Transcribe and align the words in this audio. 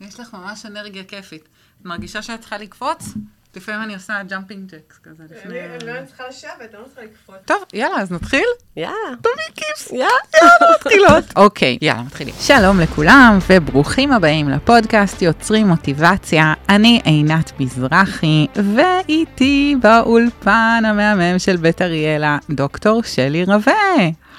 יש 0.00 0.20
לך 0.20 0.34
ממש 0.34 0.66
אנרגיה 0.66 1.04
כיפית. 1.04 1.48
את 1.80 1.86
מרגישה 1.86 2.22
שאת 2.22 2.40
צריכה 2.40 2.58
לקפוץ? 2.58 3.14
לפעמים 3.56 3.82
אני 3.82 3.94
עושה 3.94 4.22
jumping 4.22 4.70
jacks 4.70 4.98
כזה 5.02 5.24
לפני... 5.30 5.60
אני 5.60 5.86
לא 5.86 6.06
צריכה 6.06 6.24
לשבת, 6.28 6.74
אני 6.74 6.82
לא 6.82 6.86
צריכה 6.86 7.02
לקפוץ. 7.02 7.36
טוב, 7.44 7.64
יאללה, 7.72 8.00
אז 8.00 8.12
נתחיל? 8.12 8.44
יאללה. 8.76 8.94
תביא 9.20 9.54
כיף. 9.54 9.90
יאללה. 9.92 10.74
מתחילות. 10.74 11.24
אוקיי, 11.36 11.78
יאללה, 11.82 12.02
מתחילים. 12.02 12.34
שלום 12.40 12.80
לכולם, 12.80 13.38
וברוכים 13.50 14.12
הבאים 14.12 14.48
לפודקאסט 14.48 15.22
יוצרים 15.22 15.68
מוטיבציה. 15.68 16.54
אני 16.68 17.00
עינת 17.04 17.52
מזרחי, 17.60 18.46
ואיתי 18.74 19.76
באולפן 19.82 20.82
המהמם 20.86 21.38
של 21.38 21.56
בית 21.56 21.82
אריאלה, 21.82 22.38
דוקטור 22.50 23.02
שלי 23.02 23.44
רווה. 23.44 23.72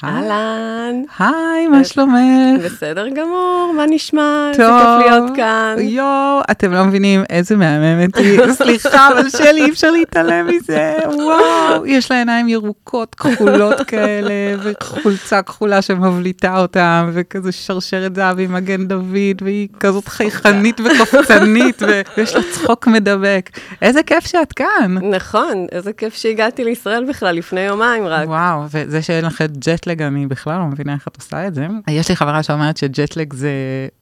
אהלן. 0.04 0.96
היי, 1.20 1.68
מה 1.68 1.84
שלומך? 1.84 2.66
בסדר 2.66 3.10
גמור, 3.10 3.74
מה 3.78 3.86
נשמע? 3.90 4.52
טוב. 4.58 4.66
איזה 4.66 4.80
כיף 4.80 5.12
להיות 5.12 5.36
כאן. 5.36 5.76
יואו, 5.80 6.42
אתם 6.52 6.72
לא 6.74 6.84
מבינים 6.84 7.24
איזה 7.30 7.56
מהממת 7.56 8.18
היא. 8.18 8.40
סליחה, 8.52 9.10
אבל 9.12 9.30
שלי, 9.30 9.66
אי 9.66 9.70
אפשר 9.70 9.92
להתעלם 9.92 10.48
מזה. 10.48 10.96
וואו, 11.06 11.86
יש 11.86 12.12
לה 12.12 12.18
עיניים 12.18 12.50
ירוקות, 12.50 13.16
כחולות 13.16 13.82
כאלה, 13.88 14.34
וחולצה 14.64 15.42
כחולה 15.42 15.82
שמבליטה 15.82 16.58
אותם, 16.58 17.10
וכזה 17.14 17.52
שרשרת 17.52 18.16
זהב 18.16 18.40
עם 18.40 18.54
מגן 18.54 18.88
דוד, 18.88 19.42
והיא 19.42 19.68
כזאת 19.80 20.08
חייכנית 20.08 20.80
וקופצנית, 20.80 21.82
ויש 22.18 22.36
לה 22.36 22.42
צחוק 22.52 22.88
מדבק. 22.88 23.50
איזה 23.82 24.04
כיף 24.04 24.28
שאת 24.28 24.54
כאן. 24.54 24.98
נכון, 25.12 25.66
איזה 25.72 25.94
כיף 25.94 26.16
שהגעתי 26.16 26.64
לישראל 26.64 27.06
בכלל, 27.10 27.36
לפני 27.36 27.62
יומיים 27.62 28.06
רק. 28.06 28.28
וואו, 28.28 28.62
וזה 28.72 29.02
שאין 29.02 29.26
לך 29.26 29.44
ג'טלג, 29.66 29.91
אני 30.00 30.28
בכלל 30.28 30.58
לא 30.58 30.66
מבינה 30.66 30.94
איך 30.94 31.08
את 31.08 31.16
עושה 31.16 31.48
את 31.48 31.56
זה. 31.56 31.68
יש 31.90 32.10
לי 32.10 32.16
חברה 32.16 32.44
שאומרת 32.44 32.78
שג'טלג 32.78 33.34
זה 33.34 33.52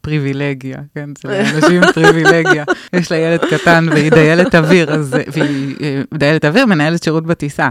פריבילגיה, 0.02 0.78
כן? 0.96 1.10
זה 1.24 1.30
לאנשים 1.44 1.82
פריבילגיה. 1.94 2.64
יש 2.94 3.12
לה 3.12 3.18
ילד 3.18 3.40
קטן 3.50 3.86
והיא 3.92 4.12
דיילת 4.12 4.56
אוויר, 4.56 4.94
אז, 4.94 5.16
והיא 5.34 5.76
אה, 5.82 6.02
דיילת 6.14 6.46
אוויר, 6.46 6.66
מנהלת 6.66 7.04
שירות 7.04 7.26
בטיסה. 7.26 7.70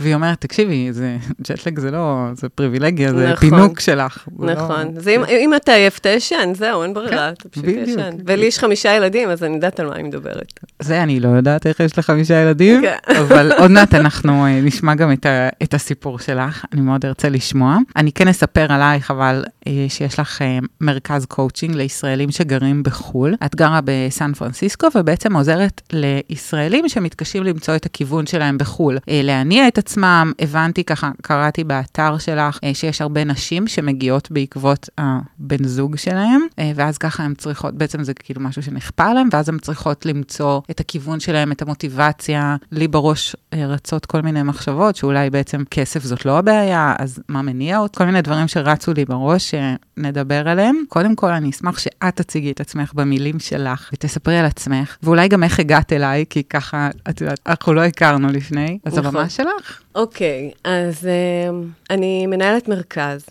והיא 0.00 0.14
אומרת, 0.14 0.40
תקשיבי, 0.40 0.88
זה, 0.92 1.16
ג'טלג 1.48 1.78
זה 1.78 1.90
לא, 1.90 2.26
זה 2.34 2.48
פריבילגיה, 2.48 3.12
זה 3.14 3.32
נכון. 3.32 3.50
פינוק 3.50 3.80
שלך. 3.80 4.24
זה 4.38 4.46
לא- 4.46 4.52
נכון. 4.54 4.94
זה 4.96 5.10
אם- 5.10 5.24
אם 5.24 5.54
אתה 5.54 5.72
עייף, 5.72 5.98
אתה 5.98 6.08
ישן, 6.08 6.52
זהו, 6.54 6.82
אין 6.82 6.94
ברירה, 6.94 7.10
כן, 7.28 7.32
אתה 7.38 7.48
פשוט 7.48 7.64
בדיוק. 7.64 7.88
ישן. 7.88 8.10
ולי 8.26 8.46
יש 8.46 8.58
חמישה 8.58 8.94
ילדים, 8.96 9.28
אז 9.30 9.42
אני 9.44 9.54
יודעת 9.54 9.80
על 9.80 9.86
מה 9.86 9.96
היא 9.96 10.04
מדברת. 10.04 10.60
זה 10.82 11.02
אני 11.02 11.20
לא 11.20 11.28
יודעת 11.28 11.66
איך 11.66 11.80
יש 11.80 11.98
לך 11.98 12.06
חמישה 12.06 12.34
ילדים, 12.42 12.80
כן. 12.82 12.96
אבל 13.20 13.52
עוד 13.60 13.70
מעט 13.70 13.94
אנחנו 13.94 14.46
אה, 14.46 14.60
נשמע 14.62 14.94
גם 14.94 15.12
את, 15.12 15.26
ה, 15.26 15.48
את 15.62 15.74
הסיפור 15.74 16.18
שלך, 16.18 16.64
אני 16.72 16.80
מאוד 16.80 17.06
ארצה 17.06 17.28
לשמוע. 17.28 17.76
אני 17.96 18.12
כן 18.12 18.28
אספר 18.28 18.72
עלייך, 18.72 19.10
אבל 19.10 19.44
אה, 19.66 19.86
שיש 19.88 20.18
לך 20.18 20.42
אה, 20.42 20.58
מרכז 20.80 21.24
קואוצ'ינג 21.26 21.74
לישראלים 21.74 22.30
שגרים 22.30 22.82
בחו"ל. 22.82 23.34
את 23.44 23.54
גרה 23.56 23.80
בסן 23.84 24.32
פרנסיסקו 24.32 24.86
ובעצם 24.94 25.36
עוזרת 25.36 25.82
לישראלים 25.92 26.88
שמתקשים 26.88 27.44
למצוא 27.44 27.76
את 27.76 27.86
הכיוון 27.86 28.26
שלהם 28.26 28.58
בחו"ל. 28.58 28.98
להניע 29.08 29.68
את 29.68 29.78
עצמם, 29.82 30.32
הבנתי 30.38 30.84
ככה, 30.84 31.10
קראתי 31.22 31.64
באתר 31.64 32.18
שלך, 32.18 32.58
אה, 32.64 32.74
שיש 32.74 33.00
הרבה 33.00 33.24
נשים 33.24 33.66
שמגיעות 33.66 34.30
בעקבות 34.30 34.88
הבן 34.98 35.64
זוג 35.64 35.96
שלהם, 35.96 36.40
אה, 36.58 36.72
ואז 36.74 36.98
ככה 36.98 37.22
הן 37.22 37.34
צריכות, 37.34 37.74
בעצם 37.74 38.04
זה 38.04 38.14
כאילו 38.14 38.40
משהו 38.40 38.62
שנכפה 38.62 39.04
עליהן, 39.04 39.28
ואז 39.32 39.48
הן 39.48 39.58
צריכות 39.58 40.06
למצוא 40.06 40.60
את 40.70 40.80
הכיוון 40.80 41.20
שלהם, 41.20 41.52
את 41.52 41.62
המוטיבציה. 41.62 42.56
לי 42.72 42.88
בראש 42.88 43.36
אה, 43.52 43.66
רצות 43.66 44.06
כל 44.06 44.22
מיני 44.22 44.42
מחשבות, 44.42 44.96
שאולי 44.96 45.30
בעצם 45.30 45.62
כסף 45.70 46.04
זאת 46.04 46.26
לא 46.26 46.38
הבעיה, 46.38 46.94
אז 46.98 47.20
מה 47.28 47.42
מניע 47.42 47.78
עוד? 47.78 47.96
כל 47.96 48.04
מיני 48.04 48.22
דברים 48.22 48.48
שרצו 48.48 48.92
לי 48.92 49.04
בראש, 49.04 49.54
שנדבר 49.54 50.48
עליהם. 50.48 50.76
קודם 50.88 51.14
כל, 51.14 51.30
אני 51.30 51.50
אשמח 51.50 51.78
שאת 51.78 52.16
תציגי 52.16 52.50
את 52.50 52.60
עצמך 52.60 52.94
במילים 52.94 53.38
שלך, 53.38 53.90
ותספרי 53.92 54.38
על 54.38 54.44
עצמך, 54.44 54.96
ואולי 55.02 55.28
גם 55.28 55.44
איך 55.44 55.60
הגעת 55.60 55.92
אליי, 55.92 56.24
כי 56.30 56.42
ככה, 56.42 56.88
את 57.10 57.20
יודעת, 57.20 57.40
אנחנו 57.46 57.72
לא 57.72 57.84
הכרנו 57.84 58.28
לפני, 58.28 58.78
אז. 58.84 58.98
הבמה 58.98 59.28
שלך. 59.28 59.71
אוקיי, 59.94 60.50
אז 60.64 61.06
אמ, 61.08 61.68
אני 61.90 62.26
מנהלת 62.26 62.68
מרכז 62.68 63.24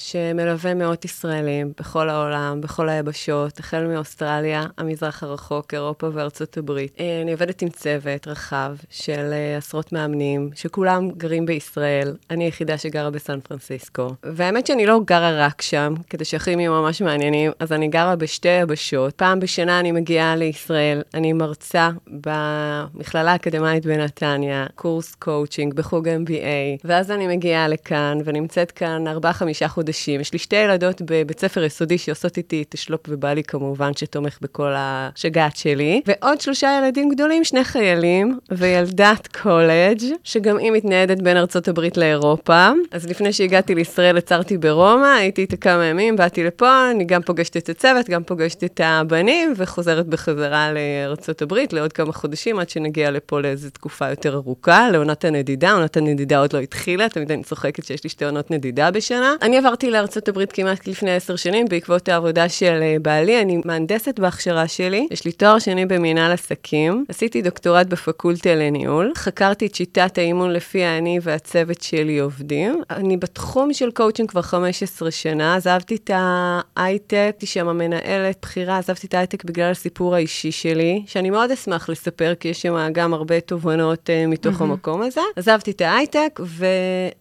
שמלווה 0.00 0.74
מאות 0.74 1.04
ישראלים 1.04 1.72
בכל 1.80 2.08
העולם, 2.08 2.60
בכל 2.60 2.88
היבשות, 2.88 3.58
החל 3.58 3.86
מאוסטרליה, 3.86 4.66
המזרח 4.78 5.22
הרחוק, 5.22 5.74
אירופה 5.74 6.08
וארצות 6.12 6.56
הברית. 6.56 6.96
אה, 7.00 7.22
אני 7.22 7.32
עובדת 7.32 7.62
עם 7.62 7.68
צוות 7.68 8.28
רחב 8.28 8.76
של 8.90 9.30
אה, 9.32 9.56
עשרות 9.56 9.92
מאמנים, 9.92 10.50
שכולם 10.54 11.10
גרים 11.10 11.46
בישראל. 11.46 12.16
אני 12.30 12.44
היחידה 12.44 12.78
שגרה 12.78 13.10
בסן 13.10 13.40
פרנסיסקו. 13.40 14.08
והאמת 14.22 14.66
שאני 14.66 14.86
לא 14.86 15.00
גרה 15.04 15.46
רק 15.46 15.62
שם, 15.62 15.94
כדי 16.10 16.24
שהחיים 16.24 16.60
יהיו 16.60 16.72
ממש 16.72 17.02
מעניינים, 17.02 17.52
אז 17.58 17.72
אני 17.72 17.88
גרה 17.88 18.16
בשתי 18.16 18.48
יבשות. 18.48 19.14
פעם 19.14 19.40
בשנה 19.40 19.80
אני 19.80 19.92
מגיעה 19.92 20.36
לישראל, 20.36 21.02
אני 21.14 21.32
מרצה 21.32 21.90
במכללה 22.06 23.32
האקדמית 23.32 23.86
בנתניה, 23.86 24.66
קורס 24.74 25.14
קואוצ'ינג 25.14 25.74
בחוג 25.74 26.08
MBA, 26.08 26.80
ואז 26.84 27.10
אני 27.10 27.36
מגיעה 27.36 27.68
לכאן 27.68 28.18
ונמצאת 28.24 28.70
כאן 28.70 29.06
ארבעה-חמישה 29.06 29.68
חודשים. 29.68 29.89
יש 30.20 30.32
לי 30.32 30.38
שתי 30.38 30.56
ילדות 30.56 31.02
בבית 31.04 31.40
ספר 31.40 31.64
יסודי 31.64 31.98
שעושות 31.98 32.36
איתי 32.36 32.64
את 32.68 32.74
השלופ 32.74 33.00
ובעלי 33.08 33.42
כמובן, 33.42 33.90
שתומך 33.96 34.38
בכל 34.40 34.72
השגעת 34.76 35.56
שלי, 35.56 36.02
ועוד 36.06 36.40
שלושה 36.40 36.78
ילדים 36.78 37.08
גדולים, 37.08 37.44
שני 37.44 37.64
חיילים 37.64 38.38
וילדת 38.50 39.28
קולג', 39.42 40.02
שגם 40.24 40.58
היא 40.58 40.72
מתניידת 40.72 41.22
בין 41.22 41.36
ארצות 41.36 41.68
הברית 41.68 41.96
לאירופה. 41.96 42.68
אז 42.90 43.06
לפני 43.06 43.32
שהגעתי 43.32 43.74
לישראל 43.74 44.16
עצרתי 44.16 44.58
ברומא, 44.58 45.06
הייתי 45.06 45.40
איתה 45.42 45.56
כמה 45.56 45.84
ימים, 45.84 46.16
באתי 46.16 46.44
לפה, 46.44 46.90
אני 46.90 47.04
גם 47.04 47.22
פוגשת 47.22 47.56
את 47.56 47.68
הצוות, 47.68 48.08
גם 48.08 48.24
פוגשת 48.24 48.64
את 48.64 48.80
הבנים, 48.84 49.52
וחוזרת 49.56 50.06
בחזרה 50.06 50.72
לארצות 50.72 51.42
הברית 51.42 51.72
לעוד 51.72 51.92
כמה 51.92 52.12
חודשים, 52.12 52.58
עד 52.58 52.70
שנגיע 52.70 53.10
לפה 53.10 53.40
לאיזו 53.40 53.70
תקופה 53.70 54.10
יותר 54.10 54.34
ארוכה, 54.34 54.90
לעונת 54.90 55.24
הנדידה, 55.24 55.72
עונת 55.72 55.96
הנדידה 55.96 56.38
עוד 56.38 56.52
לא 56.52 56.58
התחילה, 56.58 57.08
תמיד 57.08 57.32
אני 57.32 57.42
צוחקת 57.42 57.84
שיש 57.84 58.04
לי 58.04 58.10
שתי 58.10 58.24
עונות 58.24 58.50
נדידה 58.50 58.90
בשנה. 58.90 59.34
אני 59.42 59.58
לארצות 59.82 60.28
הברית 60.28 60.52
כמעט 60.52 60.86
לפני 60.86 61.10
עשר 61.10 61.36
שנים, 61.36 61.66
בעקבות 61.68 62.08
העבודה 62.08 62.48
של 62.48 62.78
אה, 62.82 62.96
בעלי, 63.02 63.42
אני 63.42 63.60
מהנדסת 63.64 64.18
בהכשרה 64.18 64.68
שלי, 64.68 65.06
יש 65.10 65.24
לי 65.24 65.32
תואר 65.32 65.58
שני 65.58 65.86
במינהל 65.86 66.32
עסקים, 66.32 67.04
עשיתי 67.08 67.42
דוקטורט 67.42 67.86
בפקולטה 67.86 68.54
לניהול, 68.54 69.12
חקרתי 69.16 69.66
את 69.66 69.74
שיטת 69.74 70.18
האימון 70.18 70.52
לפיה 70.52 70.98
אני 70.98 71.18
והצוות 71.22 71.80
שלי 71.80 72.18
עובדים. 72.18 72.82
אני 72.90 73.16
בתחום 73.16 73.72
של 73.72 73.90
קואוצ'ינג 73.90 74.30
כבר 74.30 74.42
15 74.42 75.10
שנה, 75.10 75.54
עזבתי 75.54 75.94
את 75.94 76.10
ההייטק, 76.14 77.30
הייתי 77.40 77.46
שם 77.46 77.76
מנהלת 77.76 78.36
בכירה, 78.42 78.78
עזבתי 78.78 79.06
את 79.06 79.14
ההייטק 79.14 79.44
בגלל 79.44 79.70
הסיפור 79.70 80.14
האישי 80.14 80.52
שלי, 80.52 81.02
שאני 81.06 81.30
מאוד 81.30 81.50
אשמח 81.50 81.88
לספר, 81.88 82.34
כי 82.40 82.48
יש 82.48 82.62
שם 82.62 82.88
גם 82.92 83.14
הרבה 83.14 83.40
תובנות 83.40 84.10
uh, 84.10 84.28
מתוך 84.28 84.60
המקום 84.60 85.02
הזה. 85.02 85.20
עזבתי 85.36 85.70
את 85.70 85.80
ההייטק 85.80 86.40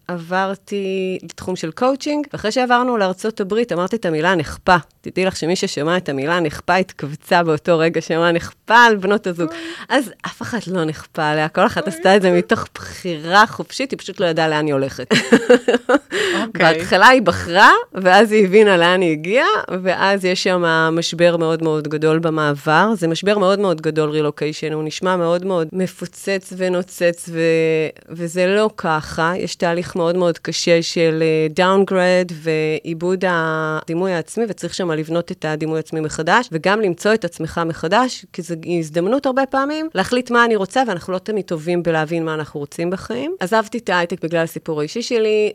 ועברתי 0.09 1.19
לתחום 1.23 1.55
של 1.55 1.71
קואוצ'ינג, 1.71 2.27
ואחרי 2.39 2.51
שעברנו 2.51 2.97
לארצות 2.97 3.41
הברית, 3.41 3.71
אמרתי 3.71 3.95
את 3.95 4.05
המילה 4.05 4.35
נספחה. 4.35 4.75
תדעי 5.01 5.25
לך 5.25 5.35
שמי 5.35 5.55
ששמע 5.55 5.97
את 5.97 6.09
המילה 6.09 6.39
נספחה 6.39 6.75
התכווצה 6.75 7.43
באותו 7.43 7.79
רגע 7.79 8.01
שאמרה 8.01 8.31
נספחה 8.31 8.75
על 8.75 8.95
בנות 8.95 9.27
הזוג. 9.27 9.49
אז 9.89 10.11
אף 10.25 10.41
אחת 10.41 10.67
לא 10.67 10.83
נכפה 10.83 11.29
עליה, 11.29 11.47
כל 11.47 11.65
אחת 11.65 11.87
עשתה 11.87 12.15
את 12.15 12.21
זה 12.21 12.31
מתוך 12.31 12.67
בחירה 12.75 13.47
חופשית, 13.47 13.91
היא 13.91 13.99
פשוט 13.99 14.19
לא 14.19 14.25
ידעה 14.25 14.47
לאן 14.47 14.65
היא 14.65 14.73
הולכת. 14.73 15.07
אוקיי. 16.41 16.49
בהתחלה 16.53 17.07
היא 17.07 17.21
בחרה, 17.21 17.71
ואז 17.93 18.31
היא 18.31 18.45
הבינה 18.45 18.77
לאן 18.77 19.01
היא 19.01 19.11
הגיעה, 19.11 19.47
ואז 19.83 20.25
יש 20.25 20.43
שם 20.43 20.61
משבר 20.91 21.37
מאוד 21.37 21.63
מאוד 21.63 21.87
גדול 21.87 22.19
במעבר. 22.19 22.91
זה 22.95 23.07
משבר 23.07 23.37
מאוד 23.37 23.59
מאוד 23.59 23.81
גדול, 23.81 24.09
רילוקיישן, 24.09 24.73
הוא 24.73 24.83
נשמע 24.83 25.15
מאוד 25.15 25.45
מאוד 25.45 25.67
מפוצץ 25.73 26.53
ונוצץ, 26.57 27.29
ו... 27.31 27.41
וזה 28.09 28.47
לא 28.47 28.69
ככה. 28.77 29.33
יש 29.37 29.55
תהליך 29.55 29.95
מאוד 29.95 30.17
מאוד 30.17 30.37
קשה 30.37 30.81
של 30.81 31.23
דאונגרד 31.49 32.28
ועיבוד 32.33 33.23
הדימוי 33.27 34.11
העצמי, 34.11 34.45
וצריך 34.49 34.73
שם 34.73 34.91
לבנות 34.91 35.31
את 35.31 35.45
הדימוי 35.45 35.77
העצמי 35.77 35.99
מחדש, 35.99 36.49
וגם 36.51 36.81
למצוא 36.81 37.13
את 37.13 37.25
עצמך 37.25 37.61
מחדש, 37.65 38.25
כי 38.33 38.41
זו 38.41 38.55
הזדמנות 38.79 39.25
הרבה 39.25 39.45
פעמים 39.45 39.89
להחליט 39.95 40.31
מה 40.31 40.45
אני 40.45 40.55
רוצה, 40.55 40.83
ואנחנו 40.87 41.13
לא 41.13 41.17
תמיד 41.17 41.45
טובים 41.45 41.83
בלהבין 41.83 42.25
מה 42.25 42.33
אנחנו 42.33 42.59
רוצים 42.59 42.89
בחיים. 42.89 43.35
עזבתי 43.39 43.77
את 43.77 43.89
ההייטק 43.89 44.23
בגלל 44.23 44.43
הסיפור 44.43 44.79
האישי 44.79 45.01
שלי, 45.01 45.51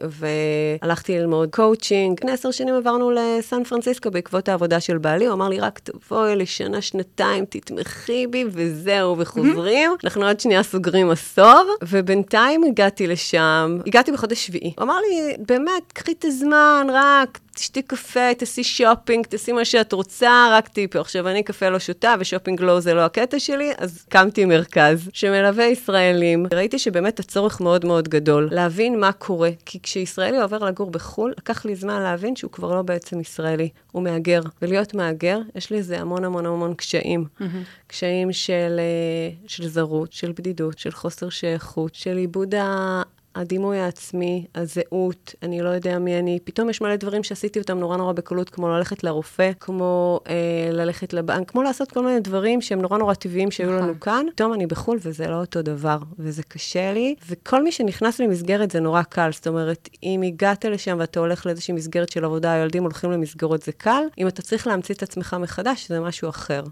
והלכתי 0.80 1.18
ללמוד 1.18 1.48
קואוצ'ינג. 1.52 2.18
לפני 2.18 2.32
עשר 2.32 2.50
שנים 2.50 2.74
עברנו 2.74 3.10
לסן 3.10 3.64
פרנסיסקו 3.64 4.10
בעקבות 4.10 4.48
העבודה 4.48 4.80
של 4.80 4.98
בעלי, 4.98 5.26
הוא 5.26 5.32
אמר 5.32 5.48
לי, 5.48 5.60
רק 5.60 5.78
תבואי 5.78 6.36
לשנה, 6.36 6.80
שנתיים, 6.80 7.44
תתמכי 7.44 8.26
בי, 8.26 8.44
וזהו, 8.50 9.18
וחוזרים. 9.18 9.90
אנחנו 10.04 10.26
עוד 10.26 10.40
שנייה 10.40 10.62
סוגרים 10.62 11.10
עשור, 11.10 11.64
ובינתיים 11.82 12.64
הגעתי 12.64 13.06
לשם, 13.06 13.78
הגעתי 13.86 14.12
בחודש 14.12 14.46
שביעי. 14.46 14.72
הוא 14.76 14.84
אמר 14.84 14.98
לי, 14.98 15.36
באמת, 15.48 15.92
קחי 15.92 16.12
את 16.12 16.24
הזמן, 16.24 16.63
זמן, 16.64 16.86
רק 16.92 17.38
תשתי 17.54 17.82
קפה, 17.82 18.34
תעשי 18.38 18.64
שופינג, 18.64 19.26
תעשי 19.26 19.52
מה 19.52 19.64
שאת 19.64 19.92
רוצה, 19.92 20.48
רק 20.52 20.68
טיפ. 20.68 20.96
עכשיו, 20.96 21.28
אני 21.28 21.42
קפה 21.42 21.68
לא 21.68 21.78
שותה 21.78 22.14
ושופינג 22.20 22.60
לא 22.60 22.80
זה 22.80 22.94
לא 22.94 23.00
הקטע 23.00 23.38
שלי, 23.38 23.72
אז 23.78 24.04
הקמתי 24.08 24.44
מרכז 24.44 25.10
שמלווה 25.12 25.64
ישראלים. 25.64 26.46
ראיתי 26.54 26.78
שבאמת 26.78 27.20
הצורך 27.20 27.60
מאוד 27.60 27.84
מאוד 27.84 28.08
גדול 28.08 28.48
להבין 28.52 29.00
מה 29.00 29.12
קורה, 29.12 29.50
כי 29.66 29.78
כשישראלי 29.82 30.38
עובר 30.38 30.58
לגור 30.58 30.90
בחו"ל, 30.90 31.34
לקח 31.38 31.64
לי 31.64 31.76
זמן 31.76 32.02
להבין 32.02 32.36
שהוא 32.36 32.50
כבר 32.50 32.74
לא 32.74 32.82
בעצם 32.82 33.20
ישראלי, 33.20 33.68
הוא 33.92 34.02
מהגר. 34.02 34.40
ולהיות 34.62 34.94
מהגר, 34.94 35.38
יש 35.54 35.70
לי 35.70 35.76
איזה 35.76 36.00
המון 36.00 36.24
המון 36.24 36.46
המון 36.46 36.74
קשיים. 36.74 37.24
Mm-hmm. 37.40 37.44
קשיים 37.86 38.32
של, 38.32 38.80
אה, 38.80 39.34
של 39.46 39.68
זרות, 39.68 40.12
של 40.12 40.32
בדידות, 40.38 40.78
של 40.78 40.90
חוסר 40.90 41.28
שייכות, 41.28 41.94
של 41.94 42.16
עיבוד 42.16 42.54
ה... 42.54 43.02
הדימוי 43.34 43.78
העצמי, 43.78 44.46
הזהות, 44.54 45.34
אני 45.42 45.62
לא 45.62 45.68
יודע 45.68 45.98
מי 45.98 46.18
אני, 46.18 46.38
פתאום 46.44 46.70
יש 46.70 46.80
מלא 46.80 46.96
דברים 46.96 47.22
שעשיתי 47.22 47.58
אותם 47.58 47.78
נורא 47.78 47.96
נורא 47.96 48.12
בקלות, 48.12 48.50
כמו 48.50 48.68
ללכת 48.68 49.04
לרופא, 49.04 49.50
כמו 49.60 50.20
אה, 50.28 50.68
ללכת 50.72 51.12
לבנק, 51.12 51.50
כמו 51.50 51.62
לעשות 51.62 51.92
כל 51.92 52.04
מיני 52.04 52.20
דברים 52.20 52.60
שהם 52.60 52.80
נורא 52.80 52.98
נורא 52.98 53.14
טבעיים 53.14 53.50
שהיו 53.50 53.70
לנו 53.70 53.80
נכון. 53.80 53.98
כאן. 54.00 54.26
פתאום 54.34 54.52
אני 54.52 54.66
בחו"ל 54.66 54.98
וזה 55.02 55.26
לא 55.26 55.40
אותו 55.40 55.62
דבר, 55.62 55.98
וזה 56.18 56.42
קשה 56.42 56.92
לי, 56.92 57.14
וכל 57.28 57.62
מי 57.62 57.72
שנכנס 57.72 58.20
למסגרת 58.20 58.70
זה 58.70 58.80
נורא 58.80 59.02
קל, 59.02 59.30
זאת 59.32 59.46
אומרת, 59.46 59.88
אם 60.02 60.22
הגעת 60.22 60.64
לשם 60.64 60.96
ואתה 61.00 61.20
הולך 61.20 61.46
לאיזושהי 61.46 61.74
מסגרת 61.74 62.08
של 62.08 62.24
עבודה, 62.24 62.52
הילדים 62.52 62.82
הולכים 62.82 63.10
למסגרות 63.10 63.62
זה 63.62 63.72
קל, 63.72 64.02
אם 64.18 64.28
אתה 64.28 64.42
צריך 64.42 64.66
להמציא 64.66 64.94
את 64.94 65.02
עצמך 65.02 65.36
מחדש, 65.40 65.88
זה 65.88 66.00
משהו 66.00 66.28
אחר. 66.28 66.62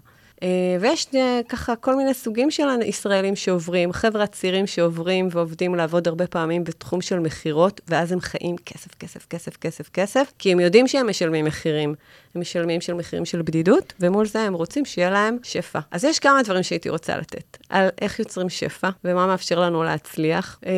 אה, 0.43 0.77
ויש 0.81 1.07
אה, 1.15 1.41
ככה 1.49 1.75
כל 1.75 1.95
מיני 1.95 2.13
סוגים 2.13 2.51
של 2.51 2.63
ישראלים 2.85 3.35
שעוברים, 3.35 3.93
חבר'ה 3.93 4.27
צעירים 4.27 4.67
שעוברים 4.67 5.27
ועובדים 5.31 5.75
לעבוד 5.75 6.07
הרבה 6.07 6.27
פעמים 6.27 6.63
בתחום 6.63 7.01
של 7.01 7.19
מכירות, 7.19 7.81
ואז 7.87 8.11
הם 8.11 8.19
חיים 8.19 8.55
כסף, 8.57 8.95
כסף, 8.95 9.25
כסף, 9.25 9.57
כסף, 9.57 9.89
כסף, 9.89 10.33
כי 10.39 10.51
הם 10.51 10.59
יודעים 10.59 10.87
שהם 10.87 11.09
משלמים 11.09 11.45
מחירים. 11.45 11.95
הם 12.35 12.41
משלמים 12.41 12.81
של 12.81 12.93
מחירים 12.93 13.25
של 13.25 13.41
בדידות, 13.41 13.93
ומול 13.99 14.25
זה 14.25 14.39
הם 14.41 14.53
רוצים 14.53 14.85
שיהיה 14.85 15.09
להם 15.09 15.37
שפע. 15.43 15.79
אז 15.91 16.03
יש 16.03 16.19
כמה 16.19 16.43
דברים 16.43 16.63
שהייתי 16.63 16.89
רוצה 16.89 17.17
לתת, 17.17 17.57
על 17.69 17.89
איך 18.01 18.19
יוצרים 18.19 18.49
שפע, 18.49 18.89
ומה 19.03 19.27
מאפשר 19.27 19.59
לנו 19.59 19.83
להצליח, 19.83 20.59
אה, 20.65 20.71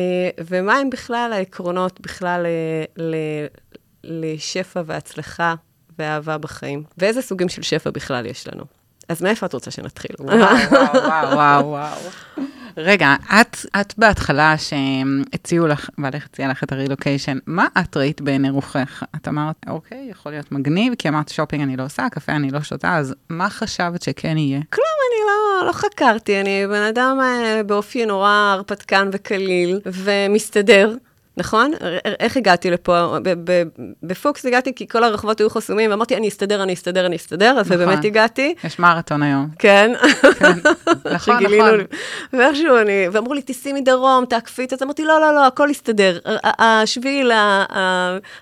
ומה 0.46 0.76
הם 0.76 0.90
בכלל 0.90 1.30
העקרונות 1.32 2.00
בכלל 2.00 2.46
לשפע 4.04 4.82
והצלחה 4.86 5.54
ואהבה 5.98 6.38
בחיים, 6.38 6.82
ואיזה 6.98 7.22
סוגים 7.22 7.48
של 7.48 7.62
שפע 7.62 7.90
בכלל 7.90 8.26
יש 8.26 8.48
לנו. 8.48 8.75
אז 9.08 9.22
מאיפה 9.22 9.46
את 9.46 9.52
רוצה 9.52 9.70
שנתחיל? 9.70 10.16
וואו, 10.20 10.38
וואו, 10.38 11.36
וואו, 11.36 11.66
וואו. 11.66 11.96
רגע, 12.76 13.14
את, 13.40 13.56
את 13.80 13.94
בהתחלה 13.98 14.54
שהציעו 14.58 15.66
לך, 15.66 15.90
בעלך 15.98 16.24
הציע 16.24 16.48
לך 16.48 16.64
את 16.64 16.72
הרילוקיישן, 16.72 17.38
מה 17.46 17.66
את 17.80 17.96
ראית 17.96 18.20
בעיני 18.20 18.50
רוחך? 18.50 19.02
את 19.16 19.28
אמרת, 19.28 19.56
אוקיי, 19.68 20.08
יכול 20.10 20.32
להיות 20.32 20.52
מגניב, 20.52 20.94
כי 20.98 21.08
אמרת 21.08 21.28
שופינג 21.28 21.62
אני 21.62 21.76
לא 21.76 21.84
עושה, 21.84 22.06
קפה 22.10 22.32
אני 22.32 22.50
לא 22.50 22.60
שותה, 22.60 22.96
אז 22.96 23.14
מה 23.28 23.50
חשבת 23.50 24.02
שכן 24.02 24.38
יהיה? 24.38 24.60
כלום, 24.72 24.86
אני 25.08 25.26
לא, 25.26 25.66
לא 25.66 25.72
חקרתי, 25.72 26.40
אני 26.40 26.66
בן 26.66 26.82
אדם 26.82 27.18
אה, 27.22 27.62
באופי 27.66 28.06
נורא 28.06 28.54
הרפתקן 28.54 29.08
וקליל, 29.12 29.80
ומסתדר. 29.86 30.94
נכון? 31.36 31.72
איך 32.20 32.36
הגעתי 32.36 32.70
לפה? 32.70 33.16
בפוקס 34.02 34.46
הגעתי 34.46 34.74
כי 34.74 34.88
כל 34.88 35.04
הרחובות 35.04 35.38
היו 35.38 35.50
חסומים, 35.50 35.90
ואמרתי, 35.90 36.16
אני 36.16 36.28
אסתדר, 36.28 36.62
אני 36.62 36.74
אסתדר, 36.74 37.06
אני 37.06 37.16
אסתדר, 37.16 37.56
אז 37.60 37.68
באמת 37.68 38.04
הגעתי. 38.04 38.54
יש 38.64 38.78
מרתון 38.78 39.22
היום. 39.22 39.48
כן. 39.58 39.92
נכון, 41.12 41.36
נכון. 41.44 41.80
ואיכשהו 42.32 42.76
אני, 42.76 43.08
ואמרו 43.12 43.34
לי, 43.34 43.42
תיסעי 43.42 43.72
מדרום, 43.72 44.24
תעקפי 44.24 44.64
את 44.64 44.70
זה, 44.70 44.84
אמרתי, 44.84 45.04
לא, 45.04 45.20
לא, 45.20 45.34
לא, 45.34 45.46
הכל 45.46 45.68
יסתדר. 45.70 46.18
השביל, 46.44 47.32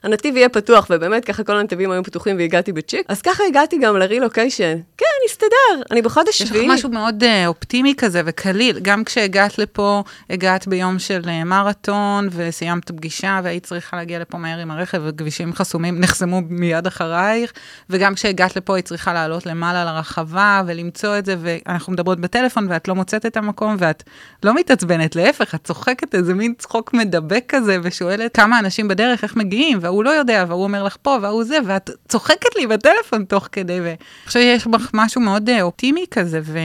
הנתיב 0.02 0.36
יהיה 0.36 0.48
פתוח, 0.48 0.86
ובאמת 0.90 1.24
ככה 1.24 1.44
כל 1.44 1.56
הנתיבים 1.56 1.90
היו 1.90 2.04
פתוחים 2.04 2.36
והגעתי 2.36 2.72
בצ'יק. 2.72 3.06
אז 3.08 3.22
ככה 3.22 3.42
הגעתי 3.48 3.78
גם 3.78 3.96
לרילוקיישן. 3.96 4.78
כן, 4.98 5.06
נסתדר, 5.26 5.82
אני 5.90 6.02
בחודש 6.02 6.42
שביעי. 6.42 6.64
יש 6.64 6.70
לך 6.70 6.74
משהו 6.74 6.90
מאוד 6.90 7.24
אה, 7.24 7.46
אופטימי 7.46 7.94
כזה 7.98 8.22
וקליל, 8.24 8.78
גם 8.82 9.04
כשהגעת 9.04 9.58
לפה, 9.58 10.02
הגעת 10.30 10.68
ביום 10.68 10.98
של 10.98 11.22
אה, 11.28 11.44
מרתון, 11.44 12.28
וסיימת 12.32 12.83
את 12.84 12.90
הפגישה 12.90 13.40
והיית 13.44 13.66
צריכה 13.66 13.96
להגיע 13.96 14.18
לפה 14.18 14.38
מהר 14.38 14.58
עם 14.58 14.70
הרכב 14.70 15.02
וכבישים 15.04 15.52
חסומים 15.52 16.00
נחסמו 16.00 16.40
מיד 16.48 16.86
אחרייך, 16.86 17.52
וגם 17.90 18.14
כשהגעת 18.14 18.56
לפה 18.56 18.76
היית 18.76 18.84
צריכה 18.86 19.12
לעלות 19.12 19.46
למעלה 19.46 19.84
לרחבה 19.84 20.62
ולמצוא 20.66 21.18
את 21.18 21.26
זה, 21.26 21.36
ואנחנו 21.38 21.92
מדברות 21.92 22.20
בטלפון 22.20 22.66
ואת 22.70 22.88
לא 22.88 22.94
מוצאת 22.94 23.26
את 23.26 23.36
המקום 23.36 23.76
ואת 23.78 24.02
לא 24.42 24.54
מתעצבנת, 24.54 25.16
להפך, 25.16 25.54
את 25.54 25.64
צוחקת 25.64 26.14
איזה 26.14 26.34
מין 26.34 26.54
צחוק 26.58 26.94
מדבק 26.94 27.44
כזה 27.48 27.78
ושואלת 27.82 28.36
כמה 28.36 28.58
אנשים 28.58 28.88
בדרך, 28.88 29.24
איך 29.24 29.36
מגיעים, 29.36 29.78
והוא 29.80 30.04
לא 30.04 30.10
יודע, 30.10 30.44
והוא 30.48 30.64
אומר 30.64 30.82
לך 30.82 30.96
פה, 31.02 31.18
והוא 31.22 31.44
זה, 31.44 31.58
ואת 31.66 31.90
צוחקת 32.08 32.56
לי 32.56 32.66
בטלפון 32.66 33.24
תוך 33.24 33.48
כדי, 33.52 33.80
ואני 33.80 33.96
חושבת 34.26 34.42
שיש 34.42 34.66
בך 34.66 34.90
משהו 34.94 35.20
מאוד 35.20 35.48
אה, 35.48 35.62
אופטימי 35.62 36.04
כזה, 36.10 36.40
ו... 36.42 36.58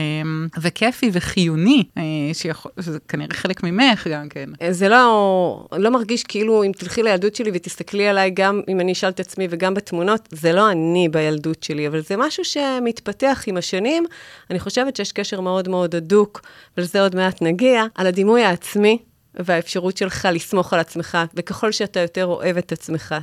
וכיפי 0.60 1.10
וחיוני, 1.12 1.84
אה, 1.98 2.02
שיכול, 2.32 2.72
שזה 2.80 2.98
כנראה 3.08 3.34
חלק 3.34 3.62
ממך 3.62 4.06
גם 4.06 4.28
כן. 4.28 4.50
זה 4.70 4.88
לא, 4.88 5.66
לא 5.72 5.90
מרגיש 5.90 6.09
מרגיש 6.10 6.24
כאילו 6.24 6.64
אם 6.64 6.72
תלכי 6.72 7.02
לילדות 7.02 7.34
שלי 7.34 7.50
ותסתכלי 7.54 8.08
עליי, 8.08 8.30
גם 8.30 8.60
אם 8.68 8.80
אני 8.80 8.92
אשאל 8.92 9.08
את 9.08 9.20
עצמי 9.20 9.46
וגם 9.50 9.74
בתמונות, 9.74 10.28
זה 10.30 10.52
לא 10.52 10.70
אני 10.70 11.08
בילדות 11.08 11.62
שלי, 11.62 11.86
אבל 11.88 12.00
זה 12.00 12.16
משהו 12.16 12.44
שמתפתח 12.44 13.44
עם 13.46 13.56
השנים. 13.56 14.06
אני 14.50 14.60
חושבת 14.60 14.96
שיש 14.96 15.12
קשר 15.12 15.40
מאוד 15.40 15.68
מאוד 15.68 15.94
הדוק, 15.94 16.40
ולזה 16.76 17.02
עוד 17.02 17.16
מעט 17.16 17.42
נגיע, 17.42 17.84
על 17.94 18.06
הדימוי 18.06 18.42
העצמי 18.42 18.98
והאפשרות 19.34 19.96
שלך 19.96 20.28
לסמוך 20.32 20.72
על 20.72 20.80
עצמך, 20.80 21.18
וככל 21.34 21.72
שאתה 21.72 22.00
יותר 22.00 22.26
אוהב 22.26 22.56
את 22.56 22.72
עצמך, 22.72 23.14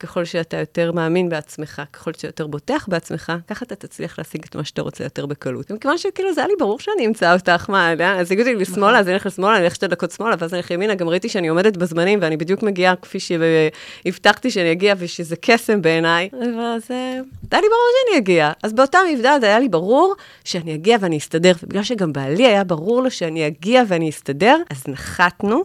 ככל 0.00 0.24
שאתה 0.24 0.56
יותר 0.56 0.92
מאמין 0.92 1.28
בעצמך, 1.28 1.82
ככל 1.92 2.12
שאתה 2.12 2.26
יותר 2.26 2.46
בוטח 2.46 2.86
בעצמך, 2.88 3.32
ככה 3.48 3.64
אתה 3.64 3.74
תצליח 3.74 4.18
להשיג 4.18 4.44
את 4.48 4.56
מה 4.56 4.64
שאתה 4.64 4.82
רוצה 4.82 5.04
יותר 5.04 5.26
בקלות. 5.26 5.70
ומכיוון 5.70 5.98
שכאילו 5.98 6.34
זה 6.34 6.40
היה 6.40 6.48
לי 6.48 6.54
ברור 6.58 6.78
שאני 6.78 7.06
אמצא 7.06 7.34
אותך, 7.34 7.70
מה, 7.70 7.92
אז 8.20 8.32
הגיעו 8.32 8.48
לי 8.48 8.54
לשמאלה, 8.54 8.86
נכון. 8.86 8.94
אז 8.94 9.06
אני 9.06 9.14
אלך 9.14 9.26
לשמאלה, 9.26 9.56
אני 9.56 9.64
אלך 9.64 9.74
שתי 9.74 9.86
דקות 9.86 10.10
שמאלה, 10.10 10.34
ואז 10.38 10.54
אני 10.54 10.58
אלך 10.58 10.70
ימינה, 10.70 10.94
גם 10.94 11.08
ראיתי 11.08 11.28
שאני 11.28 11.48
עומדת 11.48 11.76
בזמנים, 11.76 12.18
ואני 12.22 12.36
בדיוק 12.36 12.62
מגיעה 12.62 12.96
כפי 12.96 13.18
שהבטחתי 13.20 14.50
שאני 14.50 14.72
אגיע, 14.72 14.94
ושזה 14.98 15.36
קסם 15.36 15.82
בעיניי, 15.82 16.28
ואז 16.32 16.82
היה 16.90 17.60
לי 17.60 17.66
ברור 17.68 17.88
שאני 18.10 18.18
אגיע. 18.18 18.52
אז 18.62 18.72
באותה 18.72 18.98
מבדל 19.12 19.38
היה 19.42 19.58
לי 19.58 19.68
ברור 19.68 20.14
שאני 20.44 20.74
אגיע 20.74 20.96
ואני 21.00 21.18
אסתדר, 21.18 21.52
ובגלל 21.62 21.82
שגם 21.82 22.12
בעלי 22.12 22.46
היה 22.46 22.64
ברור 22.64 23.02
לו 23.02 23.10
שאני 23.10 23.46
אגיע 23.46 23.82
ואני 23.88 24.10
אסתדר, 24.10 24.56
אז 24.70 24.84
נחתנו 24.88 25.64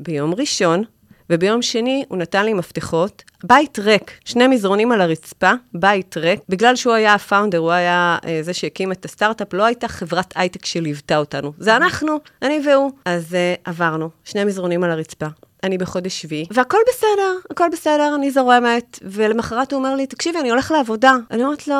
ביום 0.00 0.34
ראשון, 0.34 0.84
וביום 1.30 1.62
שני 1.62 2.04
הוא 2.08 2.18
נתן 2.18 2.44
לי 2.44 2.54
מפתחות, 2.54 3.22
בית 3.44 3.78
ריק, 3.78 4.12
שני 4.24 4.46
מזרונים 4.46 4.92
על 4.92 5.00
הרצפה, 5.00 5.52
בית 5.74 6.16
ריק. 6.16 6.40
בגלל 6.48 6.76
שהוא 6.76 6.94
היה 6.94 7.14
הפאונדר, 7.14 7.58
הוא 7.58 7.70
היה 7.70 8.18
אה, 8.26 8.38
זה 8.42 8.54
שהקים 8.54 8.92
את 8.92 9.04
הסטארט-אפ, 9.04 9.54
לא 9.54 9.64
הייתה 9.64 9.88
חברת 9.88 10.34
הייטק 10.36 10.64
שליוותה 10.64 11.18
אותנו. 11.18 11.52
זה 11.58 11.76
אנחנו, 11.76 12.16
אני 12.42 12.60
והוא. 12.66 12.90
אז 13.04 13.34
אה, 13.34 13.54
עברנו, 13.64 14.10
שני 14.24 14.44
מזרונים 14.44 14.84
על 14.84 14.90
הרצפה. 14.90 15.26
אני 15.62 15.78
בחודש 15.78 16.22
שביעי, 16.22 16.46
והכל 16.50 16.78
בסדר, 16.88 17.36
הכל 17.50 17.68
בסדר, 17.72 18.14
אני 18.14 18.30
זורמת, 18.30 18.98
ולמחרת 19.02 19.72
הוא 19.72 19.78
אומר 19.78 19.94
לי, 19.94 20.06
תקשיבי, 20.06 20.38
אני 20.38 20.50
הולך 20.50 20.70
לעבודה. 20.70 21.12
אני 21.30 21.44
אומרת 21.44 21.68
לו, 21.68 21.74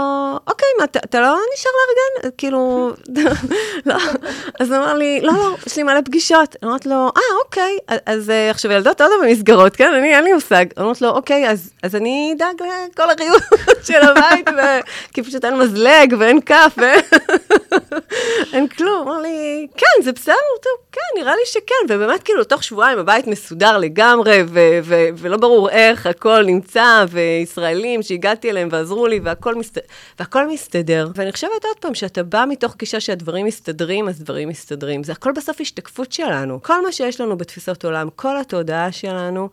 אוקיי, 0.47 0.69
מה, 0.79 0.85
אתה, 0.85 0.99
אתה 1.05 1.21
לא 1.21 1.37
נשאר 1.55 1.71
לארגן? 1.79 2.31
כאילו, 2.39 2.93
לא. 3.87 3.94
אז 4.61 4.70
הוא 4.70 4.79
אמר 4.79 4.94
לי, 4.94 5.20
לא, 5.23 5.32
לא, 5.32 5.56
יש 5.67 5.77
לי 5.77 5.82
מלא 5.82 6.01
פגישות. 6.01 6.56
אני 6.63 6.69
אומרת 6.69 6.87
לו, 6.87 7.11
אה, 7.17 7.23
אוקיי, 7.44 7.79
אז 8.06 8.31
אה, 8.31 8.51
עכשיו 8.51 8.73
ילדות 8.73 9.01
עוד 9.01 9.11
במסגרות, 9.23 9.77
כן? 9.77 9.94
אני, 9.94 10.15
אין 10.15 10.25
לי 10.25 10.32
מושג. 10.32 10.65
אני 10.77 10.85
אומרת 10.85 11.01
לו, 11.01 11.08
אוקיי, 11.08 11.51
אז, 11.51 11.70
אז 11.82 11.94
אני 11.94 12.35
אדאג 12.37 12.55
לכל 12.93 13.11
הריהוט 13.11 13.43
של 13.85 14.03
הבית, 14.03 14.49
ו... 14.49 14.61
כי 15.15 15.23
פשוט 15.23 15.44
אין 15.44 15.56
מזלג 15.56 16.15
ואין 16.19 16.41
כף, 16.41 16.79
ואין 18.53 18.69
כלום. 18.77 19.06
הוא 19.06 19.15
אמר 19.15 19.23
לי, 19.23 19.67
כן, 19.77 20.03
זה 20.05 20.13
בסדר, 20.13 20.35
טוב, 20.63 20.73
כן, 20.93 21.20
נראה 21.20 21.32
לי 21.37 21.43
שכן. 21.47 21.75
ובאמת, 21.89 22.23
כאילו, 22.23 22.44
תוך 22.44 22.63
שבועיים 22.63 22.99
הבית 22.99 23.27
מסודר. 23.27 23.68
מסודר 23.69 23.79
לגמרי, 23.79 24.43
ו- 24.46 24.79
ו- 24.82 25.08
ולא 25.17 25.37
ברור 25.37 25.70
איך, 25.70 26.06
הכל 26.06 26.44
נמצא, 26.44 27.05
וישראלים 27.08 28.03
שהגעתי 28.03 28.51
אליהם 28.51 28.69
ועזרו 28.72 29.06
לי, 29.06 29.20
והכל, 29.22 29.55
מסת... 29.55 29.79
והכל 30.19 30.48
מסתדר. 30.48 31.08
ואני 31.15 31.32
חושבת 31.32 31.65
עוד 31.65 31.77
פעם, 31.81 31.94
שאתה 31.94 32.22
בא 32.22 32.44
מתוך 32.48 32.77
גישה 32.79 33.01
שהדברים 33.01 33.46
מסתדרים, 33.46 34.08
אז 34.08 34.22
דברים 34.22 34.48
מסתדרים. 34.48 35.05
זה 35.05 35.13
הכל 35.13 35.32
בסוף 35.32 35.60
השתקפות 35.60 36.13
שלנו. 36.13 36.63
כל 36.63 36.82
מה 36.84 36.93
שיש 36.93 37.20
לנו 37.20 37.37
בתפיסות 37.39 37.84
עולם, 37.84 38.08
כל 38.17 38.41
התודעה 38.41 38.93
שלנו, 38.93 39.48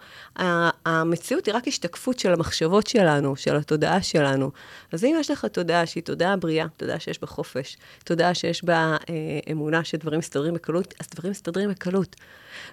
המציאות 0.85 1.45
היא 1.45 1.55
רק 1.55 1.67
השתקפות 1.67 2.19
של 2.19 2.33
המחשבות 2.33 2.87
שלנו, 2.87 3.35
של 3.35 3.55
התודעה 3.55 4.01
שלנו. 4.01 4.51
אז 4.91 5.03
אם 5.03 5.15
יש 5.19 5.31
לך 5.31 5.45
תודעה 5.45 5.85
שהיא 5.85 6.03
תודעה 6.03 6.35
בריאה, 6.35 6.65
תודעה 6.77 6.99
שיש 6.99 7.21
בה 7.21 7.27
חופש, 7.27 7.77
תודעה 8.03 8.33
שיש 8.33 8.63
בה 8.63 8.97
אה, 9.09 9.15
אמונה 9.51 9.83
שדברים 9.83 10.19
מסתדרים 10.19 10.53
בקלות, 10.53 10.93
אז 10.99 11.07
דברים 11.15 11.31
מסתדרים 11.31 11.69
בקלות. 11.69 12.15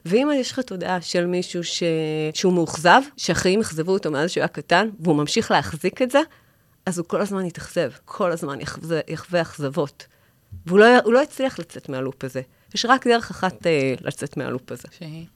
ואם 0.07 0.29
יש 0.35 0.53
לך 0.53 0.61
תודעה 0.61 1.01
של 1.01 1.27
מישהו 1.27 1.65
ש... 1.65 1.83
שהוא 2.35 2.53
מאוכזב, 2.53 3.01
שהחיים 3.17 3.61
אכזבו 3.61 3.93
אותו 3.93 4.11
מאז 4.11 4.31
שהוא 4.31 4.41
היה 4.41 4.49
קטן, 4.49 4.89
והוא 5.01 5.17
ממשיך 5.17 5.51
להחזיק 5.51 6.03
את 6.03 6.11
זה, 6.11 6.21
אז 6.87 6.99
הוא 6.99 7.07
כל 7.09 7.21
הזמן 7.21 7.47
יתאכזב, 7.47 7.91
כל 8.05 8.33
הזמן 8.33 8.59
יחווה, 9.09 9.43
אכזבות. 9.43 10.07
והוא 10.67 10.79
לא, 10.79 10.87
לא 11.07 11.23
יצליח 11.23 11.59
לצאת 11.59 11.89
מהלופ 11.89 12.25
הזה. 12.25 12.41
יש 12.75 12.85
רק 12.85 13.07
דרך 13.07 13.31
אחת 13.31 13.67
אה, 13.67 13.95
לצאת 14.01 14.37
מהלופ 14.37 14.73
הזה. 14.73 14.89
שהיא? 14.99 15.27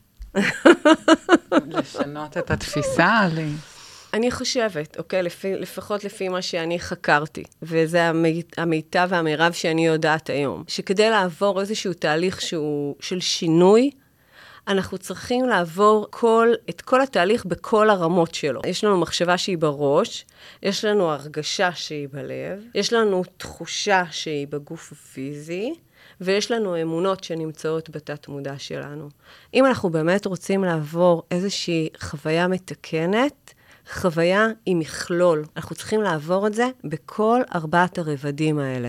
לשנות 1.67 2.37
את 2.39 2.51
התפיסה 2.51 3.21
לי. 3.35 3.51
אני 4.15 4.31
חושבת, 4.31 4.99
אוקיי, 4.99 5.23
לפי, 5.23 5.55
לפחות 5.55 6.05
לפי 6.05 6.29
מה 6.29 6.43
שאני 6.43 6.81
חקרתי, 6.81 7.45
וזה 7.63 8.05
המי, 8.05 8.43
המיטב 8.57 9.09
והמירב 9.11 9.53
שאני 9.53 9.87
יודעת 9.87 10.31
היום, 10.31 10.65
שכדי 10.69 11.11
לעבור 11.11 11.61
איזשהו 11.61 11.93
תהליך 11.93 12.41
שהוא 12.41 12.97
של 13.01 13.21
שינוי, 13.21 13.91
אנחנו 14.69 14.99
צריכים 14.99 15.49
לעבור 15.49 16.07
כל, 16.11 16.49
את 16.71 16.81
כל 16.81 17.03
התהליך 17.03 17.45
בכל 17.45 17.91
הרמות 17.91 18.35
שלו. 18.35 18.61
יש 18.67 18.85
לנו 18.85 19.01
מחשבה 19.01 19.39
שהיא 19.39 19.59
בראש, 19.59 20.25
יש 20.63 20.85
לנו 20.85 21.13
הרגשה 21.13 21.73
שהיא 21.75 22.09
בלב, 22.13 22.65
יש 22.75 22.93
לנו 22.93 23.23
תחושה 23.37 24.05
שהיא 24.11 24.47
בגוף 24.47 24.93
הפיזי, 24.93 25.75
ויש 26.21 26.51
לנו 26.51 26.83
אמונות 26.83 27.25
שנמצאות 27.25 27.91
בתת-מודע 27.91 28.59
שלנו. 28.59 29.09
אם 29.55 29.67
אנחנו 29.67 29.91
באמת 29.91 30.27
רוצים 30.27 30.65
לעבור 30.65 31.23
איזושהי 31.31 31.89
חוויה 32.01 32.49
מתקנת, 32.49 33.55
חוויה 33.93 34.47
היא 34.67 34.77
מכלול. 34.77 35.45
אנחנו 35.57 35.77
צריכים 35.77 36.03
לעבור 36.03 36.47
את 36.47 36.55
זה 36.55 36.67
בכל 36.85 37.41
ארבעת 37.55 37.99
הרבדים 37.99 38.59
האלה. 38.59 38.89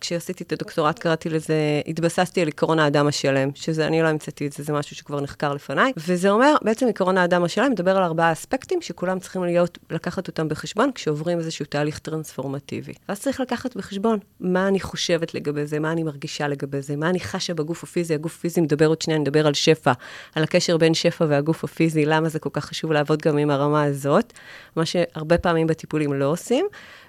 כשעשיתי 0.00 0.44
את 0.44 0.52
הדוקטורט 0.52 0.98
קראתי 0.98 1.28
לזה, 1.28 1.56
התבססתי 1.86 2.42
על 2.42 2.48
עקרון 2.48 2.78
האדם 2.78 3.06
השלם, 3.06 3.50
שזה, 3.54 3.86
אני 3.86 4.02
לא 4.02 4.08
המצאתי 4.08 4.46
את 4.46 4.52
זה, 4.52 4.62
זה 4.62 4.72
משהו 4.72 4.96
שכבר 4.96 5.20
נחקר 5.20 5.54
לפניי, 5.54 5.92
וזה 5.96 6.30
אומר, 6.30 6.54
בעצם 6.62 6.88
עקרון 6.88 7.18
האדם 7.18 7.44
השלם 7.44 7.70
מדבר 7.70 7.96
על 7.96 8.02
ארבעה 8.02 8.32
אספקטים 8.32 8.82
שכולם 8.82 9.18
צריכים 9.18 9.44
להיות, 9.44 9.78
לקחת 9.90 10.28
אותם 10.28 10.48
בחשבון 10.48 10.90
כשעוברים 10.94 11.38
איזשהו 11.38 11.66
תהליך 11.66 11.98
טרנספורמטיבי. 11.98 12.92
ואז 13.08 13.20
צריך 13.20 13.40
לקחת 13.40 13.76
בחשבון 13.76 14.18
מה 14.40 14.68
אני 14.68 14.80
חושבת 14.80 15.34
לגבי 15.34 15.66
זה, 15.66 15.78
מה 15.78 15.92
אני 15.92 16.02
מרגישה 16.02 16.48
לגבי 16.48 16.82
זה, 16.82 16.96
מה 16.96 17.08
אני 17.08 17.20
חשה 17.20 17.54
בגוף 17.54 17.82
הפיזי, 17.82 18.14
הגוף 18.14 18.36
הפיזי 18.36 18.60
מדבר 18.60 18.86
עוד 18.86 19.02
שנייה, 19.02 19.18
נדבר 19.18 19.46
על 19.46 19.54
שפע, 19.54 19.92
על 20.34 20.42
הקשר 20.42 20.76
בין 20.76 20.94
שפע 20.94 21.24
והגוף 21.28 21.64
הפיזי, 21.64 22.04
למה 22.04 22.28
זה 22.28 22.38
כל 22.38 22.50
כך 22.52 22.64
חשוב 22.64 22.92
לעבוד 22.92 23.22
גם 23.22 23.38
עם 23.38 23.50
הרמה 23.50 23.82
הזאת, 23.82 24.32
מה 24.76 24.86
שהרבה 24.86 25.38
פעמים 25.38 25.66
בטיפולים 25.66 26.12
לא 26.12 26.24
עושים. 26.24 26.66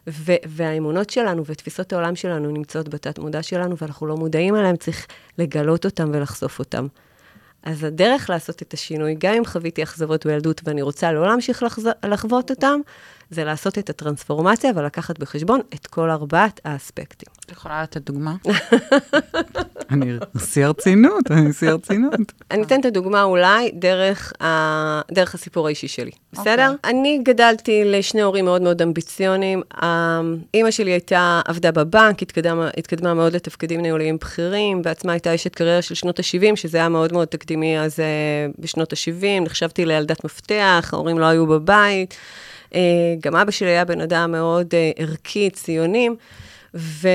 ו- 0.09 0.41
והאמונות 0.47 1.09
שלנו 1.09 1.45
ותפיסות 1.45 1.93
העולם 1.93 2.15
שלנו 2.15 2.51
נמצאות 2.51 2.89
בתת-מודע 2.89 3.43
שלנו, 3.43 3.75
ואנחנו 3.81 4.07
לא 4.07 4.15
מודעים 4.15 4.55
אליהם, 4.55 4.75
צריך 4.75 5.07
לגלות 5.37 5.85
אותם 5.85 6.09
ולחשוף 6.13 6.59
אותם. 6.59 6.87
אז 7.63 7.83
הדרך 7.83 8.29
לעשות 8.29 8.61
את 8.61 8.73
השינוי, 8.73 9.15
גם 9.19 9.33
אם 9.33 9.45
חוויתי 9.45 9.83
אכזבות 9.83 10.25
בילדות 10.25 10.61
ואני 10.63 10.81
רוצה 10.81 11.11
לא 11.11 11.27
להמשיך 11.27 11.63
לחוות 12.03 12.49
אותם, 12.51 12.79
זה 13.29 13.43
לעשות 13.43 13.77
את 13.77 13.89
הטרנספורמציה 13.89 14.71
ולקחת 14.75 15.19
בחשבון 15.19 15.59
את 15.75 15.87
כל 15.87 16.09
ארבעת 16.09 16.61
האספקטים. 16.65 17.27
את 17.45 17.51
יכולה 17.51 17.83
לתת 17.83 18.01
דוגמה? 18.01 18.35
אני 19.91 20.17
שיא 20.39 20.65
הרצינות, 20.65 21.31
אני 21.31 21.53
שיא 21.53 21.69
הרצינות. 21.69 22.13
אני 22.51 22.63
אתן 22.63 22.79
את 22.79 22.85
הדוגמה 22.85 23.23
אולי 23.23 23.71
דרך, 23.73 24.33
ה... 24.41 25.01
דרך 25.11 25.35
הסיפור 25.35 25.67
האישי 25.67 25.87
שלי, 25.87 26.11
בסדר? 26.33 26.73
Okay. 26.75 26.89
אני 26.89 27.19
גדלתי 27.23 27.81
לשני 27.85 28.21
הורים 28.21 28.45
מאוד 28.45 28.61
מאוד 28.61 28.81
אמביציוניים. 28.81 29.61
אימא 30.53 30.71
שלי 30.71 30.91
הייתה, 30.91 31.41
עבדה 31.45 31.71
בבנק, 31.71 32.21
התקדמה, 32.21 32.69
התקדמה 32.77 33.13
מאוד 33.13 33.35
לתפקידים 33.35 33.81
ניהוליים 33.81 34.17
בכירים, 34.17 34.81
בעצמה 34.81 35.11
הייתה 35.11 35.35
אשת 35.35 35.55
קריירה 35.55 35.81
של 35.81 35.95
שנות 35.95 36.19
ה-70, 36.19 36.55
שזה 36.55 36.77
היה 36.77 36.89
מאוד 36.89 37.13
מאוד 37.13 37.27
תקדימי 37.27 37.79
אז 37.79 37.99
בשנות 38.59 38.93
ה-70, 38.93 39.41
נחשבתי 39.41 39.85
לילדת 39.85 40.23
מפתח, 40.25 40.89
ההורים 40.93 41.19
לא 41.19 41.25
היו 41.25 41.47
בבית. 41.47 42.15
אה, 42.75 42.79
גם 43.19 43.35
אבא 43.35 43.51
שלי 43.51 43.69
היה 43.69 43.85
בן 43.85 44.01
אדם 44.01 44.31
מאוד 44.31 44.67
אה, 44.73 44.91
ערכי, 44.97 45.49
ציונים. 45.49 46.15
ו... 46.77 47.07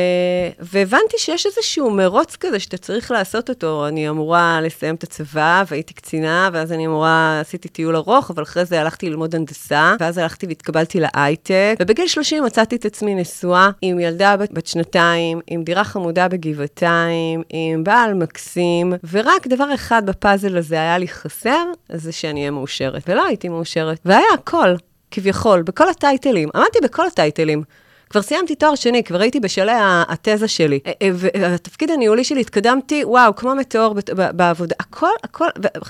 והבנתי 0.58 1.18
שיש 1.18 1.46
איזשהו 1.46 1.90
מרוץ 1.90 2.36
כזה 2.36 2.58
שאתה 2.58 2.76
צריך 2.76 3.10
לעשות 3.10 3.48
אותו. 3.48 3.88
אני 3.88 4.08
אמורה 4.08 4.60
לסיים 4.62 4.94
את 4.94 5.02
הצבא, 5.02 5.64
והייתי 5.68 5.94
קצינה, 5.94 6.50
ואז 6.52 6.72
אני 6.72 6.86
אמורה, 6.86 7.40
עשיתי 7.40 7.68
טיול 7.68 7.96
ארוך, 7.96 8.30
אבל 8.30 8.42
אחרי 8.42 8.64
זה 8.64 8.80
הלכתי 8.80 9.10
ללמוד 9.10 9.34
הנדסה, 9.34 9.94
ואז 10.00 10.18
הלכתי 10.18 10.46
והתקבלתי 10.46 11.00
להייטק, 11.00 11.76
ובגיל 11.80 12.06
30 12.06 12.44
מצאתי 12.44 12.76
את 12.76 12.84
עצמי 12.84 13.14
נשואה 13.14 13.70
עם 13.82 14.00
ילדה 14.00 14.36
בת, 14.36 14.52
בת 14.52 14.66
שנתיים, 14.66 15.40
עם 15.46 15.62
דירה 15.62 15.84
חמודה 15.84 16.28
בגבעתיים, 16.28 17.42
עם 17.48 17.84
בעל 17.84 18.14
מקסים, 18.14 18.92
ורק 19.10 19.46
דבר 19.46 19.74
אחד 19.74 20.06
בפאזל 20.06 20.56
הזה 20.56 20.74
היה 20.74 20.98
לי 20.98 21.08
חסר, 21.08 21.64
זה 21.92 22.12
שאני 22.12 22.40
אהיה 22.40 22.50
מאושרת. 22.50 23.02
ולא 23.08 23.26
הייתי 23.26 23.48
מאושרת, 23.48 23.98
והיה 24.04 24.26
הכל. 24.34 24.74
כביכול, 25.12 25.62
בכל 25.62 25.88
הטייטלים. 25.88 26.48
עמדתי 26.54 26.78
בכל 26.82 27.06
הטייטלים. 27.06 27.62
כבר 28.10 28.22
סיימתי 28.22 28.54
תואר 28.54 28.74
שני, 28.74 29.04
כבר 29.04 29.20
הייתי 29.20 29.40
בשלהי 29.40 29.76
התזה 29.82 30.48
שלי. 30.48 30.80
אה, 30.86 30.92
אה, 31.02 31.08
והתפקיד 31.14 31.90
הניהולי 31.90 32.24
שלי, 32.24 32.40
התקדמתי, 32.40 33.04
וואו, 33.04 33.36
כמו 33.36 33.54
מטאור 33.54 33.94
בעבודה. 34.14 34.74
הכל, 34.80 35.10
הכל, 35.24 35.46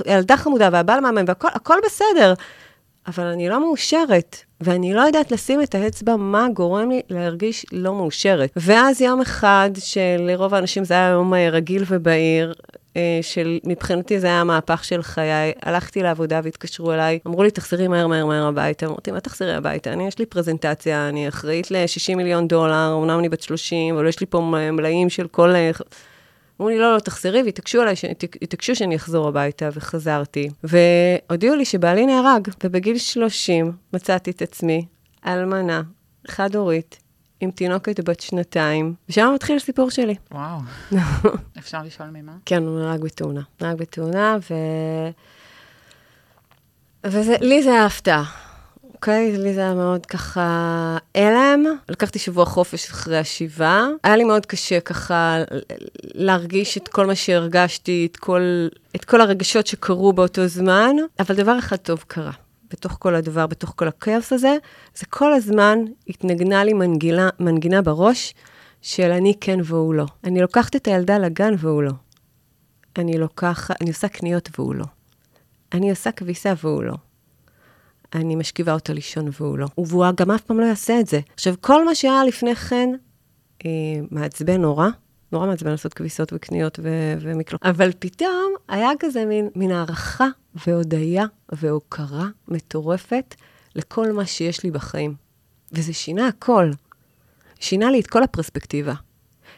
ילדה 0.07 0.37
חמודה 0.37 0.69
והבעל 0.73 1.01
מאמן 1.01 1.25
והכל, 1.29 1.49
הכל 1.53 1.77
בסדר. 1.85 2.35
אבל 3.07 3.25
אני 3.25 3.49
לא 3.49 3.61
מאושרת, 3.61 4.37
ואני 4.61 4.95
לא 4.95 5.01
יודעת 5.01 5.33
לשים 5.33 5.63
את 5.63 5.75
האצבע 5.75 6.17
מה 6.17 6.47
גורם 6.55 6.91
לי 6.91 7.01
להרגיש 7.11 7.67
לא 7.73 7.95
מאושרת. 7.95 8.51
ואז 8.57 9.01
יום 9.01 9.21
אחד, 9.21 9.71
שלרוב 9.79 10.55
האנשים 10.55 10.85
זה 10.85 10.95
היה 10.95 11.09
יום 11.09 11.35
רגיל 11.35 11.85
ובהיר, 11.89 12.55
אה, 12.97 13.19
של 13.23 13.59
מבחינתי 13.65 14.21
זה 14.21 14.27
היה 14.27 14.41
המהפך 14.41 14.85
של 14.85 15.03
חיי. 15.03 15.53
הלכתי 15.63 16.03
לעבודה 16.03 16.41
והתקשרו 16.45 16.93
אליי, 16.93 17.19
אמרו 17.27 17.43
לי, 17.43 17.51
תחזרי 17.51 17.89
מהר 17.89 18.07
מהר 18.07 18.27
מהר 18.27 18.47
הביתה. 18.47 18.87
אמרתי, 18.87 19.11
מה 19.11 19.21
תחזרי 19.21 19.55
הביתה? 19.55 19.93
אני, 19.93 20.07
יש 20.07 20.19
לי 20.19 20.27
פרזנטציה, 20.27 21.09
אני 21.09 21.29
אחראית 21.29 21.71
ל-60 21.71 22.17
מיליון 22.17 22.49
דולר, 22.49 22.99
אמנם 23.03 23.19
אני 23.19 23.29
בת 23.29 23.43
30, 23.43 23.95
אבל 23.95 24.09
יש 24.09 24.21
לי 24.21 24.27
פה 24.27 24.41
מלאים 24.73 25.11
של 25.11 25.27
כל... 25.29 25.55
אמרו 26.61 26.71
לי, 26.71 26.79
לא, 26.79 26.95
לא, 26.95 26.99
תחזרי, 26.99 27.43
והתעקשו 27.43 27.81
עליי, 27.81 27.95
התעקשו 28.43 28.77
שאני 28.77 28.97
אחזור 28.97 29.29
הביתה, 29.29 29.69
וחזרתי. 29.73 30.51
והודיעו 30.65 31.57
לי 31.57 31.65
שבעלי 31.65 32.07
נהרג, 32.07 32.49
ובגיל 32.65 32.99
30 32.99 33.73
מצאתי 33.93 34.31
את 34.31 34.43
עצמי 34.43 34.87
אלמנה, 35.27 35.83
חד-הורית, 36.29 36.99
עם 37.41 37.51
תינוקת 37.51 38.09
בת 38.09 38.21
שנתיים, 38.21 38.95
ושם 39.09 39.33
מתחיל 39.35 39.57
הסיפור 39.57 39.91
שלי. 39.91 40.15
וואו. 40.31 40.59
אפשר 41.59 41.83
לשאול 41.83 42.09
ממה? 42.13 42.33
כן, 42.45 42.63
הוא 42.63 42.81
נהרג 42.81 43.01
בתאונה. 43.01 43.41
נהרג 43.61 43.77
בתאונה, 43.77 44.37
ו... 44.51 44.55
ולי 47.05 47.63
זה 47.63 47.71
היה 47.71 47.87
הפתעה. 47.87 48.52
אוקיי? 49.03 49.39
לי 49.39 49.55
זה 49.55 49.61
היה 49.61 49.75
מאוד 49.75 50.07
ככה 50.07 50.99
הלם. 51.15 51.65
לקחתי 51.89 52.19
שבוע 52.19 52.45
חופש 52.45 52.91
אחרי 52.91 53.19
השבעה. 53.19 53.89
היה 54.05 54.17
לי 54.17 54.25
מאוד 54.25 54.47
קשה 54.47 54.81
ככה 54.81 55.39
להרגיש 56.03 56.77
את 56.79 56.89
כל 56.89 57.07
מה 57.07 57.15
שהרגשתי, 57.15 58.09
את 58.11 58.17
כל, 58.17 58.69
את 58.97 59.05
כל 59.05 59.21
הרגשות 59.21 59.67
שקרו 59.67 60.13
באותו 60.13 60.47
זמן, 60.47 60.97
אבל 61.19 61.35
דבר 61.35 61.59
אחד 61.59 61.77
טוב 61.77 62.05
קרה. 62.07 62.31
בתוך 62.71 62.97
כל 62.99 63.15
הדבר, 63.15 63.47
בתוך 63.47 63.73
כל 63.77 63.89
הכאוס 63.89 64.33
הזה, 64.33 64.57
זה 64.95 65.07
כל 65.07 65.33
הזמן 65.33 65.79
התנגנה 66.09 66.65
לי 66.65 66.73
מנגינה, 66.73 67.29
מנגינה 67.41 67.83
בראש 67.83 68.35
של 68.83 69.11
אני 69.11 69.35
כן 69.41 69.59
והוא 69.65 69.95
לא. 69.95 70.07
אני 70.25 70.41
לוקחת 70.41 70.77
את 70.77 70.87
הילדה 70.87 71.19
לגן 71.19 71.55
והוא 71.59 71.83
לא. 71.83 71.93
אני 72.99 73.19
לוקחת, 73.19 73.83
אני 73.83 73.91
עושה 73.91 74.09
קניות 74.09 74.49
והוא 74.59 74.75
לא. 74.75 74.85
אני 75.73 75.91
עושה 75.91 76.13
כביסה 76.13 76.53
והוא 76.63 76.83
לא. 76.83 76.95
אני 78.15 78.37
משכיבה 78.37 78.75
אותה 78.75 78.93
לישון 78.93 79.29
והוא 79.33 79.59
לא. 79.59 79.67
והוא 79.79 80.07
גם 80.17 80.31
אף 80.31 80.41
פעם 80.41 80.61
לא 80.61 80.65
יעשה 80.65 81.01
את 81.01 81.07
זה. 81.07 81.21
עכשיו, 81.35 81.55
כל 81.61 81.85
מה 81.85 81.95
שהיה 81.95 82.25
לפני 82.25 82.55
כן 82.55 82.89
אה, 83.67 83.71
מעצבן 84.11 84.61
נורא, 84.61 84.89
נורא 85.33 85.47
מעצבן 85.47 85.71
לעשות 85.71 85.95
כביסות 85.95 86.33
וקניות 86.33 86.79
ו- 86.83 87.15
ומקלחות. 87.21 87.67
אבל 87.67 87.91
פתאום 87.99 88.55
היה 88.69 88.91
כזה 88.99 89.25
מין, 89.25 89.49
מין 89.57 89.71
הערכה 89.71 90.29
והודיה 90.67 91.25
והוקרה 91.53 92.27
מטורפת 92.49 93.35
לכל 93.75 94.13
מה 94.13 94.27
שיש 94.27 94.65
לי 94.65 94.71
בחיים. 94.71 95.15
וזה 95.73 95.93
שינה 95.93 96.29
הכל. 96.29 96.71
שינה 97.61 97.91
לי 97.91 98.01
את 98.01 98.07
כל 98.07 98.23
הפרספקטיבה. 98.23 98.95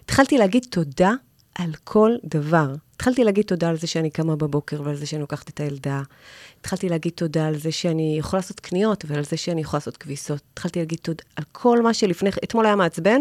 התחלתי 0.05 0.39
להגיד 0.39 0.67
תודה 0.71 1.13
על 1.55 1.71
כל 1.85 2.11
דבר. 2.25 2.75
התחלתי 3.05 3.25
להגיד 3.25 3.45
תודה 3.45 3.69
על 3.69 3.77
זה 3.77 3.87
שאני 3.87 4.11
קמה 4.11 4.37
בבוקר 4.37 4.83
ועל 4.85 4.97
זה 4.97 5.07
שאני 5.07 5.21
לוקחת 5.21 5.49
את 5.49 5.61
הילדה. 5.61 6.03
התחלתי 6.61 6.89
להגיד 6.89 7.13
תודה 7.13 7.47
על 7.47 7.57
זה 7.57 7.73
שאני 7.73 8.17
יכולה 8.19 8.41
לעשות 8.41 8.61
קניות 8.61 9.05
ועל 9.09 9.25
זה 9.25 9.37
שאני 9.37 9.61
יכולה 9.61 9.79
לעשות 9.79 9.97
כביסות. 9.97 10.41
התחלתי 10.53 10.79
להגיד 10.79 10.99
תודה 11.03 11.23
על 11.37 11.45
כל 11.53 11.83
מה 11.83 11.95
שלפני, 11.95 12.31
אתמול 12.45 12.67
היה 12.67 12.77
מעצבן, 12.77 13.21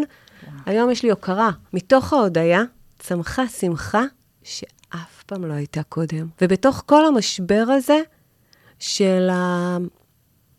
היום 0.66 0.90
יש 0.90 1.02
לי 1.02 1.10
הוקרה. 1.10 1.50
מתוך 1.72 2.12
ההודיה 2.12 2.62
צמחה 2.98 3.48
שמחה 3.48 4.04
שאף 4.42 5.22
פעם 5.26 5.44
לא 5.44 5.52
הייתה 5.52 5.82
קודם. 5.82 6.28
ובתוך 6.40 6.82
כל 6.86 7.06
המשבר 7.06 7.64
הזה 7.68 8.00
של 8.78 9.28
ה... 9.32 9.76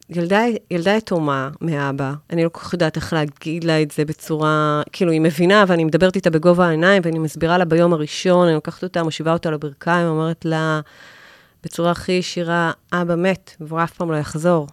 ילדה, 0.10 0.42
ילדה 0.72 0.92
יתומה 0.92 1.50
מאבא, 1.62 2.14
אני 2.30 2.44
לא 2.44 2.50
כל 2.50 2.60
כך 2.60 2.74
יודעת 2.74 2.96
איך 2.96 3.14
להגיד 3.14 3.64
לה 3.64 3.82
את 3.82 3.92
זה 3.92 4.06
בצורה, 4.06 4.82
כאילו, 4.92 5.12
היא 5.12 5.22
מבינה, 5.22 5.64
ואני 5.68 5.84
מדברת 5.84 6.16
איתה 6.16 6.30
בגובה 6.30 6.68
העיניים, 6.68 7.02
ואני 7.06 7.20
מסבירה 7.20 7.58
לה 7.58 7.66
ביום 7.66 7.94
הראשון, 7.94 8.48
אני 8.48 8.56
לוקחת 8.56 8.84
אותה, 8.84 9.04
מושיבה 9.04 9.34
אותה 9.34 9.52
לברכיים, 9.52 10.08
אומרת 10.08 10.46
לה 10.46 10.82
בצורה 11.64 11.92
הכי 11.92 12.12
ישירה, 12.12 12.72
אבא 12.94 13.16
מת, 13.16 13.56
והוא 13.60 13.84
אף 13.84 13.94
פעם 13.94 14.12
לא 14.12 14.18
יחזור. 14.18 14.68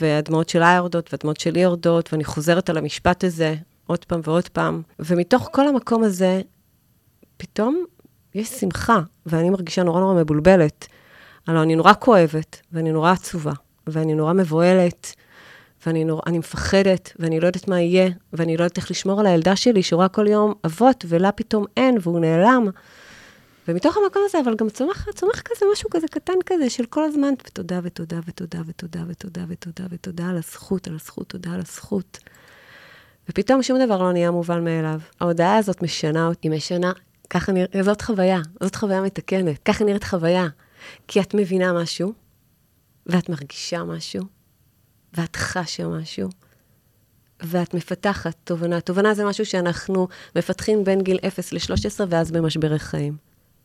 והדמעות 0.00 0.48
שלה 0.48 0.74
יורדות, 0.76 1.12
והדמעות 1.12 1.40
שלי 1.40 1.60
יורדות, 1.60 2.12
ואני 2.12 2.24
חוזרת 2.24 2.70
על 2.70 2.78
המשפט 2.78 3.24
הזה 3.24 3.54
עוד 3.86 4.04
פעם 4.04 4.20
ועוד 4.24 4.48
פעם. 4.48 4.82
ומתוך 4.98 5.48
כל 5.52 5.68
המקום 5.68 6.04
הזה, 6.04 6.40
פתאום 7.36 7.84
יש 8.34 8.48
שמחה, 8.48 9.00
ואני 9.26 9.50
מרגישה 9.50 9.82
נורא 9.82 10.00
נורא 10.00 10.14
מבולבלת. 10.14 10.86
הלוא 11.46 11.62
אני 11.62 11.76
נורא 11.76 11.92
כואבת, 11.98 12.60
ואני 12.72 12.92
נורא 12.92 13.12
עצובה, 13.12 13.52
ואני 13.92 14.14
נורא 14.14 14.32
מבוהלת, 14.32 15.14
ואני 15.86 16.04
אני 16.26 16.38
מפחדת, 16.38 17.12
ואני 17.18 17.40
לא 17.40 17.46
יודעת 17.46 17.68
מה 17.68 17.80
יהיה, 17.80 18.10
ואני 18.32 18.56
לא 18.56 18.64
יודעת 18.64 18.76
איך 18.76 18.90
לשמור 18.90 19.20
על 19.20 19.26
הילדה 19.26 19.56
שלי, 19.56 19.82
שרואה 19.82 20.08
כל 20.08 20.26
יום 20.26 20.54
אבות, 20.66 21.04
ולה 21.08 21.32
פתאום 21.32 21.64
אין, 21.76 21.98
והוא 22.00 22.20
נעלם. 22.20 22.68
ומתוך 23.68 23.96
המקום 23.96 24.22
הזה, 24.26 24.38
אבל 24.44 24.54
גם 24.56 24.70
צומח, 24.70 25.06
צומח 25.14 25.40
כזה 25.40 25.66
משהו 25.72 25.90
כזה 25.90 26.08
קטן 26.08 26.32
כזה, 26.46 26.70
של 26.70 26.84
כל 26.84 27.04
הזמן, 27.04 27.34
ותודה, 27.46 27.80
ותודה, 27.82 28.18
ותודה, 28.26 28.60
ותודה, 28.66 29.04
ותודה, 29.08 29.44
ותודה, 29.48 29.84
ותודה 29.90 30.28
על 30.28 30.36
הזכות, 30.36 30.86
על 30.86 30.94
הזכות, 30.94 31.28
תודה 31.28 31.50
על 31.50 31.60
הזכות. 31.60 32.18
ופתאום 33.28 33.62
שום 33.62 33.78
דבר 33.78 34.02
לא 34.02 34.12
נהיה 34.12 34.30
מובן 34.30 34.64
מאליו. 34.64 35.00
ההודעה 35.20 35.56
הזאת 35.56 35.82
משנה 35.82 36.26
אותי, 36.26 36.48
משנה, 36.48 36.92
ככה 37.30 37.52
נראית, 37.52 37.70
זאת 37.82 38.02
חוויה, 38.02 38.40
זאת 38.62 38.74
חוויה 38.76 39.00
מתקנת, 39.00 39.58
ככה 39.64 39.84
נראית 39.84 40.04
חוויה. 40.04 40.48
כי 41.08 41.20
את 41.20 41.34
מבינה 41.34 41.72
משהו, 41.72 42.12
ואת 43.08 43.28
מרגישה 43.28 43.84
משהו, 43.84 44.24
ואת 45.14 45.36
חשה 45.36 45.88
משהו, 45.88 46.28
ואת 47.42 47.74
מפתחת 47.74 48.34
תובנה. 48.44 48.80
תובנה 48.80 49.14
זה 49.14 49.24
משהו 49.24 49.46
שאנחנו 49.46 50.08
מפתחים 50.36 50.84
בין 50.84 51.00
גיל 51.00 51.18
0 51.26 51.52
ל-13, 51.52 52.00
ואז 52.08 52.30
במשברי 52.30 52.78
חיים. 52.78 53.16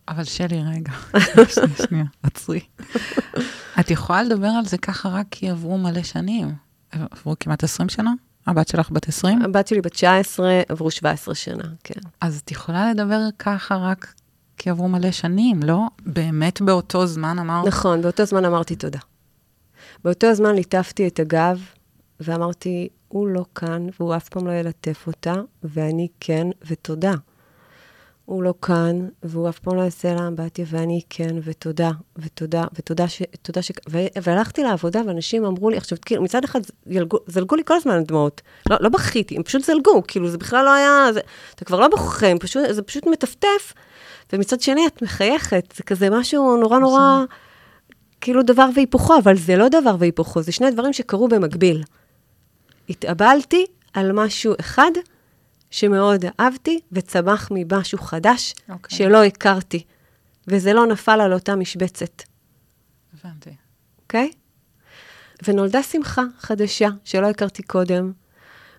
אבל 0.07 0.23
שלי, 0.23 0.63
רגע, 0.63 0.91
שנייה, 1.87 2.05
עצרי. 2.23 2.59
את 3.79 3.91
יכולה 3.91 4.23
לדבר 4.23 4.47
על 4.47 4.65
זה 4.65 4.77
ככה 4.77 5.09
רק 5.09 5.25
כי 5.31 5.49
עברו 5.49 5.77
מלא 5.77 6.03
שנים. 6.03 6.55
עברו 6.91 7.35
כמעט 7.39 7.63
20 7.63 7.89
שנה? 7.89 8.13
הבת 8.47 8.67
שלך 8.67 8.91
בת 8.91 9.07
20? 9.07 9.41
הבת 9.41 9.67
שלי 9.67 9.81
בת 9.81 9.91
19, 9.91 10.61
עברו 10.69 10.91
17 10.91 11.35
שנה, 11.35 11.63
כן. 11.83 11.99
אז 12.21 12.41
את 12.43 12.51
יכולה 12.51 12.91
לדבר 12.91 13.19
ככה 13.39 13.75
רק 13.75 14.13
כי 14.57 14.69
עברו 14.69 14.89
מלא 14.89 15.11
שנים, 15.11 15.63
לא? 15.63 15.79
באמת 16.05 16.61
באותו 16.61 17.07
זמן 17.07 17.39
אמרת? 17.39 17.67
נכון, 17.67 18.01
באותו 18.01 18.25
זמן 18.25 18.45
אמרתי 18.45 18.75
תודה. 18.75 18.99
באותו 20.03 20.33
זמן 20.33 20.55
ליטפתי 20.55 21.07
את 21.07 21.19
הגב 21.19 21.59
ואמרתי, 22.19 22.89
הוא 23.07 23.27
לא 23.27 23.45
כאן 23.55 23.87
והוא 23.99 24.15
אף 24.15 24.29
פעם 24.29 24.47
לא 24.47 24.51
ילטף 24.51 25.07
אותה, 25.07 25.33
ואני 25.63 26.07
כן, 26.19 26.47
ותודה. 26.67 27.13
הוא 28.25 28.43
לא 28.43 28.53
כאן, 28.61 29.07
והוא 29.23 29.49
אף 29.49 29.59
פעם 29.59 29.75
לא 29.75 29.81
יעשה 29.81 30.13
לה 30.13 30.27
אמבטיה, 30.27 30.65
ואני 30.69 31.01
כן, 31.09 31.35
ותודה, 31.43 31.91
ותודה, 32.17 32.63
ותודה 32.73 33.07
ש... 33.07 33.21
תודה 33.41 33.61
ש... 33.61 33.71
ו... 33.89 33.97
והלכתי 34.23 34.63
לעבודה, 34.63 35.01
ואנשים 35.07 35.45
אמרו 35.45 35.69
לי, 35.69 35.77
עכשיו, 35.77 35.97
כאילו, 36.05 36.23
מצד 36.23 36.43
אחד, 36.43 36.59
ילגו, 36.87 37.17
זלגו 37.27 37.55
לי 37.55 37.61
כל 37.65 37.75
הזמן 37.75 38.03
דמעות. 38.03 38.41
לא, 38.69 38.77
לא 38.79 38.89
בכיתי, 38.89 39.35
הם 39.35 39.43
פשוט 39.43 39.63
זלגו, 39.63 40.03
כאילו, 40.07 40.29
זה 40.29 40.37
בכלל 40.37 40.65
לא 40.65 40.73
היה... 40.73 41.13
זה, 41.13 41.19
אתה 41.55 41.65
כבר 41.65 41.79
לא 41.79 41.87
בוכה, 41.87 42.27
פשוט, 42.39 42.63
זה 42.69 42.81
פשוט 42.81 43.07
מטפטף, 43.07 43.73
ומצד 44.33 44.61
שני, 44.61 44.87
את 44.87 45.01
מחייכת, 45.01 45.73
זה 45.75 45.83
כזה 45.83 46.09
משהו 46.09 46.57
נורא 46.57 46.79
נורא, 46.79 47.23
כאילו 48.23 48.43
דבר 48.43 48.69
והיפוכו, 48.75 49.17
אבל 49.17 49.37
זה 49.37 49.55
לא 49.55 49.69
דבר 49.69 49.95
והיפוכו, 49.99 50.41
זה 50.41 50.51
שני 50.51 50.71
דברים 50.71 50.93
שקרו 50.93 51.27
במקביל. 51.27 51.83
התאבלתי 52.89 53.65
על 53.93 54.11
משהו 54.11 54.53
אחד, 54.59 54.91
שמאוד 55.71 56.25
אהבתי, 56.39 56.79
וצמח 56.91 57.49
ממשהו 57.51 57.97
חדש 57.97 58.53
okay. 58.53 58.71
אוקיי. 58.73 58.97
שלא 58.97 59.23
הכרתי, 59.23 59.83
וזה 60.47 60.73
לא 60.73 60.87
נפל 60.87 61.21
על 61.21 61.33
אותה 61.33 61.55
משבצת, 61.55 62.23
הבנתי. 63.13 63.49
אוקיי? 64.01 64.31
Okay? 64.33 64.35
ונולדה 65.47 65.83
שמחה 65.83 66.23
חדשה 66.39 66.89
שלא 67.03 67.27
הכרתי 67.27 67.63
קודם. 67.63 68.11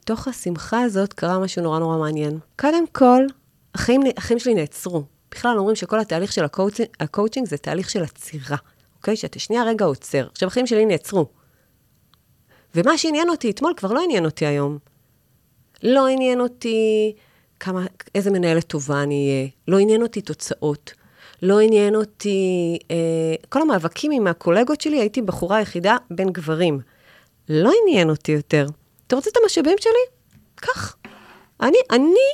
תוך 0.04 0.28
השמחה 0.28 0.80
הזאת 0.80 1.12
קרה 1.12 1.38
משהו 1.38 1.62
נורא 1.62 1.78
נורא 1.78 1.98
מעניין. 1.98 2.38
קודם 2.58 2.86
כל, 2.86 3.22
החיים, 3.74 4.00
החיים 4.16 4.38
שלי 4.38 4.54
נעצרו. 4.54 5.04
בכלל 5.30 5.58
אומרים 5.58 5.76
שכל 5.76 6.00
התהליך 6.00 6.32
של 6.32 6.44
הקואוצ'ינג, 6.44 6.88
הקואוצ'ינג 7.00 7.48
זה 7.48 7.56
תהליך 7.56 7.90
של 7.90 8.02
עצירה, 8.02 8.56
אוקיי? 9.04 9.16
שאתה 9.16 9.38
שנייה 9.38 9.64
רגע 9.64 9.84
עוצר. 9.84 10.26
עכשיו, 10.32 10.48
החיים 10.48 10.66
שלי 10.66 10.86
נעצרו. 10.86 11.26
ומה 12.74 12.98
שעניין 12.98 13.28
אותי 13.28 13.50
אתמול 13.50 13.72
כבר 13.76 13.92
לא 13.92 14.02
עניין 14.04 14.24
אותי 14.24 14.46
היום. 14.46 14.78
לא 15.82 16.06
עניין 16.06 16.40
אותי 16.40 17.12
כמה, 17.60 17.86
איזה 18.14 18.30
מנהלת 18.30 18.64
טובה 18.64 19.02
אני 19.02 19.28
אהיה, 19.28 19.48
לא 19.68 19.78
עניין 19.78 20.02
אותי 20.02 20.20
תוצאות, 20.20 20.92
לא 21.42 21.60
עניין 21.60 21.94
אותי... 21.94 22.78
אה, 22.90 23.34
כל 23.48 23.62
המאבקים 23.62 24.10
עם 24.10 24.26
הקולגות 24.26 24.80
שלי, 24.80 25.00
הייתי 25.00 25.22
בחורה 25.22 25.60
יחידה 25.60 25.96
בין 26.10 26.30
גברים. 26.30 26.80
לא 27.48 27.72
עניין 27.82 28.10
אותי 28.10 28.32
יותר. 28.32 28.66
אתה 29.06 29.16
רוצה 29.16 29.30
את 29.30 29.36
המשאבים 29.42 29.76
שלי? 29.80 30.04
קח. 30.54 30.96
אני, 31.60 31.78
אני 31.90 32.28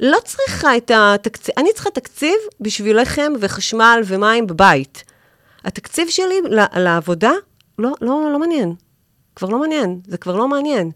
לא 0.00 0.18
צריכה 0.24 0.76
את 0.76 0.90
התקציב, 0.94 1.54
אני 1.58 1.72
צריכה 1.74 1.90
תקציב 1.90 2.36
בשביל 2.60 3.00
לחם 3.00 3.32
וחשמל 3.40 4.02
ומים 4.06 4.46
בבית. 4.46 5.11
התקציב 5.64 6.08
שלי 6.08 6.34
לעבודה 6.76 7.32
לא, 7.78 7.92
לא, 8.00 8.28
לא 8.32 8.38
מעניין. 8.38 8.74
כבר 9.36 9.48
לא 9.48 9.58
מעניין, 9.58 10.00
זה 10.06 10.16
כבר 10.16 10.36
לא 10.36 10.48
מעניין. 10.48 10.90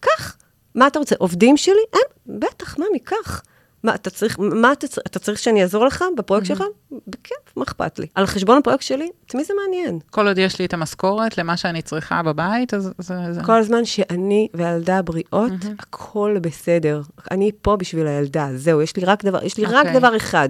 קח. 0.00 0.36
מה 0.74 0.86
אתה 0.86 0.98
רוצה? 0.98 1.14
עובדים 1.18 1.56
שלי? 1.56 1.82
אין, 1.92 2.38
בטח, 2.40 2.78
מה 2.78 2.84
מכך? 2.94 3.42
מה, 3.82 3.94
אתה 3.94 4.10
צריך, 4.10 4.38
מה 4.38 4.72
אתה, 4.72 4.86
אתה 5.06 5.18
צריך 5.18 5.38
שאני 5.38 5.62
אעזור 5.62 5.84
לך 5.84 6.04
בפרויקט 6.16 6.46
שלך? 6.46 6.64
בכיף, 7.06 7.56
מה 7.56 7.64
אכפת 7.64 7.98
לי? 7.98 8.06
על 8.14 8.26
חשבון 8.26 8.58
הפרויקט 8.58 8.82
שלי? 8.82 9.10
את 9.26 9.34
מי 9.34 9.44
זה 9.44 9.54
מעניין? 9.62 9.98
כל 10.10 10.28
עוד 10.28 10.38
יש 10.38 10.58
לי 10.58 10.64
את 10.64 10.74
המשכורת 10.74 11.38
למה 11.38 11.56
שאני 11.56 11.82
צריכה 11.82 12.22
בבית, 12.22 12.74
אז 12.74 12.92
זה... 12.98 13.14
זה... 13.30 13.40
כל 13.44 13.52
הזמן 13.52 13.84
שאני 13.84 14.48
והילדה 14.54 14.98
הבריאות, 14.98 15.52
הכל 15.78 16.36
בסדר. 16.40 17.02
אני 17.30 17.50
פה 17.62 17.76
בשביל 17.76 18.06
הילדה, 18.06 18.48
זהו, 18.54 18.82
יש 18.82 18.96
לי 18.96 19.04
רק 19.04 19.24
דבר, 19.24 19.44
יש 19.44 19.58
לי 19.58 19.64
רק 19.64 19.86
אוקיי. 19.86 19.98
דבר 19.98 20.16
אחד, 20.16 20.48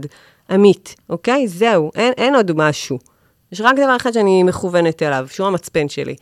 עמית, 0.51 0.97
אוקיי? 1.11 1.49
זהו, 1.49 1.91
אין, 1.95 2.13
אין 2.17 2.35
עוד 2.35 2.53
משהו. 2.55 2.99
יש 3.53 3.61
רק 3.61 3.77
דבר 3.77 3.97
אחד 3.97 4.12
שאני 4.12 4.43
מכוונת 4.43 5.03
אליו, 5.03 5.27
שהוא 5.31 5.47
המצפן 5.47 5.88
שלי. 5.88 6.17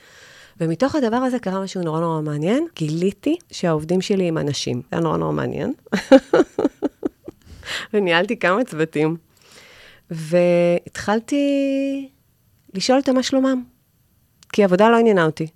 ומתוך 0.60 0.94
הדבר 0.94 1.16
הזה 1.16 1.38
קרה 1.38 1.60
משהו 1.60 1.82
נורא 1.82 2.00
נורא 2.00 2.20
מעניין. 2.20 2.66
גיליתי 2.76 3.36
שהעובדים 3.50 4.00
שלי 4.00 4.28
הם 4.28 4.38
אנשים. 4.38 4.76
זה 4.76 4.86
היה 4.92 5.00
נורא 5.00 5.16
נורא 5.16 5.32
מעניין. 5.32 5.72
וניהלתי 7.92 8.38
כמה 8.38 8.64
צוותים. 8.64 9.16
והתחלתי 10.10 11.44
לשאול 12.74 12.98
אותם 12.98 13.14
מה 13.14 13.22
שלומם. 13.22 13.64
כי 14.52 14.64
עבודה 14.64 14.90
לא 14.90 14.96
עניינה 14.96 15.24
אותי. 15.24 15.46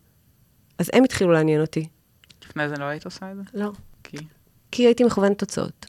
אז 0.79 0.91
הם 0.93 1.05
התחילו 1.05 1.33
לעניין 1.33 1.61
אותי. 1.61 1.89
לפני 2.45 2.69
זה 2.69 2.75
לא 2.79 2.85
היית 2.85 3.05
עושה 3.05 3.31
את 3.31 3.37
זה? 3.37 3.43
לא. 3.55 3.71
כי 4.05 4.17
כי 4.71 4.87
הייתי 4.87 5.05
מכוונת 5.05 5.39
תוצאות. 5.39 5.87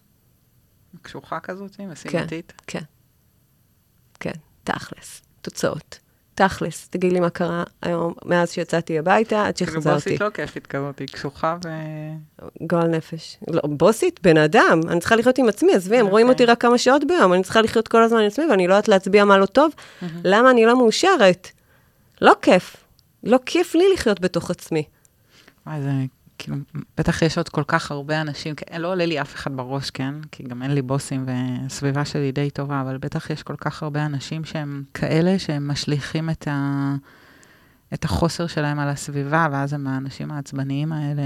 קשוחה 1.01 1.39
כזאת, 1.39 1.79
משימתית? 1.79 2.53
כן. 2.67 2.83
כן, 4.19 4.31
תכלס. 4.63 5.24
תוצאות. 5.45 5.99
תכלס, 6.35 6.87
תגיד 6.87 7.13
לי 7.13 7.19
מה 7.19 7.29
קרה 7.29 7.63
היום, 7.81 8.13
מאז 8.25 8.51
שיצאתי 8.51 8.99
הביתה 8.99 9.47
עד 9.47 9.57
כאילו 9.57 9.71
שחזרתי. 9.71 9.95
בוסית 9.95 10.21
לא 10.21 10.29
כיפית 10.29 10.67
כזאת, 10.67 10.99
היא 10.99 11.07
קשוחה 11.07 11.57
ו... 11.65 11.69
גועל 12.61 12.87
נפש. 12.87 13.37
לא, 13.47 13.61
בוסית, 13.65 14.19
בן 14.23 14.37
אדם, 14.37 14.81
אני 14.89 14.99
צריכה 14.99 15.15
לחיות 15.15 15.37
עם 15.37 15.49
עצמי, 15.49 15.73
עזבי, 15.73 15.97
הם 15.97 16.07
רואים 16.07 16.29
אוקיי. 16.29 16.43
אותי 16.43 16.51
רק 16.51 16.61
כמה 16.61 16.77
שעות 16.77 17.07
ביום, 17.07 17.33
אני 17.33 17.43
צריכה 17.43 17.61
לחיות 17.61 17.87
כל 17.87 18.03
הזמן 18.03 18.19
עם 18.19 18.27
עצמי, 18.27 18.45
ואני 18.49 18.67
לא 18.67 18.73
יודעת 18.73 18.87
להצביע 18.87 19.25
מה 19.25 19.37
לא 19.37 19.45
טוב. 19.45 19.71
למה 20.23 20.51
אני 20.51 20.65
לא 20.65 20.77
מאושרת? 20.77 21.47
לא 22.21 22.33
כיף. 22.41 22.75
לא 23.23 23.39
כיף 23.45 23.75
לי 23.75 23.83
לחיות 23.93 24.19
בתוך 24.19 24.51
עצמי. 24.51 24.83
וואי, 25.67 25.81
זה 25.81 25.89
כאילו, 26.37 26.57
בטח 26.97 27.21
יש 27.21 27.37
עוד 27.37 27.49
כל 27.49 27.63
כך 27.67 27.91
הרבה 27.91 28.21
אנשים, 28.21 28.55
כן, 28.55 28.81
לא 28.81 28.87
עולה 28.87 29.05
לי 29.05 29.21
אף 29.21 29.35
אחד 29.35 29.57
בראש, 29.57 29.89
כן? 29.89 30.13
כי 30.31 30.43
גם 30.43 30.63
אין 30.63 30.71
לי 30.71 30.81
בוסים 30.81 31.25
והסביבה 31.27 32.05
שלי 32.05 32.31
די 32.31 32.49
טובה, 32.49 32.81
אבל 32.81 32.97
בטח 32.97 33.29
יש 33.29 33.43
כל 33.43 33.55
כך 33.55 33.83
הרבה 33.83 34.05
אנשים 34.05 34.45
שהם 34.45 34.83
כאלה, 34.93 35.39
שהם 35.39 35.67
משליכים 35.67 36.29
את, 36.29 36.47
ה... 36.47 36.95
את 37.93 38.05
החוסר 38.05 38.47
שלהם 38.47 38.79
על 38.79 38.89
הסביבה, 38.89 39.47
ואז 39.51 39.73
הם 39.73 39.87
האנשים 39.87 40.31
העצבניים 40.31 40.91
האלה, 40.91 41.23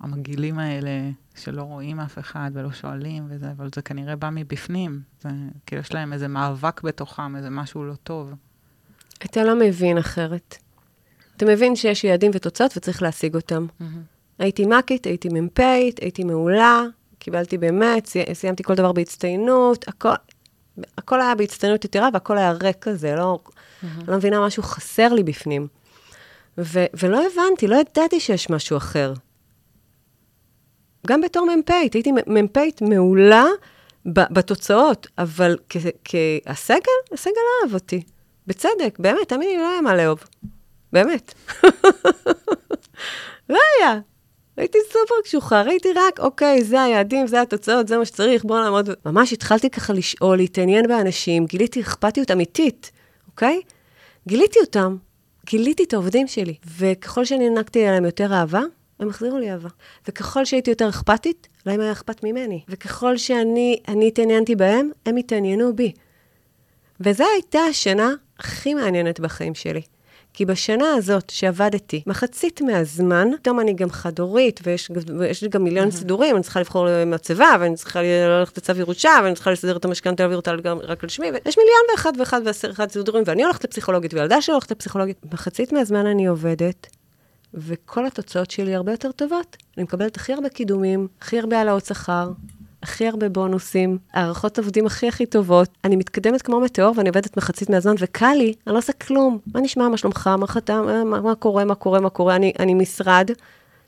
המגעילים 0.00 0.58
האלה, 0.58 1.10
שלא 1.34 1.62
רואים 1.62 2.00
אף 2.00 2.18
אחד 2.18 2.50
ולא 2.54 2.72
שואלים 2.72 3.26
וזה, 3.28 3.50
אבל 3.50 3.68
זה 3.74 3.82
כנראה 3.82 4.16
בא 4.16 4.30
מבפנים. 4.32 5.00
זה 5.20 5.28
כאילו 5.66 5.80
יש 5.82 5.94
להם 5.94 6.12
איזה 6.12 6.28
מאבק 6.28 6.82
בתוכם, 6.82 7.36
איזה 7.36 7.50
משהו 7.50 7.84
לא 7.84 7.94
טוב. 7.94 8.34
אתה 9.24 9.44
לא 9.44 9.58
מבין 9.60 9.98
אחרת. 9.98 10.63
אתה 11.36 11.44
מבין 11.46 11.76
שיש 11.76 12.04
יעדים 12.04 12.30
ותוצאות 12.34 12.76
וצריך 12.76 13.02
להשיג 13.02 13.34
אותם. 13.34 13.66
הייתי 14.38 14.66
מ"כית, 14.66 15.06
הייתי 15.06 15.28
מ"פית, 15.28 15.98
הייתי 15.98 16.24
מעולה, 16.24 16.82
קיבלתי 17.18 17.58
באמת, 17.58 18.06
סי- 18.06 18.34
סיימתי 18.34 18.62
כל 18.62 18.74
דבר 18.74 18.92
בהצטיינות, 18.92 19.88
הכל, 19.88 20.08
הכל 20.98 21.20
היה 21.20 21.34
בהצטיינות 21.34 21.84
יתרה 21.84 22.08
והכל 22.12 22.38
היה 22.38 22.52
ריק 22.52 22.76
כזה, 22.80 23.14
לא, 23.14 23.38
לא 24.08 24.16
מבינה, 24.16 24.46
משהו 24.46 24.62
חסר 24.62 25.12
לי 25.12 25.22
בפנים. 25.22 25.66
ו, 26.58 26.84
ולא 27.02 27.20
הבנתי, 27.26 27.66
לא 27.66 27.76
ידעתי 27.76 28.20
שיש 28.20 28.50
משהו 28.50 28.76
אחר. 28.76 29.12
גם 31.06 31.20
בתור 31.20 31.46
מ"פית, 31.56 31.94
הייתי 31.94 32.12
מ"פית 32.26 32.82
מעולה 32.82 33.44
ב- 34.06 34.32
בתוצאות, 34.34 35.06
אבל 35.18 35.56
כ- 35.68 35.76
כהסגל, 36.04 36.78
הסגל 37.12 37.32
אהב 37.64 37.74
אותי. 37.74 38.02
בצדק, 38.46 38.96
באמת, 38.98 39.28
תאמיני 39.28 39.52
לי, 39.52 39.58
לא 39.58 39.70
היה 39.72 39.80
מה 39.80 39.96
לאהוב. 39.96 40.24
באמת. 40.94 41.34
לא 43.48 43.58
היה. 43.78 44.00
הייתי 44.56 44.78
סופר 44.86 45.14
קשוחה, 45.24 45.62
ראיתי 45.62 45.88
רק, 45.94 46.20
אוקיי, 46.20 46.64
זה 46.64 46.82
היעדים, 46.82 47.26
זה 47.26 47.40
התוצאות, 47.40 47.88
זה 47.88 47.98
מה 47.98 48.04
שצריך, 48.04 48.44
בואו 48.44 48.62
נעמוד. 48.62 48.90
ממש 49.06 49.32
התחלתי 49.32 49.70
ככה 49.70 49.92
לשאול, 49.92 50.36
להתעניין 50.36 50.88
באנשים, 50.88 51.46
גיליתי 51.46 51.80
אכפתיות 51.80 52.30
אמיתית, 52.30 52.90
אוקיי? 53.28 53.60
גיליתי 54.28 54.60
אותם. 54.60 54.96
גיליתי 55.46 55.84
את 55.84 55.92
העובדים 55.92 56.26
שלי, 56.26 56.54
וככל 56.78 57.24
שאני 57.24 57.44
הענקתי 57.44 57.86
עליהם 57.86 58.04
יותר 58.04 58.32
אהבה, 58.34 58.62
הם 59.00 59.08
החזירו 59.08 59.38
לי 59.38 59.50
אהבה. 59.50 59.68
וככל 60.08 60.44
שהייתי 60.44 60.70
יותר 60.70 60.88
אכפתית, 60.88 61.48
להם 61.66 61.80
היה 61.80 61.92
אכפת 61.92 62.24
ממני. 62.24 62.62
וככל 62.68 63.16
שאני 63.16 64.06
התעניינתי 64.06 64.56
בהם, 64.56 64.90
הם 65.06 65.16
התעניינו 65.16 65.76
בי. 65.76 65.92
וזו 67.00 67.24
הייתה 67.34 67.58
השנה 67.58 68.14
הכי 68.38 68.74
מעניינת 68.74 69.20
בחיים 69.20 69.54
שלי. 69.54 69.82
כי 70.34 70.44
בשנה 70.44 70.94
הזאת 70.94 71.30
שעבדתי, 71.30 72.02
מחצית 72.06 72.60
מהזמן, 72.60 73.28
פתאום 73.36 73.60
אני 73.60 73.72
גם 73.72 73.90
חד-הורית, 73.90 74.60
ויש, 74.64 74.90
ויש 75.18 75.42
לי 75.42 75.48
גם 75.48 75.64
מיליון 75.64 75.88
mm-hmm. 75.88 75.92
סידורים, 75.96 76.36
אני 76.36 76.42
צריכה 76.42 76.60
לבחור 76.60 77.04
מצבה, 77.06 77.56
ואני 77.60 77.76
צריכה 77.76 78.02
ללכת 78.02 78.58
לצו 78.58 78.72
ירושה, 78.78 79.10
ואני 79.24 79.34
צריכה 79.34 79.50
לסדר 79.50 79.76
את 79.76 79.84
המשכנתה, 79.84 80.22
להעביר 80.22 80.36
אותה 80.36 80.52
רק 80.82 81.02
על 81.02 81.08
שמי, 81.08 81.26
ויש 81.26 81.58
מיליון 81.58 81.82
ואחד 81.92 82.12
ואחד 82.18 82.40
ועשר 82.44 82.70
אחד 82.70 82.90
סידורים, 82.90 83.24
ואני 83.26 83.44
הולכת 83.44 83.64
לפסיכולוגית, 83.64 84.14
וילדה 84.14 84.42
שלי 84.42 84.52
הולכת 84.52 84.70
לפסיכולוגית. 84.70 85.16
מחצית 85.32 85.72
מהזמן 85.72 86.06
אני 86.06 86.26
עובדת, 86.26 86.86
וכל 87.54 88.06
התוצאות 88.06 88.50
שלי 88.50 88.74
הרבה 88.74 88.92
יותר 88.92 89.12
טובות. 89.12 89.56
אני 89.76 89.84
מקבלת 89.84 90.16
הכי 90.16 90.32
הרבה 90.32 90.48
קידומים, 90.48 91.08
הכי 91.20 91.38
הרבה 91.38 91.58
העלאות 91.58 91.84
שכר, 91.84 92.30
הכי 92.84 93.08
הרבה 93.08 93.28
בונוסים, 93.28 93.98
הערכות 94.12 94.58
עובדים 94.58 94.86
הכי 94.86 95.08
הכי 95.08 95.26
טובות. 95.26 95.68
אני 95.84 95.96
מתקדמת 95.96 96.42
כמו 96.42 96.60
מטאור 96.60 96.94
ואני 96.96 97.08
עובדת 97.08 97.36
מחצית 97.36 97.70
מהזמן, 97.70 97.94
וקל 97.98 98.34
לי, 98.34 98.54
אני 98.66 98.72
לא 98.72 98.78
עושה 98.78 98.92
כלום. 98.92 99.38
מה 99.54 99.60
נשמע, 99.60 99.88
מה 99.88 99.96
שלומך, 99.96 100.26
מה 100.38 100.46
חתם, 100.46 100.86
אה, 100.88 101.04
מה, 101.04 101.20
מה 101.20 101.34
קורה, 101.34 101.64
מה 101.64 101.74
קורה, 101.74 102.00
מה 102.00 102.10
קורה. 102.10 102.36
אני, 102.36 102.52
אני 102.58 102.74
משרד 102.74 103.30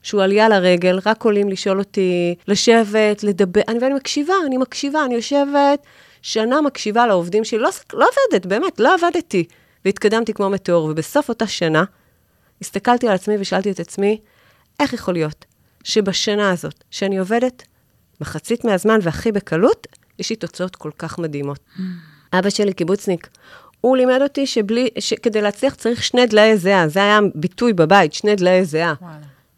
שהוא 0.03 0.23
עלייה 0.23 0.49
לרגל, 0.49 0.99
רק 1.07 1.25
עולים 1.25 1.49
לשאול 1.49 1.79
אותי, 1.79 2.35
לשבת, 2.49 3.23
לדבר, 3.23 3.61
אני, 3.69 3.79
ואני 3.79 3.95
מקשיבה, 3.95 4.35
אני 4.47 4.57
מקשיבה, 4.57 5.05
אני 5.05 5.15
יושבת 5.15 5.87
שנה 6.23 6.61
מקשיבה 6.61 7.07
לעובדים 7.07 7.45
שלי, 7.45 7.59
לא, 7.59 7.71
לא 7.93 8.07
עובדת, 8.07 8.47
באמת, 8.47 8.81
לא 8.81 8.95
עבדתי. 8.95 9.45
והתקדמתי 9.85 10.35
כמו 10.35 10.51
מטאור, 10.51 10.85
ובסוף 10.85 11.29
אותה 11.29 11.47
שנה, 11.47 11.85
הסתכלתי 12.61 13.09
על 13.09 13.15
עצמי 13.15 13.35
ושאלתי 13.41 13.71
את 13.71 13.81
עצמי, 13.81 14.21
איך 14.81 14.93
יכול 14.93 15.15
להיות 15.15 15.45
שבשנה 15.85 16.51
הזאת, 16.51 16.85
שאני 16.91 17.19
עובדת 17.19 17.63
מחצית 18.21 18.65
מהזמן 18.65 18.99
והכי 19.03 19.33
בקלות, 19.33 19.87
יש 20.19 20.31
לי 20.31 20.37
תוצאות 20.37 20.77
כל 20.77 20.91
כך 20.99 21.19
מדהימות. 21.19 21.59
Mm. 21.59 21.81
אבא 22.33 22.51
שלי 22.51 22.73
קיבוצניק. 22.73 23.29
הוא 23.81 23.97
לימד 23.97 24.19
אותי 24.23 24.47
שבלי, 24.47 24.89
שכדי 24.99 25.43
להצליח 25.43 25.75
צריך 25.75 26.03
שני 26.03 26.27
דלאי 26.27 26.57
זיעה, 26.57 26.89
זה 26.89 27.01
היה 27.01 27.19
ביטוי 27.35 27.73
בבית, 27.73 28.13
שני 28.13 28.37
דלאי 28.37 28.65
זיעה. 28.65 28.95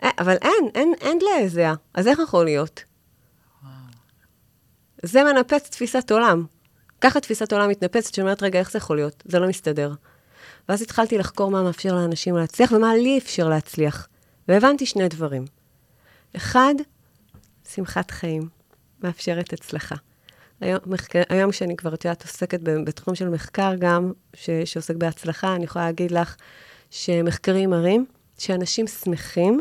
אה, 0.03 0.11
אבל 0.19 0.37
אין, 0.43 0.69
אין, 0.75 0.95
אין 1.01 1.19
דלאי 1.19 1.49
זיעה, 1.49 1.75
אז 1.95 2.09
איך 2.09 2.19
יכול 2.19 2.45
להיות? 2.45 2.85
וואו. 3.63 3.73
זה 5.03 5.25
מנפץ 5.25 5.69
תפיסת 5.69 6.13
עולם. 6.13 6.45
ככה 7.01 7.21
תפיסת 7.21 7.53
עולם 7.53 7.69
מתנפצת, 7.69 8.15
שאומרת, 8.15 8.43
רגע, 8.43 8.59
איך 8.59 8.71
זה 8.71 8.79
יכול 8.79 8.97
להיות? 8.97 9.23
זה 9.27 9.39
לא 9.39 9.49
מסתדר. 9.49 9.93
ואז 10.69 10.83
התחלתי 10.83 11.19
לחקור 11.19 11.51
מה 11.51 11.63
מאפשר 11.63 11.95
לאנשים 11.95 12.37
להצליח 12.37 12.73
ומה 12.73 12.97
לי 12.97 13.19
אפשר 13.19 13.49
להצליח. 13.49 14.09
והבנתי 14.49 14.87
שני 14.87 15.09
דברים. 15.09 15.45
אחד, 16.37 16.75
שמחת 17.75 18.11
חיים, 18.11 18.49
מאפשרת 19.03 19.53
הצלחה. 19.53 19.95
היום, 20.61 20.79
מחקר, 20.87 21.23
היום 21.29 21.53
שאני 21.53 21.77
כבר, 21.77 21.95
את 21.95 22.05
יודעת, 22.05 22.23
עוסקת 22.23 22.61
בתחום 22.63 23.15
של 23.15 23.29
מחקר 23.29 23.73
גם, 23.79 24.13
ש, 24.35 24.51
שעוסק 24.65 24.95
בהצלחה, 24.95 25.55
אני 25.55 25.65
יכולה 25.65 25.85
להגיד 25.85 26.11
לך 26.11 26.37
שמחקרים 26.91 27.71
מראים 27.71 28.07
שאנשים 28.39 28.87
שמחים 28.87 29.61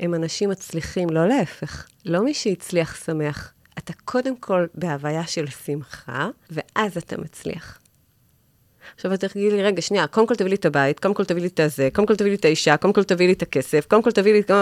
הם 0.00 0.14
אנשים 0.14 0.50
מצליחים, 0.50 1.10
לא 1.10 1.28
להפך. 1.28 1.86
לא 2.04 2.24
מי 2.24 2.34
שהצליח 2.34 3.04
שמח. 3.04 3.52
אתה 3.78 3.92
קודם 4.04 4.36
כל 4.36 4.66
בהוויה 4.74 5.26
של 5.26 5.46
שמחה, 5.46 6.28
ואז 6.50 6.96
אתה 6.96 7.16
מצליח. 7.16 7.78
עכשיו 8.98 9.14
את 9.14 9.24
תגידי 9.24 9.56
לי, 9.56 9.62
רגע, 9.62 9.82
שנייה, 9.82 10.06
קודם 10.06 10.26
כל 10.26 10.34
תביא 10.34 10.48
לי 10.48 10.54
את 10.54 10.64
הבית, 10.64 11.00
קודם 11.00 11.14
כל 11.14 11.24
תביא 11.24 11.42
לי 11.42 11.48
את 11.48 11.60
הזה, 11.60 11.88
קודם 11.92 12.06
כל 12.08 12.16
תביא 12.16 12.30
לי 12.30 12.36
את 12.36 12.44
האישה, 12.44 12.76
קודם 12.76 12.92
כל 12.92 13.04
תביא 13.04 13.26
לי 13.26 13.32
את 13.32 13.42
הכסף, 13.42 13.86
קודם 13.88 14.02
כל 14.02 14.10
תביא 14.10 14.32
לי 14.32 14.40
את 14.40 14.48
זה, 14.48 14.54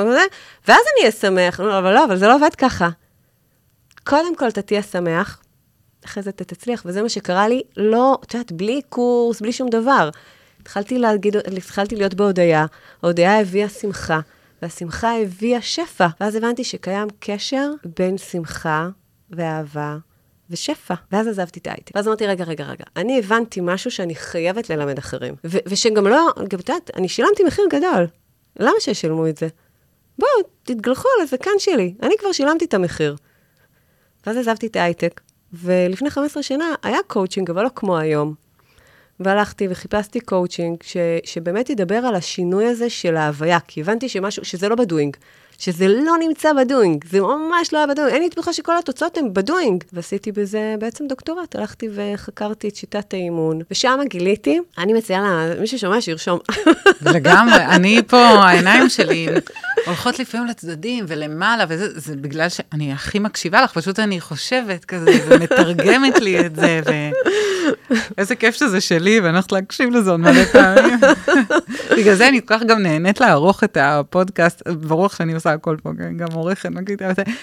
ואז 0.69 0.83
אני 0.95 1.01
אהיה 1.01 1.13
שמח. 1.13 1.61
לא, 1.61 1.79
אבל 1.79 1.95
לא, 1.95 2.05
אבל 2.05 2.17
זה 2.17 2.27
לא 2.27 2.37
עובד 2.37 2.55
ככה. 2.59 2.89
קודם 4.05 4.37
כל 4.37 4.49
אתה 4.49 4.63
תהיה 4.63 4.83
שמח, 4.83 5.41
אחרי 6.05 6.23
זה 6.23 6.31
אתה 6.31 6.45
תצליח, 6.45 6.83
וזה 6.87 7.03
מה 7.03 7.09
שקרה 7.09 7.49
לי, 7.49 7.63
לא, 7.77 8.19
את 8.25 8.35
יודעת, 8.35 8.53
בלי 8.53 8.81
קורס, 8.89 9.41
בלי 9.41 9.53
שום 9.53 9.69
דבר. 9.69 10.11
התחלתי 10.61 10.99
להגיד, 10.99 11.37
התחלתי 11.37 11.97
להיות 11.97 12.15
בהודיה, 12.15 12.67
ההודיה 13.03 13.41
הביאה 13.41 13.69
שמחה, 13.69 14.21
והשמחה 14.63 15.23
הביאה 15.23 15.63
שפע. 15.63 16.07
ואז 16.21 16.35
הבנתי 16.35 16.65
שקיים 16.65 17.09
קשר 17.21 17.71
בין 17.99 18.19
שמחה 18.19 18.89
ואהבה 19.31 19.97
ושפע. 20.51 20.95
ואז 21.13 21.27
עזבתי 21.27 21.61
את 21.61 21.67
ההייטק. 21.67 21.93
ואז 21.95 22.07
אמרתי, 22.07 22.27
רגע, 22.27 22.45
רגע, 22.45 22.65
רגע, 22.65 22.85
אני 22.97 23.19
הבנתי 23.19 23.61
משהו 23.63 23.91
שאני 23.91 24.15
חייבת 24.15 24.71
ללמד 24.71 24.99
אחרים. 24.99 25.35
ו- 25.45 25.59
ושגם 25.67 26.07
לא, 26.07 26.33
גם 26.49 26.59
את 26.61 26.69
יודעת, 26.69 26.91
אני 26.97 27.09
שילמתי 27.09 27.45
מחיר 27.45 27.65
גדול. 27.71 28.07
למה 28.61 28.75
שישלמו 28.81 29.29
את 29.29 29.37
זה? 29.37 29.49
בואו, 30.19 30.31
תתגלחו 30.63 31.09
על 31.17 31.23
הזקן 31.23 31.59
שלי. 31.59 31.95
אני 32.03 32.15
כבר 32.19 32.33
שילמתי 32.33 32.65
את 32.65 32.75
המחיר. 32.75 33.17
ואז 34.27 34.37
עזבתי 34.37 34.67
את 34.67 34.77
ההייטק, 34.77 35.21
ולפני 35.53 36.11
15 36.11 36.43
שנה 36.43 36.75
היה 36.83 36.99
קואוצ'ינג, 37.07 37.51
אבל 37.51 37.63
לא 37.63 37.71
כמו 37.75 37.99
היום. 37.99 38.35
והלכתי 39.21 39.69
וחיפשתי 39.71 40.21
קואוצ'ינג 40.21 40.77
ש, 40.83 40.97
שבאמת 41.25 41.71
ידבר 41.71 41.97
על 41.97 42.15
השינוי 42.15 42.67
הזה 42.67 42.91
של 42.91 43.17
ההוויה, 43.17 43.59
כי 43.61 43.81
הבנתי 43.81 44.09
שמשהו, 44.09 44.45
שזה 44.45 44.69
לא 44.69 44.75
ב 44.77 44.83
doing. 44.83 45.17
שזה 45.59 45.89
לא 45.89 46.13
נמצא 46.21 46.53
ב 46.53 46.60
doing, 46.60 47.05
זה 47.11 47.21
ממש 47.21 47.73
לא 47.73 47.79
היה 47.79 47.87
ב 47.87 47.91
doing, 47.91 48.13
אין 48.13 48.23
לי 48.23 48.31
תמיכה 48.31 48.53
שכל 48.53 48.79
התוצאות 48.79 49.17
הן 49.19 49.33
ב 49.33 49.40
doing. 49.40 49.85
ועשיתי 49.93 50.33
בזה 50.33 50.75
בעצם 50.79 51.07
דוקטורט, 51.07 51.57
הלכתי 51.57 51.89
וחקרתי 51.95 52.69
את 52.69 52.77
שיטת 52.77 53.15
האימון, 53.15 53.61
ושם 53.71 53.99
גיליתי, 54.09 54.61
אני 54.79 54.93
מציעה 54.93 55.47
למי 55.57 55.67
ששומע 55.67 56.01
שירשום. 56.01 56.39
לגמרי, 57.15 57.65
אני 57.65 58.03
פה, 58.07 58.19
העיניים 58.19 58.89
שלי 58.89 59.29
הולכות 59.87 60.19
לפעמים 60.19 60.47
לצדדים 60.47 61.05
ולמעלה, 61.09 61.65
וזה 61.69 62.01
זה 62.01 62.17
בגלל 62.17 62.49
שאני 62.49 62.93
הכי 62.93 63.19
מקשיבה 63.19 63.63
לך, 63.63 63.73
פשוט 63.73 63.99
אני 63.99 64.21
חושבת 64.21 64.85
כזה, 64.85 65.11
ומתרגמת 65.29 66.19
לי 66.21 66.47
את 66.47 66.57
זה, 66.57 66.81
ו... 66.87 66.91
איזה 68.19 68.37
כיף 68.37 68.55
שזה 68.55 68.81
שלי, 68.81 69.21
ואני 69.21 69.33
הולכת 69.33 69.53
להקשיב 69.53 69.91
לזה 69.91 70.11
עוד 70.11 70.21
מלא 70.21 70.45
פעמים. 70.45 70.99
בגלל 71.99 72.15
זה 72.15 72.29
אני 72.29 72.41
כל 72.47 72.55
כך 72.55 72.63
גם 72.63 72.83
נהנית 72.83 73.21
לערוך 73.21 73.65
את 73.65 73.77
הפודקאסט, 73.81 74.69
ברוך 74.69 75.17
שאני 75.17 75.35
עושה 75.35 75.53
הכל 75.53 75.77
פה, 75.83 75.91
כן, 75.99 76.17
גם 76.17 76.27
עורכת, 76.33 76.69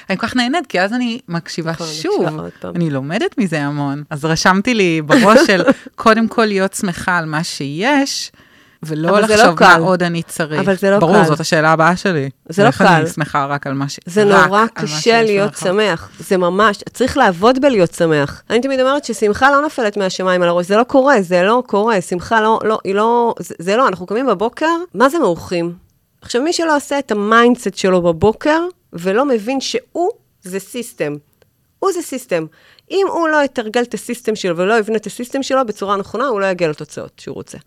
אני 0.10 0.18
כל 0.18 0.28
כך 0.28 0.36
נהנית, 0.36 0.68
כי 0.68 0.82
אז 0.82 0.94
אני 0.94 1.20
מקשיבה 1.28 1.74
שוב, 2.02 2.26
אני 2.76 2.90
לומדת 2.90 3.38
מזה 3.38 3.62
המון. 3.62 4.04
אז 4.10 4.26
רשמתי 4.26 4.74
לי 4.74 5.02
בראש 5.02 5.40
של 5.48 5.64
קודם 5.96 6.28
כל 6.28 6.46
להיות 6.46 6.74
שמחה 6.74 7.18
על 7.18 7.26
מה 7.26 7.44
שיש, 7.44 8.32
ולא 8.86 9.12
לא 9.12 9.20
לחשוב 9.20 9.62
לא 9.62 9.68
מה 9.68 9.76
עוד 9.76 10.04
אני 10.04 10.24
צריך. 10.24 10.62
אבל 10.62 10.76
זה 10.76 10.92
לא 10.92 11.00
ברור, 11.00 11.12
קל. 11.12 11.18
ברור, 11.18 11.30
זאת 11.30 11.40
השאלה 11.40 11.72
הבאה 11.72 11.96
שלי. 11.96 12.30
זה 12.50 12.64
לא 12.64 12.72
קל. 12.72 12.86
אני 12.86 13.08
שמחה 13.08 13.46
רק 13.46 13.68
על 13.68 13.74
מה 13.74 13.90
ש... 13.90 14.00
זה 14.06 14.24
נורא 14.26 14.66
קשה 14.74 15.24
להיות 15.24 15.56
שמח. 15.58 16.10
זה 16.20 16.38
ממש, 16.38 16.78
צריך 16.94 17.18
לעבוד 17.18 17.62
בלהיות 17.62 17.94
שמח. 17.94 18.44
אני 18.50 18.62
תמיד 18.62 18.80
אומרת 18.80 19.06
ששמחה 19.06 19.52
לא 19.52 19.62
נופלת 19.62 19.98
מהשמיים 19.98 20.42
על 20.42 20.50
הראש, 20.50 20.66
זה 20.66 20.78
לא 20.78 20.84
קורה, 20.84 21.22
זה 21.22 21.44
לא 21.44 21.64
קורה. 21.68 22.02
שמחה 22.02 22.42
לא, 22.42 22.60
לא, 22.64 22.80
היא 22.84 22.96
לא, 22.96 23.34
זה, 23.40 23.56
זה 23.60 23.78
לא, 23.78 23.88
אנחנו 23.88 24.06
קמים 24.06 24.26
בבוקר, 24.26 24.76
מה 24.94 25.10
זה 25.10 25.20
מאושרים? 25.20 25.74
עכשיו, 26.22 26.42
מי 26.42 26.54
שלא 26.54 26.76
עושה 26.76 27.00
את 27.00 27.12
ה 27.12 27.20
mindset 27.20 27.76
שלו 27.76 28.02
בבוקר, 28.02 28.60
ולא 28.94 29.26
מבין 29.26 29.62
שהוא 29.62 30.10
זה 30.44 30.60
system. 30.60 31.16
הוא 31.80 31.92
זה 31.92 32.02
system. 32.02 32.46
אם 32.92 33.06
הוא 33.10 33.28
לא 33.28 33.44
יתרגל 33.44 33.82
את 33.82 33.94
ה 33.94 34.00
system 34.00 34.36
שלו 34.36 34.58
ולא 34.58 34.80
יבנה 34.80 34.98
את 34.98 35.06
ה 35.06 35.11
system 35.11 35.44
שלו 35.44 35.66
בצורה 35.66 35.98
נכונה, 35.98 36.26
הוא 36.26 36.42
לא 36.42 36.46
יגיע 36.46 36.70
לתוצאות 36.70 37.12
שהוא 37.18 37.36
רוצה. 37.36 37.58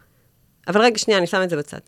אבל 0.68 0.80
רגע, 0.80 0.98
שנייה, 0.98 1.18
אני 1.18 1.26
שם 1.26 1.42
את 1.42 1.50
זה 1.50 1.56
בצד. 1.56 1.78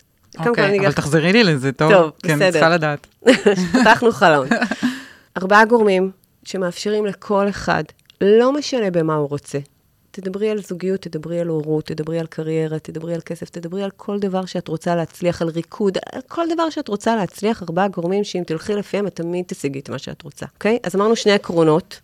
אוקיי, 0.45 0.79
אבל 0.79 0.91
תחזרי 0.91 1.33
לי 1.33 1.43
לזה, 1.43 1.71
טוב? 1.71 1.91
טוב, 1.91 2.11
בסדר. 2.23 2.37
כן, 2.37 2.51
צריכה 2.51 2.69
לדעת. 2.69 3.07
פתחנו 3.81 4.11
חלון. 4.11 4.47
ארבעה 5.37 5.65
גורמים 5.65 6.11
שמאפשרים 6.43 7.05
לכל 7.05 7.49
אחד, 7.49 7.83
לא 8.21 8.53
משנה 8.53 8.91
במה 8.91 9.15
הוא 9.15 9.29
רוצה, 9.29 9.59
תדברי 10.11 10.49
על 10.49 10.61
זוגיות, 10.61 11.01
תדברי 11.01 11.39
על 11.39 11.47
הורות, 11.47 11.85
תדברי 11.85 12.19
על 12.19 12.27
קריירה, 12.27 12.79
תדברי 12.79 13.13
על 13.13 13.21
כסף, 13.21 13.49
תדברי 13.49 13.83
על 13.83 13.91
כל 13.97 14.19
דבר 14.19 14.45
שאת 14.45 14.67
רוצה 14.67 14.95
להצליח, 14.95 15.41
על 15.41 15.49
ריקוד, 15.49 15.97
על 16.13 16.21
כל 16.27 16.45
דבר 16.53 16.69
שאת 16.69 16.87
רוצה 16.87 17.15
להצליח, 17.15 17.63
ארבעה 17.63 17.87
גורמים 17.87 18.23
שאם 18.23 18.43
תלכי 18.47 18.73
לפיהם, 18.73 19.07
את 19.07 19.15
תמיד 19.15 19.45
תשיגי 19.47 19.79
את 19.79 19.89
מה 19.89 19.97
שאת 19.97 20.21
רוצה, 20.21 20.45
אוקיי? 20.53 20.79
אז 20.83 20.95
אמרנו 20.95 21.15
שני 21.15 21.31
עקרונות. 21.31 21.99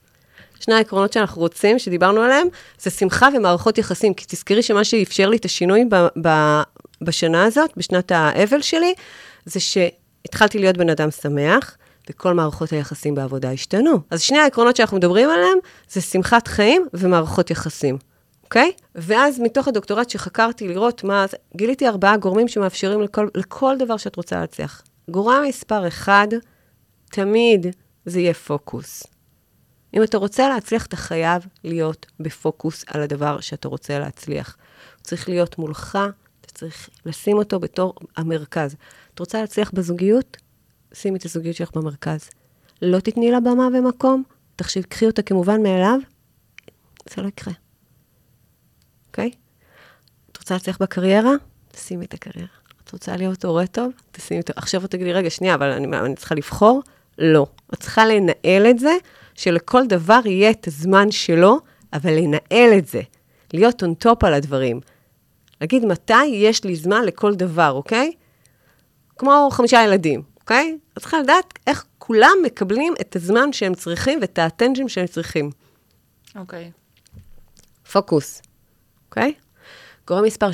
שני 0.65 0.75
העקרונות 0.75 1.13
שאנחנו 1.13 1.41
רוצים, 1.41 1.80
שדיברנו 1.80 2.21
עליהם, 2.21 2.47
זה 2.80 2.89
שמחה 2.89 3.28
ומערכות 3.36 3.78
יחסים. 3.78 4.13
כי 4.13 4.25
תזכרי 4.28 4.63
שמה 4.63 4.84
שאפשר 4.84 5.30
לי 5.30 5.38
את 5.38 5.45
השינוי 5.45 5.86
ב, 5.89 5.95
ב, 6.21 6.62
בשנה 7.01 7.43
הזאת, 7.43 7.69
בשנת 7.78 8.12
האבל 8.12 8.62
שלי, 8.62 8.93
זה 9.45 9.60
שהתחלתי 9.60 10.60
להיות 10.60 10.78
בן 10.78 10.89
אדם 10.89 11.12
שמח, 11.12 11.78
וכל 12.10 12.34
מערכות 12.34 12.69
היחסים 12.69 13.15
בעבודה 13.15 13.51
השתנו. 13.51 13.99
אז 14.10 14.21
שני 14.21 14.38
העקרונות 14.38 14.75
שאנחנו 14.75 14.97
מדברים 14.97 15.30
עליהם, 15.30 15.58
זה 15.89 16.01
שמחת 16.01 16.47
חיים 16.47 16.88
ומערכות 16.93 17.51
יחסים, 17.51 17.97
אוקיי? 18.43 18.71
ואז 18.95 19.39
מתוך 19.39 19.67
הדוקטורט 19.67 20.10
שחקרתי 20.10 20.67
לראות 20.67 21.04
מה, 21.04 21.25
גיליתי 21.56 21.88
ארבעה 21.88 22.17
גורמים 22.17 22.47
שמאפשרים 22.47 23.01
לכל, 23.01 23.28
לכל 23.36 23.75
דבר 23.80 23.97
שאת 23.97 24.15
רוצה 24.15 24.39
להצליח. 24.39 24.82
גורם 25.10 25.43
מספר 25.47 25.88
אחד, 25.88 26.28
תמיד 27.12 27.67
זה 28.06 28.19
יהיה 28.19 28.34
פוקוס. 28.34 29.14
אם 29.95 30.03
אתה 30.03 30.17
רוצה 30.17 30.49
להצליח, 30.49 30.86
אתה 30.86 30.95
חייב 30.95 31.47
להיות 31.63 32.05
בפוקוס 32.19 32.86
על 32.88 33.01
הדבר 33.01 33.39
שאתה 33.39 33.67
רוצה 33.67 33.99
להצליח. 33.99 34.58
הוא 34.95 35.03
צריך 35.03 35.29
להיות 35.29 35.58
מולך, 35.58 35.99
אתה 36.41 36.53
צריך 36.53 36.89
לשים 37.05 37.38
אותו 37.38 37.60
בתור 37.60 37.93
המרכז. 38.17 38.75
את 39.13 39.19
רוצה 39.19 39.41
להצליח 39.41 39.71
בזוגיות? 39.73 40.38
שימי 40.93 41.17
את 41.17 41.25
הזוגיות 41.25 41.55
שלך 41.55 41.71
במרכז. 41.75 42.29
לא 42.81 42.99
תתני 42.99 43.31
לה 43.31 43.39
במה 43.39 43.67
ומקום, 43.73 44.23
תחשב, 44.55 44.81
קחי 44.81 45.05
אותה 45.05 45.21
כמובן 45.21 45.63
מאליו, 45.63 45.99
זה 47.10 47.21
לא 47.21 47.27
יקרה. 47.27 47.53
אוקיי? 49.08 49.31
Okay? 49.34 49.36
את 50.31 50.38
רוצה 50.38 50.53
להצליח 50.53 50.77
בקריירה? 50.81 51.31
תשימי 51.71 52.05
את 52.05 52.13
הקריירה. 52.13 52.51
את 52.84 52.91
רוצה 52.91 53.17
להיות 53.17 53.45
הורה 53.45 53.67
טוב? 53.67 53.91
תשימי 54.12 54.41
אותו. 54.41 54.53
עכשיו 54.55 54.86
את 54.86 54.91
תגידי, 54.91 55.13
רגע, 55.13 55.29
שנייה, 55.29 55.55
אבל 55.55 55.71
אני, 55.71 55.97
אני 55.97 56.15
צריכה 56.15 56.36
לבחור? 56.36 56.81
לא. 57.17 57.47
את 57.73 57.79
צריכה 57.79 58.05
לנהל 58.05 58.65
את 58.69 58.79
זה, 58.79 58.91
שלכל 59.36 59.88
דבר 59.88 60.19
יהיה 60.26 60.52
את 60.52 60.67
הזמן 60.67 61.12
שלו, 61.12 61.60
אבל 61.93 62.13
לנהל 62.13 62.78
את 62.78 62.88
זה. 62.88 63.02
להיות 63.54 63.84
on 63.84 64.06
top 64.06 64.28
על 64.28 64.34
הדברים. 64.34 64.80
להגיד 65.62 65.86
מתי 65.86 66.26
יש 66.26 66.63
לי 66.63 66.76
זמן 66.76 67.06
לכל 67.06 67.36
דבר, 67.36 67.71
אוקיי? 67.71 68.12
כמו 69.17 69.50
חמישה 69.52 69.84
ילדים, 69.84 70.21
אוקיי? 70.39 70.78
את 70.93 71.00
צריכה 71.00 71.19
לדעת 71.19 71.60
איך 71.67 71.86
כולם 71.98 72.38
מקבלים 72.45 72.93
את 73.02 73.15
הזמן 73.15 73.54
שהם 73.54 73.74
צריכים 73.74 74.19
ואת 74.21 74.39
האטנג'ים 74.39 74.89
שהם 74.89 75.08
צריכים. 75.08 75.50
אוקיי. 76.36 76.71
פוקוס, 77.91 78.41
אוקיי? 79.10 79.34
גורם 80.08 80.24
מספר 80.24 80.50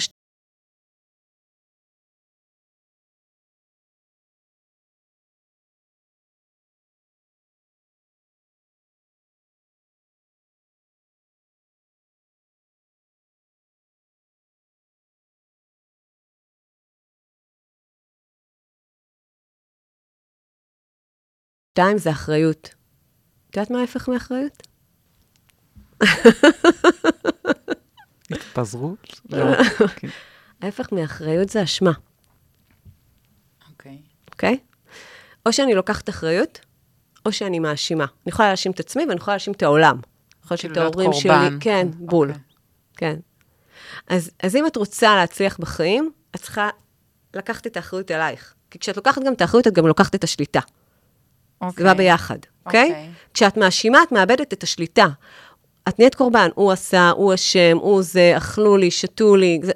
שתיים 21.71 21.97
זה 21.97 22.12
אחריות. 22.12 22.69
את 23.49 23.55
יודעת 23.57 23.71
מה 23.71 23.79
ההפך 23.79 24.10
מאחריות? 24.10 24.67
התפזרות? 28.31 29.07
לא. 29.29 29.45
כן. 29.95 30.07
ההפך 30.62 30.91
מאחריות 30.91 31.49
זה 31.49 31.63
אשמה, 31.63 31.91
אוקיי. 33.69 33.97
אוקיי? 34.31 34.57
או 35.45 35.53
שאני 35.53 35.73
לוקחת 35.73 36.10
אחריות, 36.10 36.60
או 37.25 37.31
שאני 37.31 37.60
מאשימה. 37.60 38.03
אני 38.03 38.29
יכולה 38.31 38.47
להאשים 38.47 38.71
את 38.71 38.79
עצמי 38.79 39.05
ואני 39.05 39.15
יכולה 39.15 39.36
להאשים 39.36 39.53
את 39.53 39.63
העולם. 39.63 39.95
אני 39.95 40.43
יכולה 40.43 40.55
להאשים 40.55 40.71
את 40.71 40.75
כאילו 40.75 40.84
להיות 40.86 40.95
ההורים 40.95 41.13
שלי. 41.13 41.31
קורבן. 41.31 41.57
כן, 41.60 41.88
בול. 41.97 42.29
אוקיי. 42.29 42.41
כן. 42.95 43.19
אז, 44.07 44.31
אז 44.43 44.55
אם 44.55 44.67
את 44.67 44.75
רוצה 44.75 45.15
להצליח 45.15 45.57
בחיים, 45.57 46.12
את 46.36 46.39
צריכה 46.41 46.69
לקחת 47.34 47.67
את 47.67 47.77
האחריות 47.77 48.12
אלייך. 48.12 48.53
כי 48.71 48.79
כשאת 48.79 48.97
לוקחת 48.97 49.21
גם 49.25 49.34
את 49.34 49.41
האחריות, 49.41 49.67
את 49.67 49.73
גם 49.73 49.88
לוקחת 49.88 50.15
את 50.15 50.23
השליטה. 50.23 50.60
זה 51.62 51.67
אוקיי. 51.67 51.86
בא 51.86 51.93
ביחד, 51.93 52.38
אוקיי? 52.65 52.89
אוקיי. 52.89 53.10
כשאת 53.34 53.58
מאשימה, 53.58 54.04
את 54.04 54.12
מאבדת 54.12 54.54
את 54.54 54.63
השליטה. 54.63 55.08
את 55.89 56.00
נהיית 56.00 56.15
קורבן, 56.15 56.50
הוא 56.56 56.71
עשה, 56.71 57.10
הוא 57.10 57.34
אשם, 57.34 57.78
הוא 57.78 58.02
זה, 58.02 58.34
אכלו 58.38 58.78
לי, 58.78 58.91
שתו 58.91 59.36
לי, 59.36 59.60
זה... 59.63 59.71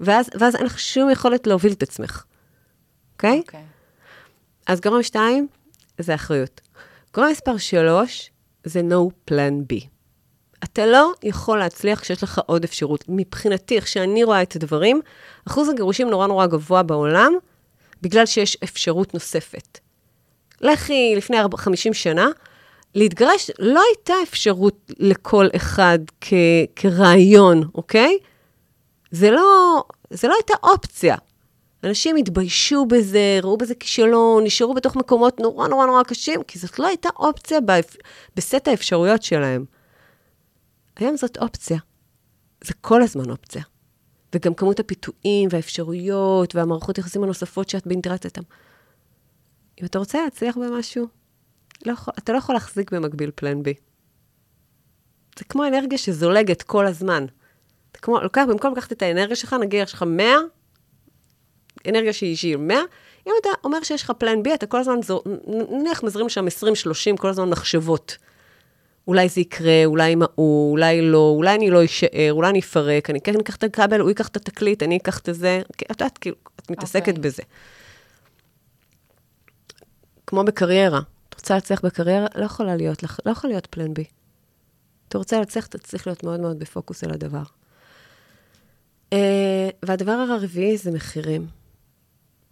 ואז, 0.00 0.30
ואז 0.38 0.56
אין 0.56 0.66
לך 0.66 0.78
שום 0.78 1.10
יכולת 1.10 1.46
להוביל 1.46 1.72
את 1.72 1.82
עצמך, 1.82 2.24
אוקיי? 3.12 3.38
אוקיי. 3.38 3.64
אז 4.66 4.80
גורם 4.80 5.02
שתיים, 5.02 5.48
זה 5.98 6.14
אחריות. 6.14 6.60
גורם 7.14 7.30
מספר 7.30 7.56
שלוש, 7.56 8.30
זה 8.64 8.80
no 8.80 9.30
plan 9.30 9.72
B. 9.72 9.86
אתה 10.64 10.86
לא 10.86 11.12
יכול 11.22 11.58
להצליח 11.58 12.00
כשיש 12.00 12.22
לך 12.22 12.40
עוד 12.46 12.64
אפשרות. 12.64 13.04
מבחינתי, 13.08 13.76
איך 13.76 13.86
שאני 13.86 14.24
רואה 14.24 14.42
את 14.42 14.56
הדברים, 14.56 15.00
אחוז 15.48 15.68
הגירושים 15.68 16.10
נורא 16.10 16.26
נורא 16.26 16.46
גבוה 16.46 16.82
בעולם, 16.82 17.32
בגלל 18.02 18.26
שיש 18.26 18.56
אפשרות 18.64 19.14
נוספת. 19.14 19.78
לכי 20.60 21.14
לפני 21.16 21.40
40 21.40 21.58
50 21.58 21.94
שנה, 21.94 22.28
להתגרש 22.94 23.50
לא 23.58 23.82
הייתה 23.88 24.14
אפשרות 24.22 24.92
לכל 24.98 25.46
אחד 25.56 25.98
כ- 26.20 26.32
כרעיון, 26.76 27.68
אוקיי? 27.74 28.18
זה 29.10 29.30
לא, 29.30 29.82
זה 30.10 30.28
לא 30.28 30.34
הייתה 30.34 30.54
אופציה. 30.62 31.16
אנשים 31.84 32.16
התביישו 32.16 32.86
בזה, 32.86 33.38
ראו 33.42 33.56
בזה 33.56 33.74
כישלון, 33.74 34.44
נשארו 34.44 34.74
בתוך 34.74 34.96
מקומות 34.96 35.40
נורא 35.40 35.68
נורא 35.68 35.86
נורא 35.86 36.02
קשים, 36.02 36.42
כי 36.42 36.58
זאת 36.58 36.78
לא 36.78 36.86
הייתה 36.86 37.08
אופציה 37.18 37.60
באפ... 37.60 37.96
בסט 38.36 38.68
האפשרויות 38.68 39.22
שלהם. 39.22 39.64
היום 40.96 41.16
זאת 41.16 41.38
אופציה. 41.38 41.78
זה 42.64 42.74
כל 42.80 43.02
הזמן 43.02 43.30
אופציה. 43.30 43.62
וגם 44.34 44.54
כמות 44.54 44.80
הפיתויים 44.80 45.48
והאפשרויות 45.52 46.54
והמערכות 46.54 46.98
יחסים 46.98 47.22
הנוספות 47.22 47.68
שאת 47.68 47.86
באינטראקציה 47.86 48.28
איתן. 48.28 48.42
אם 49.80 49.86
אתה 49.86 49.98
רוצה 49.98 50.24
להצליח 50.24 50.56
במשהו, 50.56 51.06
לא 51.86 51.94
אתה 52.18 52.32
לא 52.32 52.38
יכול 52.38 52.54
להחזיק 52.54 52.92
במקביל 52.92 53.30
פלן 53.34 53.62
בי. 53.62 53.74
זה 55.38 55.44
כמו 55.44 55.66
אנרגיה 55.66 55.98
שזולגת 55.98 56.62
כל 56.62 56.86
הזמן. 56.86 57.26
אתה 57.92 57.98
כמו, 57.98 58.20
לוקח, 58.20 58.44
במקום 58.48 58.72
לקחת 58.72 58.92
את 58.92 59.02
האנרגיה 59.02 59.36
שלך, 59.36 59.56
נגיד 59.60 59.82
יש 59.82 59.92
לך 59.92 60.02
100, 60.02 60.36
אנרגיה 61.88 62.12
שהיא 62.12 62.36
שהיא 62.36 62.56
100, 62.56 62.78
אם 63.26 63.32
אתה 63.40 63.48
אומר 63.64 63.82
שיש 63.82 64.02
לך 64.02 64.12
פלן 64.18 64.42
בי, 64.42 64.54
אתה 64.54 64.66
כל 64.66 64.80
הזמן, 64.80 65.02
זו, 65.02 65.22
נניח 65.70 66.02
מזרים 66.02 66.28
שם 66.28 66.46
20-30, 67.14 67.16
כל 67.16 67.28
הזמן 67.28 67.48
מחשבות. 67.50 68.16
אולי 69.06 69.28
זה 69.28 69.40
יקרה, 69.40 69.84
אולי 69.84 70.12
עם 70.12 70.22
ההוא, 70.22 70.72
אולי 70.72 71.02
לא, 71.02 71.34
אולי 71.36 71.54
אני 71.54 71.70
לא 71.70 71.84
אשאר, 71.84 72.30
אולי 72.30 72.50
אני 72.50 72.60
אפרק, 72.60 73.10
אני 73.10 73.20
כן 73.20 73.34
אקח 73.40 73.56
את 73.56 73.64
הכבל, 73.64 74.00
הוא 74.00 74.08
ייקח 74.08 74.28
את 74.28 74.36
התקליט, 74.36 74.82
אני 74.82 74.96
אקח 74.96 75.18
את 75.18 75.28
זה. 75.32 75.62
את 75.70 75.90
יודעת, 75.90 76.18
כאילו, 76.18 76.36
את 76.60 76.70
מתעסקת 76.70 77.08
אוקיי. 77.08 77.22
בזה. 77.22 77.42
כמו 80.28 80.44
בקריירה. 80.44 81.00
את 81.28 81.34
רוצה 81.34 81.54
להצליח 81.54 81.84
בקריירה? 81.84 82.26
לא 82.34 82.44
יכולה 82.44 82.76
להיות 82.76 83.02
לך, 83.02 83.18
לא 83.26 83.30
יכול 83.30 83.50
להיות 83.50 83.66
פלן 83.66 83.94
בי. 83.94 84.04
אתה 85.08 85.18
רוצה 85.18 85.38
להצליח, 85.38 85.66
אתה 85.66 85.78
צריך 85.78 86.06
להיות 86.06 86.24
מאוד 86.24 86.40
מאוד 86.40 86.58
בפוקוס 86.58 87.04
על 87.04 87.10
הדבר. 87.10 87.42
Uh, 89.10 89.16
והדבר 89.82 90.12
הרביעי 90.12 90.76
זה 90.76 90.90
מחירים. 90.90 91.46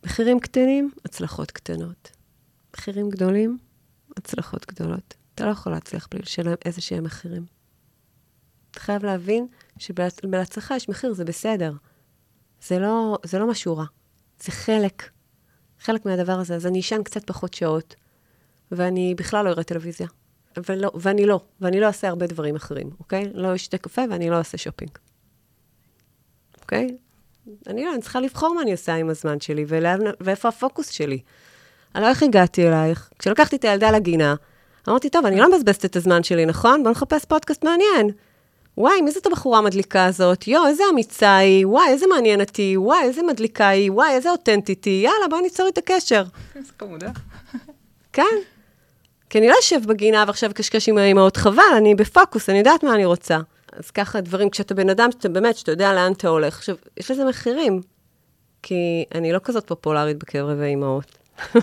מחירים 0.05 0.41
קטנים, 0.41 0.91
הצלחות 1.05 1.51
קטנות. 1.51 2.11
מחירים 2.77 3.11
גדולים, 3.11 3.59
הצלחות 4.17 4.67
גדולות. 4.67 5.15
אתה 5.35 5.47
לא 5.47 5.51
יכול 5.51 5.73
להצליח 5.73 6.09
בלי 6.11 6.21
לשלם 6.21 6.55
איזה 6.65 6.81
שהם 6.81 7.05
מחירים. 7.05 7.47
אתה 8.71 8.81
חייב 8.81 9.05
להבין 9.05 9.47
שבהצלחה 9.79 10.77
יש 10.77 10.89
מחיר, 10.89 11.13
זה 11.13 11.25
בסדר. 11.25 11.73
זה 12.63 12.79
לא, 12.79 13.19
זה 13.25 13.39
לא 13.39 13.47
משהו 13.51 13.77
רע. 13.77 13.85
זה 14.41 14.53
חלק. 14.53 15.16
חלק 15.81 16.07
מהדבר 16.07 16.33
הזה. 16.33 16.55
אז 16.55 16.67
אני 16.67 16.81
אשן 16.81 17.03
קצת 17.03 17.27
פחות 17.27 17.55
שעות, 17.55 17.95
ואני 18.73 19.15
בכלל 19.15 19.45
לא 19.45 19.51
אראה 19.51 19.63
טלוויזיה. 19.63 20.07
ולא, 20.69 20.91
ואני 20.95 21.27
לא, 21.27 21.41
ואני 21.61 21.81
לא 21.81 21.87
אעשה 21.87 22.09
הרבה 22.09 22.27
דברים 22.27 22.57
אחרים, 22.57 22.91
אוקיי? 22.99 23.31
לא 23.35 23.55
אשתה 23.55 23.79
קפה 23.79 24.03
ואני 24.11 24.31
לא 24.31 24.37
אעשה 24.37 24.59
שופינג. 24.59 24.91
אוקיי? 26.61 26.97
אני 27.67 27.85
לא, 27.85 27.95
אני 27.95 28.03
צריכה 28.03 28.21
לבחור 28.21 28.55
מה 28.55 28.63
אני 28.63 28.73
עושה 28.73 28.95
עם 28.95 29.11
הזמן 29.11 29.41
שלי, 29.41 29.65
ולאן, 29.69 30.01
ואיפה 30.21 30.49
הפוקוס 30.49 30.91
שלי. 30.91 31.19
אני 31.95 32.03
לא 32.03 32.09
איך 32.09 32.23
הגעתי 32.23 32.69
אלייך. 32.69 33.11
כשלקחתי 33.19 33.57
את 33.57 33.65
הילדה 33.65 33.91
לגינה, 33.91 34.35
אמרתי, 34.89 35.11
טוב, 35.11 35.27
אני 35.27 35.41
לא 35.41 35.51
מבזבזת 35.51 35.85
את 35.85 35.97
הזמן 35.97 36.23
שלי, 36.23 36.47
נכון? 36.47 36.83
בוא 36.83 36.91
נחפש 36.91 37.25
פודקאסט 37.25 37.65
מעניין. 37.65 38.11
וואי, 38.79 39.01
מי 39.01 39.11
זאת 39.11 39.27
הבחורה 39.27 39.59
המדליקה 39.59 40.05
הזאת? 40.05 40.49
יואו, 40.49 40.67
איזה 40.67 40.83
אמיצה 40.93 41.37
היא, 41.37 41.67
וואי, 41.67 41.89
איזה 41.89 42.07
מעניינת 42.07 42.57
היא, 42.57 42.79
וואי, 42.79 43.03
איזה 43.03 43.23
מדליקה 43.23 43.69
היא, 43.69 43.93
וואי, 43.93 44.11
איזה 44.11 44.31
אותנטית 44.31 44.85
היא, 44.85 45.05
יאללה, 45.05 45.29
בואי 45.31 45.43
ניצור 45.43 45.69
את 45.69 45.79
הקשר. 45.79 46.25
איזה 46.57 46.73
חמודה. 46.79 47.11
כן. 48.13 48.37
כי 49.31 49.39
אני 49.39 49.49
לא 49.49 49.55
אשב 49.61 49.81
בגינה 49.87 50.25
ועכשיו 50.27 50.51
אקשקש 50.51 50.89
עם 50.89 50.99
האמהות, 50.99 51.37
חבל, 51.37 51.63
אני 51.77 51.95
בפוקוס, 51.95 52.49
אני 52.49 52.59
יודעת 52.59 52.85
מה 52.85 52.95
אני 52.95 53.05
רוצה. 53.05 53.39
אז 53.73 53.91
ככה 53.91 54.21
דברים, 54.21 54.51
כשאתה 54.51 54.75
בן 54.75 54.91
אדם, 54.91 55.13
שאתה 55.13 55.29
באמת, 55.29 55.57
שאתה 55.57 55.73
יודע 55.73 55.93
לאן 55.93 56.13
אתה 56.13 56.29
הולך. 56.29 56.57
עכשיו, 56.57 56.77
יש 56.97 57.11
לזה 57.11 57.25
מחירים, 57.25 57.81
כי 58.63 59.05
אני 59.15 59.33
לא 59.33 59.39
כזאת 59.45 59.67
פופולרית 59.67 60.19
בקרב 60.19 60.61
האמהות. 60.61 61.19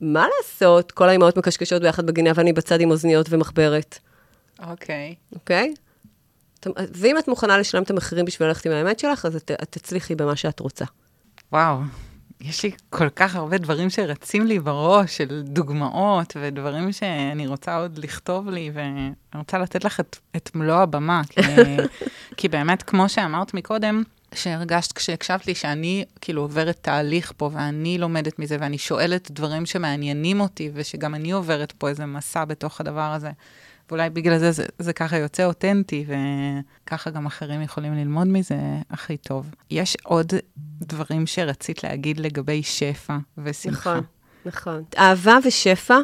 מה 0.00 0.26
לעשות? 0.36 0.92
כל 0.92 1.08
האמהות 1.08 1.36
מקשקשות 1.36 1.82
ביחד 1.82 2.06
בגינה 2.06 2.30
ואני 2.34 2.52
בצד 2.52 2.80
עם 2.80 2.90
אוזניות 2.90 3.26
ומחברת, 3.30 3.98
אוקיי. 4.58 5.14
אוקיי? 5.34 5.74
אתה- 6.60 6.70
ואם 6.94 7.18
את 7.18 7.28
מוכנה 7.28 7.58
לשלם 7.58 7.82
את 7.82 7.90
המחירים 7.90 8.24
בשביל 8.24 8.48
ללכת 8.48 8.66
עם 8.66 8.72
האמת 8.72 8.98
שלך, 8.98 9.24
אז 9.24 9.36
את, 9.36 9.50
את 9.62 9.72
תצליחי 9.72 10.14
במה 10.14 10.36
שאת 10.36 10.60
רוצה. 10.60 10.84
וואו, 11.52 11.80
יש 12.40 12.62
לי 12.62 12.70
כל 12.90 13.08
כך 13.08 13.36
הרבה 13.36 13.58
דברים 13.58 13.90
שרצים 13.90 14.46
לי 14.46 14.58
בראש, 14.58 15.16
של 15.16 15.42
דוגמאות 15.44 16.36
ודברים 16.40 16.92
שאני 16.92 17.46
רוצה 17.46 17.76
עוד 17.76 17.98
לכתוב 17.98 18.48
לי, 18.48 18.70
ואני 18.74 19.10
רוצה 19.34 19.58
לתת 19.58 19.84
לך 19.84 20.00
את, 20.00 20.16
את 20.36 20.50
מלוא 20.54 20.76
הבמה, 20.76 21.22
כי, 21.30 21.40
כי 22.36 22.48
באמת, 22.48 22.82
כמו 22.82 23.08
שאמרת 23.08 23.54
מקודם, 23.54 24.02
שהרגשת 24.34 24.92
כשהקשבת 24.92 25.46
לי 25.46 25.54
שאני 25.54 26.04
כאילו 26.20 26.42
עוברת 26.42 26.78
תהליך 26.82 27.32
פה 27.36 27.50
ואני 27.52 27.98
לומדת 27.98 28.38
מזה 28.38 28.56
ואני 28.60 28.78
שואלת 28.78 29.30
דברים 29.30 29.66
שמעניינים 29.66 30.40
אותי 30.40 30.70
ושגם 30.74 31.14
אני 31.14 31.32
עוברת 31.32 31.72
פה 31.72 31.88
איזה 31.88 32.06
מסע 32.06 32.44
בתוך 32.44 32.80
הדבר 32.80 33.12
הזה. 33.12 33.30
ואולי 33.88 34.10
בגלל 34.10 34.38
זה, 34.38 34.52
זה 34.52 34.64
זה 34.78 34.92
ככה 34.92 35.18
יוצא 35.18 35.44
אותנטי, 35.44 36.06
וככה 36.84 37.10
גם 37.10 37.26
אחרים 37.26 37.62
יכולים 37.62 37.94
ללמוד 37.94 38.26
מזה 38.26 38.56
הכי 38.90 39.16
טוב. 39.16 39.50
יש 39.70 39.96
עוד 40.04 40.32
דברים 40.80 41.26
שרצית 41.26 41.84
להגיד 41.84 42.20
לגבי 42.20 42.62
שפע 42.62 43.16
ושמחה. 43.38 43.90
נכון, 43.90 44.04
נכון. 44.46 44.82
אהבה 44.98 45.38
ושפע, 45.44 45.98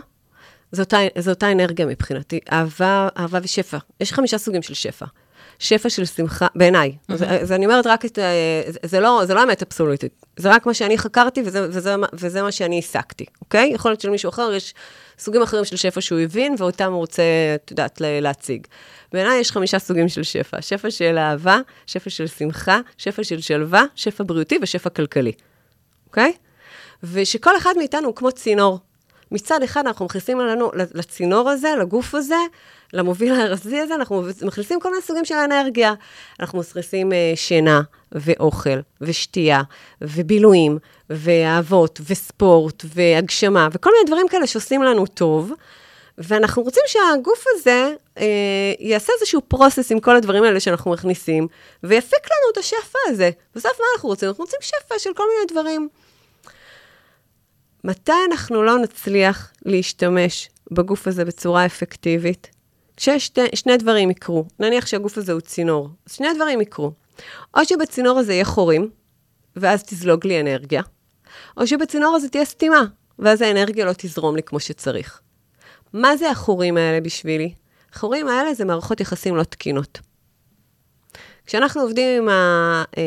זו 0.73 0.83
אותה, 0.83 0.99
אותה 1.29 1.53
אנרגיה 1.53 1.87
מבחינתי. 1.87 2.41
אהבה, 2.53 3.09
אהבה 3.19 3.39
ושפע. 3.43 3.79
יש 4.01 4.13
חמישה 4.13 4.39
סוגים 4.39 4.63
של 4.63 4.75
שפע. 4.75 5.07
שפע 5.63 5.91
של 5.91 6.05
שמחה, 6.05 6.47
בעיניי. 6.55 6.93
Mm-hmm. 6.93 7.15
אז, 7.15 7.23
אז 7.23 7.53
אני 7.53 7.67
אומרת 7.67 7.87
רק 7.87 8.05
את, 8.05 8.15
זה, 8.17 8.73
זה 8.83 9.01
לא, 9.01 9.23
זה 9.25 9.35
לא 9.35 9.43
אמת 9.43 9.63
אבסולוטית, 9.63 10.13
זה 10.37 10.51
רק 10.51 10.67
מה 10.67 10.75
שאני 10.75 10.99
חקרתי 10.99 11.43
וזה, 11.45 11.67
וזה, 11.71 11.95
וזה 12.13 12.43
מה 12.43 12.53
שאני 12.53 12.79
הסקתי, 12.79 13.25
אוקיי? 13.41 13.71
יכול 13.75 13.91
להיות 13.91 14.01
שלמישהו 14.01 14.29
אחר 14.29 14.53
יש 14.53 14.75
סוגים 15.19 15.43
אחרים 15.43 15.65
של 15.65 15.77
שפע 15.77 16.01
שהוא 16.01 16.19
הבין, 16.19 16.55
ואותם 16.59 16.93
הוא 16.93 16.99
רוצה, 16.99 17.23
את 17.55 17.71
יודעת, 17.71 18.01
להציג. 18.01 18.67
בעיניי 19.13 19.41
יש 19.41 19.51
חמישה 19.51 19.79
סוגים 19.79 20.09
של 20.09 20.23
שפע. 20.23 20.63
שפע 20.63 20.91
של 20.91 21.19
אהבה, 21.19 21.59
שפע 21.87 22.11
של 22.11 22.27
שמחה, 22.27 22.81
שפע 22.99 23.25
של 23.25 23.41
שלווה, 23.41 23.85
שפע 23.95 24.25
בריאותי 24.27 24.59
ושפע 24.63 24.91
כלכלי, 24.91 25.33
אוקיי? 26.07 26.33
ושכל 27.03 27.57
אחד 27.57 27.73
מאיתנו 27.79 28.07
הוא 28.07 28.17
כמו 28.17 28.33
צינור. 28.33 28.79
מצד 29.31 29.63
אחד 29.63 29.87
אנחנו 29.87 30.05
מכניסים 30.05 30.41
לנו 30.41 30.71
לצינור 30.75 31.51
הזה, 31.51 31.69
לגוף 31.81 32.15
הזה, 32.15 32.35
למוביל 32.93 33.33
הרזי 33.33 33.79
הזה, 33.79 33.95
אנחנו 33.95 34.23
מכניסים 34.43 34.81
כל 34.81 34.91
מיני 34.91 35.03
סוגים 35.03 35.25
של 35.25 35.35
אנרגיה. 35.35 35.95
אנחנו 36.41 36.59
מכניסים 36.59 37.13
uh, 37.13 37.15
שינה, 37.35 37.83
ואוכל, 38.13 38.79
ושתייה, 39.01 39.63
ובילויים, 40.01 40.79
ואהבות, 41.11 42.01
וספורט, 42.09 42.85
והגשמה, 42.95 43.69
וכל 43.73 43.91
מיני 43.91 44.07
דברים 44.07 44.29
כאלה 44.29 44.47
שעושים 44.47 44.83
לנו 44.83 45.07
טוב. 45.07 45.53
ואנחנו 46.19 46.63
רוצים 46.63 46.83
שהגוף 46.87 47.45
הזה 47.49 47.95
אה, 48.19 48.73
יעשה 48.79 49.13
איזשהו 49.21 49.41
פרוסס 49.49 49.93
עם 49.93 50.01
כל 50.01 50.17
הדברים 50.17 50.45
האלה 50.45 50.61
שאנחנו 50.61 50.91
מכניסים, 50.91 51.49
ויפיק 51.83 52.25
לנו 52.25 52.53
את 52.53 52.59
השפע 52.59 52.99
הזה. 53.07 53.31
בסוף 53.55 53.73
מה 53.81 53.87
אנחנו 53.95 54.09
רוצים? 54.09 54.29
אנחנו 54.29 54.45
רוצים 54.45 54.59
שפע 54.63 54.95
של 54.99 55.11
כל 55.17 55.23
מיני 55.35 55.53
דברים. 55.53 55.89
מתי 57.85 58.13
אנחנו 58.31 58.63
לא 58.63 58.79
נצליח 58.79 59.53
להשתמש 59.65 60.49
בגוף 60.71 61.07
הזה 61.07 61.25
בצורה 61.25 61.67
אפקטיבית? 61.67 62.62
כששני 62.97 63.77
דברים 63.79 64.11
יקרו, 64.11 64.45
נניח 64.59 64.87
שהגוף 64.87 65.19
הזה 65.19 65.33
הוא 65.33 65.41
צינור, 65.41 65.89
אז 66.07 66.13
שני 66.13 66.29
דברים 66.37 66.61
יקרו. 66.61 66.93
או 67.57 67.65
שבצינור 67.65 68.19
הזה 68.19 68.33
יהיה 68.33 68.45
חורים, 68.45 68.91
ואז 69.57 69.83
תזלוג 69.83 70.27
לי 70.27 70.41
אנרגיה, 70.41 70.83
או 71.57 71.67
שבצינור 71.67 72.17
הזה 72.17 72.29
תהיה 72.29 72.45
סתימה, 72.45 72.85
ואז 73.19 73.43
האנרגיה 73.43 73.85
לא 73.85 73.93
תזרום 73.99 74.37
לי 74.37 74.43
כמו 74.43 74.61
שצריך. 74.61 75.21
מה 75.93 76.17
זה 76.17 76.31
החורים 76.31 76.77
האלה 76.77 77.01
בשבילי? 77.01 77.55
החורים 77.93 78.29
האלה 78.29 78.55
זה 78.55 78.65
מערכות 78.65 79.01
יחסים 79.01 79.37
לא 79.37 79.43
תקינות. 79.43 80.01
כשאנחנו 81.47 81.81
עובדים 81.81 82.23
עם, 82.23 82.29
ה, 82.29 82.85
אה, 82.99 83.03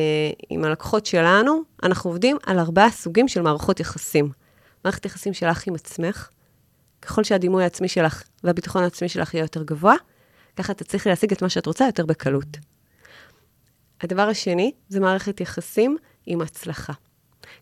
עם 0.49 0.63
הלקוחות 0.63 1.05
שלנו, 1.05 1.61
אנחנו 1.83 2.09
עובדים 2.09 2.37
על 2.45 2.59
ארבעה 2.59 2.91
סוגים 2.91 3.27
של 3.27 3.41
מערכות 3.41 3.79
יחסים. 3.79 4.29
מערכת 4.85 5.05
יחסים 5.05 5.33
שלך 5.33 5.67
עם 5.67 5.75
עצמך, 5.75 6.29
ככל 7.05 7.23
שהדימוי 7.23 7.63
העצמי 7.63 7.87
שלך 7.87 8.23
והביטחון 8.43 8.83
העצמי 8.83 9.09
שלך 9.09 9.33
יהיה 9.33 9.43
יותר 9.43 9.63
גבוה, 9.63 9.95
ככה 10.55 10.73
תצליחי 10.73 11.09
להשיג 11.09 11.31
את 11.31 11.41
מה 11.41 11.49
שאת 11.49 11.65
רוצה 11.65 11.85
יותר 11.85 12.05
בקלות. 12.05 12.57
הדבר 14.01 14.21
השני 14.21 14.71
זה 14.89 14.99
מערכת 14.99 15.41
יחסים 15.41 15.97
עם 16.25 16.41
הצלחה. 16.41 16.93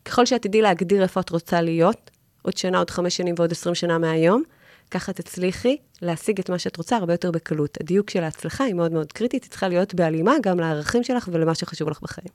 ככל 0.06 0.25
שאת 0.25 0.41
תדעי 0.41 0.62
להגדיר 0.62 1.03
איפה 1.03 1.19
את 1.19 1.29
רוצה 1.29 1.62
להיות, 1.62 2.12
עוד 2.41 2.58
שנה, 2.58 2.77
עוד 2.77 2.89
חמש 2.89 3.17
שנים 3.17 3.36
ועוד 3.38 3.51
עשרים 3.51 3.75
שנה 3.75 3.97
מהיום, 3.97 4.43
ככה 4.91 5.13
תצליחי 5.13 5.77
להשיג 6.01 6.39
את 6.39 6.49
מה 6.49 6.60
שאת 6.60 6.77
רוצה 6.77 6.97
הרבה 6.97 7.13
יותר 7.13 7.32
בקלות. 7.32 7.77
הדיוק 7.82 8.10
של 8.10 8.23
ההצלחה 8.23 8.63
היא 8.63 8.73
מאוד 8.73 8.91
מאוד 8.91 9.12
קריטית, 9.12 9.43
היא 9.43 9.51
צריכה 9.51 9.67
להיות 9.67 9.93
בהלימה 9.93 10.34
גם 10.41 10.60
לערכים 10.60 11.03
שלך 11.03 11.29
ולמה 11.32 11.56
שחשוב 11.56 11.89
לך 11.89 12.01
בחיים. 12.01 12.27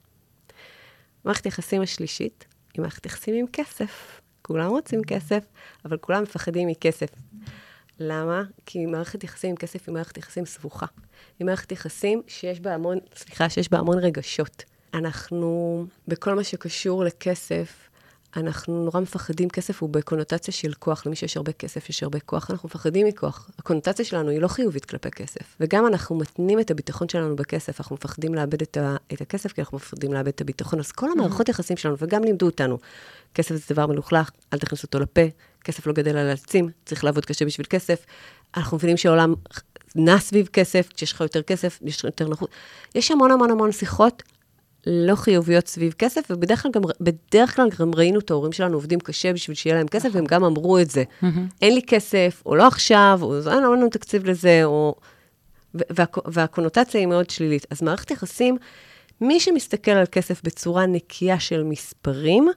מערכת 1.25 1.47
יחסים 1.47 1.83
השלישית 1.83 2.45
היא 2.75 2.83
מערכת 2.83 3.07
יחסים 3.07 3.35
עם 3.35 3.47
כסף. 3.53 4.21
כולם 4.49 4.71
רוצים 4.71 5.05
כסף, 5.05 5.45
אבל 5.85 5.97
כולם 5.97 6.23
מפחדים 6.23 6.69
מכסף. 6.69 7.09
למה? 8.01 8.43
כי 8.67 8.87
מערכת 8.87 9.25
יחסים 9.25 9.51
עם 9.51 9.57
כסף 9.57 9.89
היא 9.89 9.95
מערכת 9.95 10.19
יחסים 10.19 10.47
סבוכה. 10.47 10.87
היא 11.39 11.47
מערכת 11.47 11.73
יחסים 11.73 12.23
שיש 12.27 12.61
בה 12.61 12.75
המון, 12.75 12.99
סליחה, 13.15 13.49
שיש 13.49 13.71
בה 13.71 13.79
המון 13.79 13.99
רגשות. 13.99 14.65
אנחנו, 14.95 15.85
בכל 16.09 16.35
מה 16.35 16.45
שקשור 16.45 17.05
לכסף, 17.05 17.88
אנחנו 18.37 18.85
נורא 18.85 19.01
מפחדים, 19.01 19.49
כסף 19.49 19.83
הוא 19.83 19.91
בקונוטציה 19.91 20.55
של 20.55 20.73
כוח, 20.79 21.07
למי 21.07 21.17
שיש 21.17 21.37
הרבה 21.37 21.53
כסף 21.53 21.89
יש 21.89 22.03
הרבה 22.03 22.21
כוח, 22.21 22.51
אנחנו 22.51 22.67
מפחדים 22.67 23.07
מכוח. 23.07 23.51
הקונוטציה 23.59 24.05
שלנו 24.05 24.31
היא 24.31 24.41
לא 24.41 24.49
חיובית 24.49 24.85
כלפי 24.85 25.11
כסף. 25.11 25.57
וגם 25.61 25.87
אנחנו 25.87 26.17
מתנים 26.17 26.61
את 26.61 26.71
הביטחון 26.71 27.09
שלנו 27.09 27.37
בכסף, 27.37 27.81
אנחנו 27.81 27.97
מפחדים 27.97 28.35
לאבד 28.35 28.63
את, 28.63 28.77
ה, 28.77 28.97
את 29.13 29.21
הכסף, 29.21 29.53
כי 29.53 29.61
אנחנו 29.61 29.77
מפחדים 29.77 30.13
לאבד 30.13 30.29
את 30.29 30.41
הביטחון. 30.41 30.79
אז 30.79 30.93
כל 30.93 31.11
המערכות 31.11 31.49
יחסים 31.49 31.77
שלנו, 31.77 31.97
וגם 31.99 32.25
לימדו 32.25 32.47
אותנו, 32.47 32.79
כסף 33.35 33.55
זה 33.55 33.75
דבר 33.75 33.87
מלוכלך, 33.87 34.31
אל 34.53 34.59
תכניס 34.59 34.83
אותו 34.83 34.99
לפה, 35.01 35.23
כסף 35.65 35.87
לא 35.87 35.93
גדל 35.93 36.17
על 36.17 36.31
עצים, 36.31 36.69
צריך 36.85 37.05
לעבוד 37.05 37.25
קשה 37.25 37.45
בשביל 37.45 37.67
כסף. 37.71 38.07
אנחנו 38.57 38.77
מבינים 38.77 38.97
שהעולם 38.97 39.35
נע 39.97 40.19
סביב 40.19 40.47
כסף, 40.47 40.89
כשיש 40.95 41.13
לך 41.13 41.21
יותר 41.21 41.43
כסף, 41.43 41.79
יש 41.83 42.05
יותר 42.05 42.29
נוחות. 42.29 42.51
יש 42.95 43.11
המון 43.11 43.31
המון 43.31 43.51
המון 43.51 43.73
שיחות 43.73 44.23
לא 44.91 45.15
חיוביות 45.15 45.69
סביב 45.69 45.93
כסף, 45.93 46.21
ובדרך 46.31 46.63
כלל 46.63 46.73
גם, 46.73 46.83
בדרך 47.01 47.57
כלל 47.57 47.69
גם 47.79 47.95
ראינו 47.95 48.19
את 48.19 48.31
ההורים 48.31 48.53
שלנו 48.53 48.75
עובדים 48.75 49.01
קשה 49.01 49.33
בשביל 49.33 49.57
שיהיה 49.57 49.77
להם 49.77 49.89
כסף, 49.89 50.09
והם 50.13 50.25
גם 50.25 50.45
אמרו 50.45 50.79
את 50.79 50.91
זה. 50.91 51.05
אין 51.63 51.75
לי 51.75 51.83
כסף, 51.83 52.43
או 52.47 52.57
לא 52.57 52.67
עכשיו, 52.67 53.19
או 53.23 53.37
אין 53.37 53.63
לנו 53.63 53.89
תקציב 53.89 54.25
לזה, 54.27 54.61
או... 54.65 54.95
וה, 55.75 56.05
והקונוטציה 56.25 57.01
היא 57.01 57.07
מאוד 57.07 57.31
שלילית. 57.31 57.67
אז 57.71 57.83
מערכת 57.83 58.11
יחסים, 58.11 58.57
מי 59.21 59.41
שמסתכל 59.41 59.91
על 59.91 60.07
כסף 60.13 60.43
בצורה 60.43 60.87
נקייה 60.87 61.41
של 61.41 61.63
מספרים, 61.63 62.49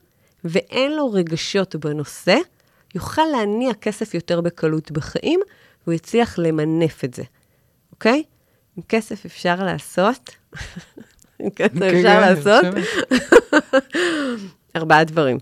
ואין 0.43 0.91
לו 0.91 1.11
רגשות 1.11 1.75
בנושא, 1.75 2.37
יוכל 2.95 3.21
להניע 3.31 3.73
כסף 3.73 4.13
יותר 4.13 4.41
בקלות 4.41 4.91
בחיים, 4.91 5.39
והוא 5.83 5.93
יצליח 5.93 6.39
למנף 6.39 7.03
את 7.03 7.13
זה, 7.13 7.23
אוקיי? 7.91 8.23
עם 8.77 8.83
כסף 8.89 9.25
אפשר 9.25 9.55
לעשות, 9.63 10.29
כן, 11.55 11.65
אפשר 11.65 12.03
כן, 12.03 12.21
לעשות 12.21 12.65
ארבעה 14.75 15.03
דברים, 15.03 15.37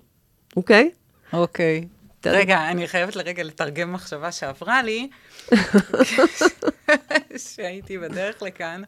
אוקיי? 0.56 0.90
אוקיי. 1.34 1.88
רגע, 2.26 2.70
אני 2.72 2.88
חייבת 2.88 3.16
לרגע 3.16 3.44
לתרגם 3.44 3.94
מחשבה 3.94 4.32
שעברה 4.32 4.84
לי, 4.84 5.10
שהייתי 7.54 7.98
בדרך 7.98 8.42
לכאן. 8.42 8.82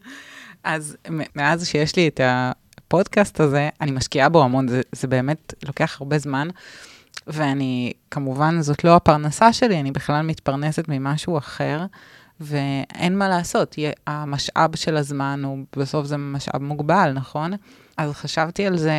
אז 0.64 0.96
מאז 1.36 1.66
שיש 1.66 1.96
לי 1.96 2.08
את 2.08 2.20
הפודקאסט 2.24 3.40
הזה, 3.40 3.68
אני 3.80 3.90
משקיעה 3.90 4.28
בו 4.28 4.42
המון, 4.42 4.68
זה, 4.68 4.80
זה 4.92 5.08
באמת 5.08 5.54
לוקח 5.66 5.96
הרבה 6.00 6.18
זמן. 6.18 6.48
ואני, 7.26 7.92
כמובן, 8.10 8.62
זאת 8.62 8.84
לא 8.84 8.96
הפרנסה 8.96 9.52
שלי, 9.52 9.80
אני 9.80 9.90
בכלל 9.92 10.22
מתפרנסת 10.22 10.84
ממשהו 10.88 11.38
אחר, 11.38 11.80
ואין 12.42 13.18
מה 13.18 13.28
לעשות, 13.28 13.76
המשאב 14.06 14.76
של 14.76 14.96
הזמן 14.96 15.40
הוא, 15.44 15.58
בסוף 15.76 16.06
זה 16.06 16.16
משאב 16.16 16.62
מוגבל, 16.62 17.12
נכון? 17.14 17.52
אז 17.96 18.12
חשבתי 18.12 18.66
על 18.66 18.78
זה 18.78 18.92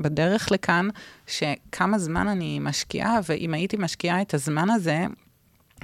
בדרך 0.00 0.52
לכאן, 0.52 0.88
שכמה 1.26 1.98
זמן 1.98 2.28
אני 2.28 2.58
משקיעה, 2.58 3.18
ואם 3.28 3.54
הייתי 3.54 3.76
משקיעה 3.76 4.22
את 4.22 4.34
הזמן 4.34 4.70
הזה 4.70 5.06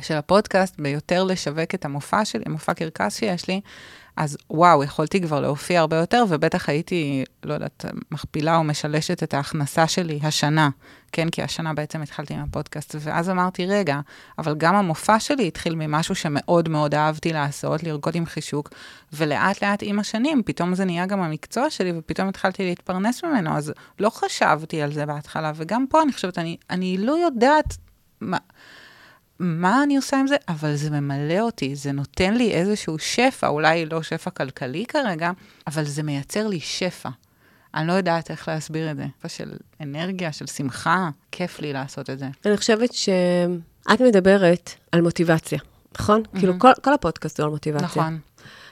של 0.01 0.15
הפודקאסט 0.15 0.81
ביותר 0.81 1.25
לשווק 1.25 1.75
את 1.75 1.85
המופע 1.85 2.25
שלי, 2.25 2.43
המופע 2.47 2.75
קרקס 2.75 3.19
שיש 3.19 3.49
לי, 3.49 3.61
אז 4.17 4.37
וואו, 4.51 4.85
יכולתי 4.85 5.21
כבר 5.21 5.41
להופיע 5.41 5.81
הרבה 5.81 5.97
יותר, 5.97 6.25
ובטח 6.29 6.69
הייתי, 6.69 7.25
לא 7.45 7.55
יודעת, 7.55 7.85
מכפילה 8.11 8.57
או 8.57 8.65
משלשת 8.65 9.23
את 9.23 9.35
ההכנסה 9.35 9.87
שלי 9.87 10.21
השנה, 10.23 10.69
כן? 11.13 11.31
כי 11.31 11.43
השנה 11.43 11.75
בעצם 11.75 12.03
התחלתי 12.03 12.35
עם 12.35 12.41
הפודקאסט, 12.41 12.95
ואז 13.01 13.31
אמרתי, 13.31 13.67
רגע, 13.67 14.01
אבל 14.39 14.55
גם 14.55 14.75
המופע 14.75 15.21
שלי 15.21 15.49
התחיל 15.49 15.75
ממשהו 15.75 16.15
שמאוד 16.15 16.69
מאוד 16.69 16.95
אהבתי 16.95 17.33
לעשות, 17.33 17.83
לרקוד 17.83 18.17
עם 18.17 18.27
חישוק, 18.27 18.71
ולאט 19.13 19.65
לאט 19.65 19.79
עם 19.83 19.99
השנים, 19.99 20.43
פתאום 20.43 20.75
זה 20.75 20.85
נהיה 20.85 21.07
גם 21.07 21.21
המקצוע 21.21 21.71
שלי, 21.71 21.93
ופתאום 21.99 22.29
התחלתי 22.29 22.65
להתפרנס 22.65 23.25
ממנו, 23.25 23.57
אז 23.57 23.73
לא 24.01 24.11
חשבתי 24.11 24.83
על 24.83 24.93
זה 24.93 25.07
בהתחלה, 25.07 25.53
וגם 25.55 25.85
פה 25.91 26.03
אני 26.03 26.13
חושבת, 26.13 26.39
אני, 26.39 26.57
אני 26.71 26.99
לא 26.99 27.13
יודעת 27.13 27.77
מה... 28.21 28.39
מה 29.38 29.83
אני 29.83 29.96
עושה 29.96 30.20
עם 30.20 30.27
זה? 30.27 30.37
אבל 30.49 30.77
זה 30.77 30.90
ממלא 30.90 31.40
אותי, 31.40 31.75
זה 31.75 31.92
נותן 31.92 32.35
לי 32.35 32.53
איזשהו 32.53 32.99
שפע, 32.99 33.46
אולי 33.46 33.87
לא 33.87 34.03
שפע 34.03 34.31
כלכלי 34.31 34.87
כרגע, 34.87 35.31
אבל 35.66 35.85
זה 35.85 36.03
מייצר 36.03 36.46
לי 36.46 36.61
שפע. 36.61 37.09
אני 37.75 37.87
לא 37.87 37.92
יודעת 37.92 38.31
איך 38.31 38.49
להסביר 38.49 38.90
את 38.90 38.96
זה. 38.96 39.07
שפע 39.18 39.29
של 39.29 39.53
אנרגיה, 39.81 40.32
של 40.32 40.47
שמחה, 40.47 41.11
כיף 41.32 41.61
לי 41.61 41.72
לעשות 41.72 42.11
את 42.11 42.18
זה. 42.18 42.28
אני 42.47 42.57
חושבת 42.57 42.93
שאת 42.93 44.01
מדברת 44.01 44.70
על 44.93 45.01
מוטיבציה, 45.01 45.59
נכון? 45.99 46.22
Mm-hmm. 46.22 46.39
כאילו, 46.39 46.59
כל, 46.59 46.70
כל 46.82 46.93
הפודקאסט 46.95 47.41
הוא 47.41 47.45
על 47.45 47.51
מוטיבציה. 47.51 47.87
נכון. 47.87 48.18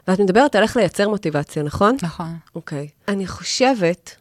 ואת 0.08 0.20
מדברת 0.20 0.54
על 0.54 0.62
איך 0.62 0.76
לייצר 0.76 1.08
מוטיבציה, 1.08 1.62
נכון? 1.62 1.96
נכון. 2.02 2.36
אוקיי. 2.54 2.88
Okay. 2.88 3.12
אני 3.12 3.26
חושבת 3.26 4.16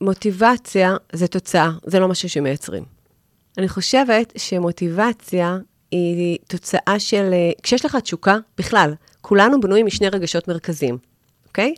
שמוטיבציה 0.00 0.96
זה 1.12 1.28
תוצאה, 1.28 1.70
זה 1.86 2.00
לא 2.00 2.08
משהו 2.08 2.28
שמייצרים. 2.28 2.84
אני 3.58 3.68
חושבת 3.68 4.32
שמוטיבציה 4.36 5.58
היא 5.90 6.38
תוצאה 6.48 6.98
של... 6.98 7.30
אה, 7.32 7.50
כשיש 7.62 7.84
לך 7.84 7.96
תשוקה, 7.96 8.36
בכלל, 8.58 8.94
כולנו 9.20 9.60
בנויים 9.60 9.86
משני 9.86 10.08
רגשות 10.08 10.48
מרכזיים, 10.48 10.98
אוקיי? 11.46 11.74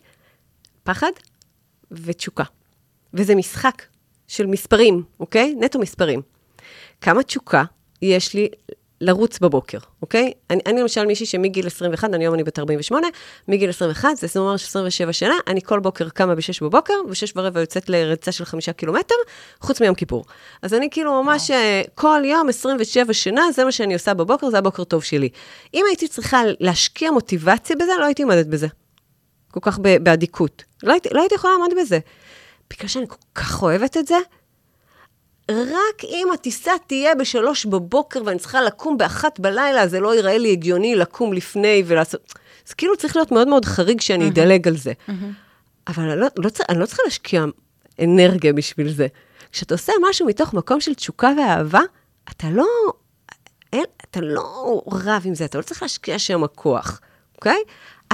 פחד 0.83 1.11
ותשוקה. 1.91 2.45
וזה 3.15 3.35
משחק 3.35 3.83
של 4.29 4.47
מספרים, 4.47 5.03
אוקיי? 5.21 5.55
נטו 5.61 5.79
מספרים. 5.79 6.23
כמה 7.01 7.23
תשוקה 7.23 7.65
יש 8.03 8.35
לי 8.35 8.49
לרוץ 9.01 9.39
בבוקר, 9.39 9.79
אוקיי? 10.03 10.33
אני, 10.51 10.61
אני 10.67 10.81
למשל 10.81 11.07
מישהי 11.07 11.27
שמגיל 11.27 11.67
21, 11.67 12.15
אני 12.15 12.25
היום 12.25 12.35
אני 12.35 12.45
בת 12.45 12.59
48, 12.59 13.07
מגיל 13.49 13.71
21, 13.71 14.09
זה 14.17 14.41
אומר 14.41 14.55
27 14.55 15.13
שנה, 15.13 15.35
אני 15.47 15.63
כל 15.63 15.81
בוקר 15.81 16.09
קמה 16.09 16.35
ב-6 16.35 16.65
בבוקר, 16.65 16.95
ו-6 17.09 17.33
ורבע 17.37 17.61
יוצאת 17.61 17.89
לריצה 17.89 18.33
של 18.33 18.45
5 18.45 18.69
קילומטר, 18.69 19.15
חוץ 19.61 19.81
מיום 19.81 19.95
כיפור. 19.95 20.25
אז 20.63 20.75
אני 20.75 20.91
כאילו 20.91 21.23
ממש 21.23 21.51
וואו. 21.51 21.61
כל 21.95 22.23
יום 22.25 22.49
27 22.49 23.13
שנה, 23.13 23.53
זה 23.53 23.65
מה 23.65 23.73
שאני 23.73 23.95
עושה 23.95 24.15
בבוקר, 24.15 24.51
זה 24.51 24.59
הבוקר 24.59 24.85
טוב 24.85 25.03
שלי. 25.03 25.29
אם 25.75 25.85
הייתי 25.89 26.09
צריכה 26.09 26.43
להשקיע 26.61 27.11
מוטיבציה 27.11 27.77
בזה, 27.77 27.93
לא 28.01 28.05
הייתי 28.05 28.23
עומדת 28.23 28.47
בזה. 28.47 28.67
כל 29.51 29.61
כך 29.63 29.79
באדיקות. 29.79 30.65
לא 30.83 30.93
הייתי, 30.93 31.09
לא 31.13 31.21
הייתי 31.21 31.35
יכולה 31.35 31.53
לעמוד 31.53 31.71
בזה. 31.81 31.99
בגלל 32.71 32.89
שאני 32.89 33.09
כל 33.09 33.17
כך 33.35 33.63
אוהבת 33.63 33.97
את 33.97 34.07
זה, 34.07 34.17
רק 35.51 36.05
אם 36.05 36.29
הטיסה 36.35 36.73
תהיה 36.87 37.15
בשלוש 37.15 37.67
בבוקר 37.67 38.23
ואני 38.27 38.39
צריכה 38.39 38.63
לקום 38.63 38.99
באחת 38.99 39.41
בלילה, 39.41 39.89
זה 39.89 40.01
לא 40.01 40.15
ייראה 40.15 40.39
לי 40.39 40.53
הגיוני 40.53 40.95
לקום 40.95 41.33
לפני 41.33 41.83
ולעשות... 41.87 42.33
זה 42.67 42.75
כאילו 42.75 42.97
צריך 42.97 43.17
להיות 43.17 43.33
מאוד 43.33 43.49
מאוד 43.49 43.65
חריג 43.65 44.01
שאני 44.01 44.29
אדלג 44.29 44.69
על 44.69 44.77
זה. 44.77 44.93
אבל 45.87 46.11
אני 46.11 46.21
לא, 46.21 46.27
לא, 46.37 46.51
אני 46.69 46.79
לא 46.79 46.87
צריכה 46.87 47.03
להשקיע 47.05 47.45
אנרגיה 48.03 48.53
בשביל 48.53 48.93
זה. 48.93 49.07
כשאתה 49.53 49.75
עושה 49.75 49.93
משהו 50.11 50.27
מתוך 50.27 50.55
מקום 50.55 50.81
של 50.81 50.95
תשוקה 50.95 51.31
ואהבה, 51.39 51.81
אתה 52.31 52.51
לא, 52.51 52.67
אין, 53.73 53.85
אתה 54.11 54.21
לא 54.21 54.83
רב 54.87 55.23
עם 55.25 55.35
זה, 55.35 55.45
אתה 55.45 55.59
לא 55.59 55.63
צריך 55.63 55.83
להשקיע 55.83 56.19
שם 56.19 56.45
הכוח, 56.45 57.01
אוקיי? 57.35 57.59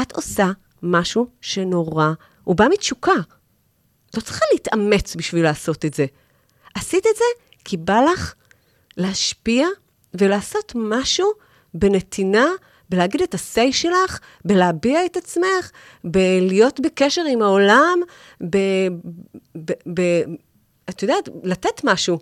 את 0.02 0.12
עושה 0.12 0.50
משהו 0.82 1.26
שנורא, 1.40 2.12
הוא 2.44 2.56
בא 2.56 2.66
מתשוקה. 2.70 3.12
לא 4.16 4.20
צריכה 4.20 4.44
להתאמץ 4.52 5.16
בשביל 5.16 5.42
לעשות 5.42 5.84
את 5.84 5.94
זה. 5.94 6.06
עשית 6.74 7.06
את 7.06 7.16
זה 7.16 7.24
כי 7.64 7.76
בא 7.76 8.00
לך 8.00 8.34
להשפיע 8.96 9.66
ולעשות 10.14 10.72
משהו 10.74 11.30
בנתינה, 11.74 12.46
בלהגיד 12.90 13.22
את 13.22 13.34
ה-say 13.34 13.72
שלך, 13.72 14.18
בלהביע 14.44 15.06
את 15.06 15.16
עצמך, 15.16 15.70
בלהיות 16.04 16.80
בקשר 16.80 17.22
עם 17.28 17.42
העולם, 17.42 17.98
ב... 18.50 18.56
ב, 19.56 19.72
ב 19.94 20.00
את 20.90 21.02
יודעת, 21.02 21.28
לתת 21.42 21.84
משהו. 21.84 22.18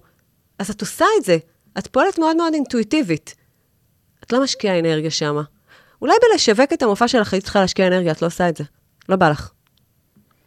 אז 0.58 0.70
את 0.70 0.80
עושה 0.80 1.04
את 1.18 1.24
זה. 1.24 1.38
את 1.78 1.86
פועלת 1.86 2.18
מאוד 2.18 2.36
מאוד 2.36 2.54
אינטואיטיבית. 2.54 3.34
את 4.24 4.32
לא 4.32 4.42
משקיעה 4.42 4.78
אנרגיה 4.78 5.10
שמה. 5.10 5.42
אולי 6.02 6.14
בלשווק 6.22 6.72
את 6.72 6.82
המופע 6.82 7.08
שלך 7.08 7.32
היית 7.32 7.44
צריכה 7.44 7.60
להשקיע 7.60 7.86
אנרגיה, 7.86 8.12
את 8.12 8.22
לא 8.22 8.26
עושה 8.26 8.48
את 8.48 8.56
זה. 8.56 8.64
לא 9.08 9.16
בא 9.16 9.30
לך. 9.30 9.50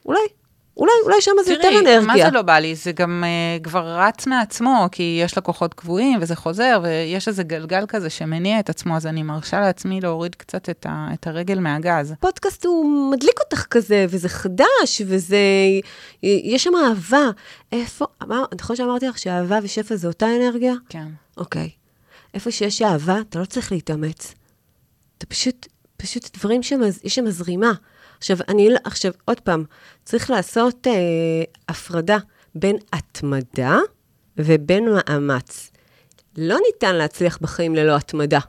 אולי. 0.06 0.41
אולי, 0.78 0.92
אולי 1.04 1.22
שם 1.22 1.32
זה 1.46 1.54
יותר 1.54 1.68
אנרגיה. 1.68 2.02
תראי, 2.02 2.06
מה 2.06 2.14
זה 2.18 2.32
לא 2.32 2.42
בא 2.42 2.60
לי? 2.60 2.76
זה 2.76 2.92
גם 2.92 3.24
uh, 3.24 3.64
כבר 3.64 4.00
רץ 4.00 4.28
מעצמו, 4.28 4.88
כי 4.92 5.20
יש 5.24 5.38
לקוחות 5.38 5.74
קבועים 5.74 6.20
וזה 6.22 6.36
חוזר, 6.36 6.80
ויש 6.84 7.28
איזה 7.28 7.44
גלגל 7.44 7.86
כזה 7.88 8.10
שמניע 8.10 8.60
את 8.60 8.70
עצמו, 8.70 8.96
אז 8.96 9.08
אני 9.08 9.24
מרשה 9.24 9.60
לעצמי 9.60 10.02
להוריד 10.02 10.36
קצת 10.36 10.70
את, 10.70 10.86
ה, 10.90 11.08
את 11.14 11.28
הרגל 11.28 11.60
מהגז. 11.60 12.14
פודקאסט 12.20 12.66
הוא 12.66 13.12
מדליק 13.12 13.40
אותך 13.40 13.66
כזה, 13.70 14.06
וזה 14.10 14.30
חדש, 14.30 15.02
וזה... 15.06 15.38
יש 16.24 16.64
שם 16.64 16.72
אהבה. 16.76 17.30
איפה... 17.72 18.06
אמר, 18.24 18.44
נכון 18.62 18.76
שאמרתי 18.76 19.08
לך 19.08 19.18
שאהבה 19.18 19.60
ושפע 19.64 19.96
זה 19.96 20.08
אותה 20.08 20.28
אנרגיה? 20.36 20.74
כן. 20.90 21.08
אוקיי. 21.38 21.70
איפה 22.34 22.52
שיש 22.52 22.82
אהבה, 22.82 23.22
אתה 23.30 23.40
לא 23.40 23.46
צריך 23.46 23.72
להתאמץ. 23.72 24.34
אתה 25.18 25.26
פשוט, 25.26 25.68
פשוט 25.98 26.38
דברים 26.38 26.64
שמז... 26.64 27.00
יש 27.04 27.16
שם 27.16 27.30
זרימה. 27.30 27.72
עכשיו, 28.22 28.38
אני, 28.48 28.70
עכשיו, 28.84 29.12
עוד 29.26 29.40
פעם, 29.40 29.64
צריך 30.04 30.30
לעשות 30.30 30.88
אה, 30.88 30.94
הפרדה 31.70 32.18
בין 32.56 32.76
התמדה 32.94 33.80
ובין 34.38 34.90
מאמץ. 34.90 35.72
לא 36.38 36.58
ניתן 36.68 36.96
להצליח 36.96 37.38
בחיים 37.42 37.76
ללא 37.76 37.96
התמדה. 37.96 38.40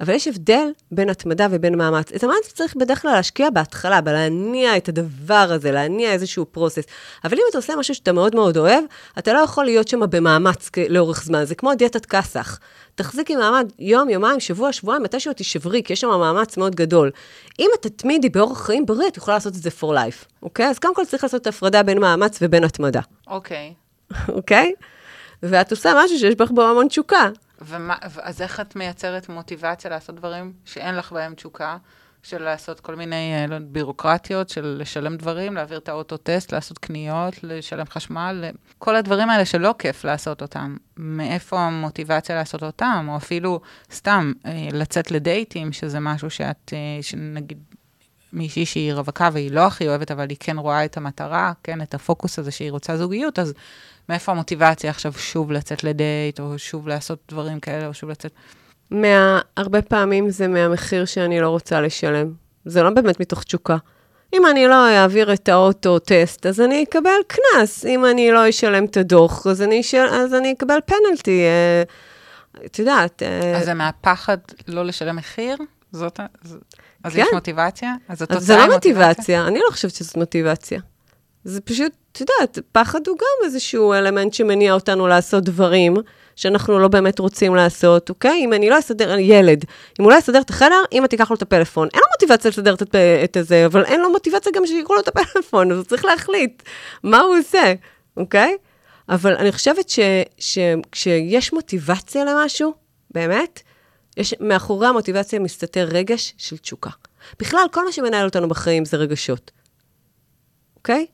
אבל 0.00 0.14
יש 0.14 0.28
הבדל 0.28 0.68
בין 0.90 1.10
התמדה 1.10 1.46
ובין 1.50 1.78
מאמץ. 1.78 2.12
את 2.12 2.24
המאמץ 2.24 2.52
צריך 2.54 2.76
בדרך 2.76 3.02
כלל 3.02 3.12
להשקיע 3.12 3.50
בהתחלה, 3.50 4.00
בלהניע 4.00 4.76
את 4.76 4.88
הדבר 4.88 5.48
הזה, 5.50 5.72
להניע 5.72 6.12
איזשהו 6.12 6.46
פרוסס. 6.46 6.84
אבל 7.24 7.34
אם 7.34 7.42
אתה 7.50 7.58
עושה 7.58 7.76
משהו 7.76 7.94
שאתה 7.94 8.12
מאוד 8.12 8.34
מאוד 8.34 8.56
אוהב, 8.56 8.84
אתה 9.18 9.32
לא 9.32 9.38
יכול 9.38 9.64
להיות 9.64 9.88
שם 9.88 10.00
במאמץ 10.10 10.70
לאורך 10.88 11.24
זמן. 11.24 11.44
זה 11.44 11.54
כמו 11.54 11.74
דיאטת 11.74 12.06
כסח. 12.06 12.58
תחזיקי 12.94 13.36
מעמד 13.36 13.72
יום, 13.78 14.08
יומיים, 14.08 14.40
שבוע, 14.40 14.72
שבועיים, 14.72 15.02
מתישהו 15.02 15.32
תישברי, 15.32 15.82
כי 15.82 15.92
יש 15.92 16.00
שם 16.00 16.08
מאמץ 16.08 16.56
מאוד 16.56 16.74
גדול. 16.74 17.10
אם 17.58 17.70
את 17.74 17.86
תתמידי 17.86 18.28
באורח 18.28 18.66
חיים 18.66 18.86
בריא, 18.86 19.08
את 19.08 19.16
יכולה 19.16 19.36
לעשות 19.36 19.52
את 19.56 19.62
זה 19.62 19.70
for 19.80 19.84
life, 19.84 20.24
אוקיי? 20.42 20.66
אז 20.66 20.78
קודם 20.78 20.94
כל 20.94 21.04
צריך 21.04 21.24
לעשות 21.24 21.46
הפרדה 21.46 21.82
בין 21.82 22.00
מאמץ 22.00 22.38
ובין 22.42 22.64
התמדה. 22.64 23.00
אוקיי. 23.26 23.74
אוקיי? 24.28 24.72
ואת 25.42 25.70
עושה 25.70 25.92
משהו 26.04 26.18
שיש 26.18 26.34
בך 26.34 26.50
בו 26.50 26.62
המון 26.62 26.88
תשוקה. 26.88 27.28
ומה, 27.60 27.94
אז 28.00 28.42
איך 28.42 28.60
את 28.60 28.76
מייצרת 28.76 29.28
מוטיבציה 29.28 29.90
לעשות 29.90 30.14
דברים 30.14 30.52
שאין 30.64 30.94
לך 30.94 31.12
בהם 31.12 31.34
תשוקה? 31.34 31.76
של 32.24 32.42
לעשות 32.42 32.80
כל 32.80 32.94
מיני 32.94 33.34
אה, 33.34 33.46
לא, 33.46 33.56
בירוקרטיות, 33.58 34.48
של 34.48 34.76
לשלם 34.80 35.16
דברים, 35.16 35.54
להעביר 35.54 35.78
את 35.78 35.88
האוטו-טסט, 35.88 36.52
לעשות 36.52 36.78
קניות, 36.78 37.34
לשלם 37.42 37.86
חשמל, 37.90 38.44
כל 38.78 38.96
הדברים 38.96 39.30
האלה 39.30 39.44
שלא 39.44 39.74
כיף 39.78 40.04
לעשות 40.04 40.42
אותם. 40.42 40.76
מאיפה 40.96 41.60
המוטיבציה 41.60 42.36
לעשות 42.36 42.62
אותם? 42.62 43.06
או 43.08 43.16
אפילו 43.16 43.60
סתם 43.92 44.32
אה, 44.46 44.68
לצאת 44.72 45.10
לדייטים, 45.10 45.72
שזה 45.72 46.00
משהו 46.00 46.30
שאת, 46.30 46.72
אה, 46.72 47.02
שנגיד, 47.02 47.58
מישהי 48.32 48.66
שהיא 48.66 48.94
רווקה 48.94 49.28
והיא 49.32 49.50
לא 49.50 49.66
הכי 49.66 49.88
אוהבת, 49.88 50.10
אבל 50.10 50.26
היא 50.28 50.36
כן 50.40 50.58
רואה 50.58 50.84
את 50.84 50.96
המטרה, 50.96 51.52
כן, 51.62 51.82
את 51.82 51.94
הפוקוס 51.94 52.38
הזה 52.38 52.50
שהיא 52.50 52.70
רוצה 52.70 52.96
זוגיות, 52.96 53.38
אז 53.38 53.54
מאיפה 54.08 54.32
המוטיבציה 54.32 54.90
עכשיו 54.90 55.12
שוב 55.12 55.52
לצאת 55.52 55.84
לדייט, 55.84 56.40
או 56.40 56.58
שוב 56.58 56.88
לעשות 56.88 57.18
דברים 57.28 57.60
כאלה, 57.60 57.86
או 57.86 57.94
שוב 57.94 58.10
לצאת... 58.10 58.32
מה, 58.90 59.40
הרבה 59.56 59.82
פעמים 59.82 60.30
זה 60.30 60.48
מהמחיר 60.48 61.04
שאני 61.04 61.40
לא 61.40 61.48
רוצה 61.48 61.80
לשלם. 61.80 62.32
זה 62.64 62.82
לא 62.82 62.90
באמת 62.90 63.20
מתוך 63.20 63.42
תשוקה. 63.42 63.76
אם 64.34 64.46
אני 64.46 64.66
לא 64.66 64.88
אעביר 64.88 65.32
את 65.32 65.48
האוטו-טסט, 65.48 66.46
אז 66.46 66.60
אני 66.60 66.84
אקבל 66.84 67.10
קנס. 67.26 67.86
אם 67.86 68.04
אני 68.04 68.30
לא 68.30 68.48
אשלם 68.48 68.84
את 68.84 68.96
הדוח, 68.96 69.46
אז 69.46 69.62
אני, 69.62 69.80
אשל... 69.80 70.06
אז 70.12 70.34
אני 70.34 70.52
אקבל 70.52 70.78
פנלטי. 70.86 71.40
אה, 71.40 71.82
את 72.66 72.78
יודעת... 72.78 73.22
אה... 73.22 73.56
אז 73.56 73.64
זה 73.64 73.74
מהפחד 73.74 74.38
לא 74.68 74.84
לשלם 74.84 75.16
מחיר? 75.16 75.56
זאת... 75.92 76.20
אז 77.04 77.12
כן. 77.12 77.20
יש 77.20 77.28
מוטיבציה? 77.32 77.94
אז 78.08 78.22
התוצאה 78.22 78.62
היא 78.62 78.72
מוטיבציה? 78.72 78.84
זה 78.86 78.96
לא 78.96 79.04
מוטיבציה, 79.06 79.46
אני 79.46 79.58
לא 79.58 79.70
חושבת 79.70 79.94
שזאת 79.94 80.16
מוטיבציה. 80.16 80.80
זה 81.44 81.60
פשוט, 81.60 81.92
את 82.14 82.20
יודעת, 82.20 82.58
פחד 82.72 83.08
הוא 83.08 83.16
גם 83.18 83.44
איזשהו 83.44 83.92
אלמנט 83.92 84.34
שמניע 84.34 84.74
אותנו 84.74 85.06
לעשות 85.06 85.44
דברים. 85.44 85.94
שאנחנו 86.36 86.78
לא 86.78 86.88
באמת 86.88 87.18
רוצים 87.18 87.54
לעשות, 87.54 88.10
אוקיי? 88.10 88.44
אם 88.44 88.52
אני 88.52 88.70
לא 88.70 88.78
אסדר, 88.78 89.18
ילד, 89.18 89.64
אם 90.00 90.04
הוא 90.04 90.12
לא 90.12 90.16
יסדר 90.16 90.40
את 90.40 90.50
החדר, 90.50 90.82
אמא 90.92 91.06
תיקח 91.06 91.30
לו 91.30 91.36
את 91.36 91.42
הפלאפון. 91.42 91.88
אין 91.94 92.00
לו 92.00 92.06
מוטיבציה 92.14 92.50
לסדר 92.50 92.74
את, 92.74 92.96
את 93.24 93.36
זה, 93.40 93.66
אבל 93.66 93.84
אין 93.84 94.00
לו 94.00 94.10
מוטיבציה 94.10 94.52
גם 94.54 94.66
שיקחו 94.66 94.94
לו 94.94 95.00
את 95.00 95.08
הפלאפון, 95.08 95.72
אז 95.72 95.78
הוא 95.78 95.84
צריך 95.84 96.04
להחליט 96.04 96.62
מה 97.02 97.20
הוא 97.20 97.38
עושה, 97.38 97.74
אוקיי? 98.16 98.56
אבל 99.08 99.36
אני 99.36 99.52
חושבת 99.52 99.92
שכשיש 100.38 101.52
מוטיבציה 101.52 102.24
למשהו, 102.24 102.74
באמת, 103.10 103.60
יש, 104.16 104.34
מאחורי 104.40 104.86
המוטיבציה 104.86 105.38
מסתתר 105.38 105.88
רגש 105.90 106.34
של 106.36 106.56
תשוקה. 106.56 106.90
בכלל, 107.40 107.64
כל 107.72 107.84
מה 107.84 107.92
שמנהל 107.92 108.26
אותנו 108.26 108.48
בחיים 108.48 108.84
זה 108.84 108.96
רגשות, 108.96 109.50
אוקיי? 110.76 111.06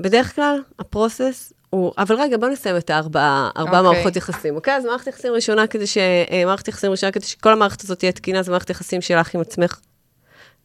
בדרך 0.00 0.34
כלל, 0.34 0.60
הפרוסס 0.78 1.52
הוא, 1.70 1.92
אבל 1.98 2.16
רגע, 2.16 2.36
בוא 2.36 2.48
נסיים 2.48 2.76
את 2.76 2.90
הארבע, 2.90 3.48
ארבע 3.56 3.70
okay. 3.70 3.76
אוקיי. 3.76 3.92
מערכות 3.92 4.16
יחסים, 4.16 4.56
אוקיי? 4.56 4.76
אז 4.76 4.84
מערכת 4.84 5.06
יחסים 5.06 5.32
ראשונה, 5.32 5.66
כדי 5.66 5.86
ש... 5.86 5.98
אה, 5.98 6.42
מערכת 6.46 6.68
יחסים 6.68 6.90
ראשונה, 6.90 7.12
כדי 7.12 7.26
שכל 7.26 7.52
המערכת 7.52 7.80
הזאת 7.80 7.98
תהיה 7.98 8.12
תקינה, 8.12 8.42
זה 8.42 8.50
מערכת 8.50 8.70
יחסים 8.70 9.00
שלך 9.00 9.34
עם 9.34 9.40
עצמך. 9.40 9.80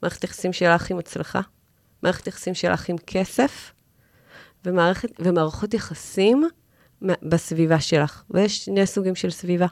מערכת 0.03 0.23
יחסים 0.23 0.53
שלך 0.53 0.91
עם 0.91 0.99
הצלחה. 0.99 1.41
מערכת 2.03 2.27
יחסים 2.27 2.53
שלך 2.53 2.89
עם 2.89 2.95
כסף. 3.07 3.71
ומערכת, 4.65 5.09
ומערכות 5.19 5.73
יחסים 5.73 6.47
בסביבה 7.01 7.79
שלך. 7.79 8.23
ויש 8.31 8.65
שני 8.65 8.85
סוגים 8.85 9.15
של 9.15 9.29
סביבה. 9.29 9.67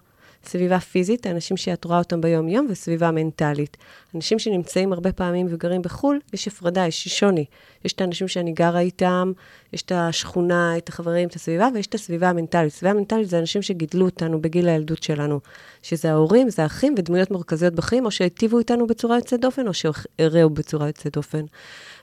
סביבה 0.48 0.80
פיזית, 0.80 1.26
האנשים 1.26 1.58
שאת 1.58 1.86
רואה 1.86 1.98
אותם 1.98 2.22
ביום-יום, 2.22 2.68
וסביבה 2.70 3.12
מנטלית. 3.12 3.78
אנשים 4.16 4.40
שנמצאים 4.40 4.94
הרבה 4.94 5.12
פעמים 5.12 5.48
וגרים 5.50 5.82
בחו"ל, 5.82 6.20
יש 6.34 6.48
הפרדה, 6.48 6.88
יש 6.88 7.08
שוני. 7.08 7.46
יש 7.86 7.94
את 7.94 8.02
האנשים 8.02 8.28
שאני 8.28 8.52
גרה 8.52 8.80
איתם, 8.80 9.32
יש 9.74 9.82
את 9.82 9.92
השכונה, 9.96 10.78
את 10.78 10.90
החברים, 10.90 11.28
את 11.28 11.36
הסביבה, 11.36 11.70
ויש 11.74 11.88
את 11.88 11.96
הסביבה 11.96 12.30
המנטלית. 12.30 12.74
סביבה 12.74 12.94
מנטלית 12.94 13.30
זה 13.30 13.40
אנשים 13.40 13.62
שגידלו 13.62 14.06
אותנו 14.06 14.42
בגיל 14.42 14.68
הילדות 14.70 15.04
שלנו, 15.04 15.40
שזה 15.82 16.12
ההורים, 16.12 16.50
זה 16.50 16.64
האחים 16.64 16.96
ודמויות 16.98 17.32
מרכזיות 17.32 17.74
בחיים, 17.74 18.06
או 18.06 18.12
שהיטיבו 18.12 18.60
איתנו 18.60 18.88
בצורה 18.88 19.16
יוצאת 19.16 19.40
דופן, 19.40 19.68
או 19.68 19.74
שהרעו 19.74 20.50
בצורה 20.50 20.88
יוצאת 20.88 21.14
דופן. 21.14 21.46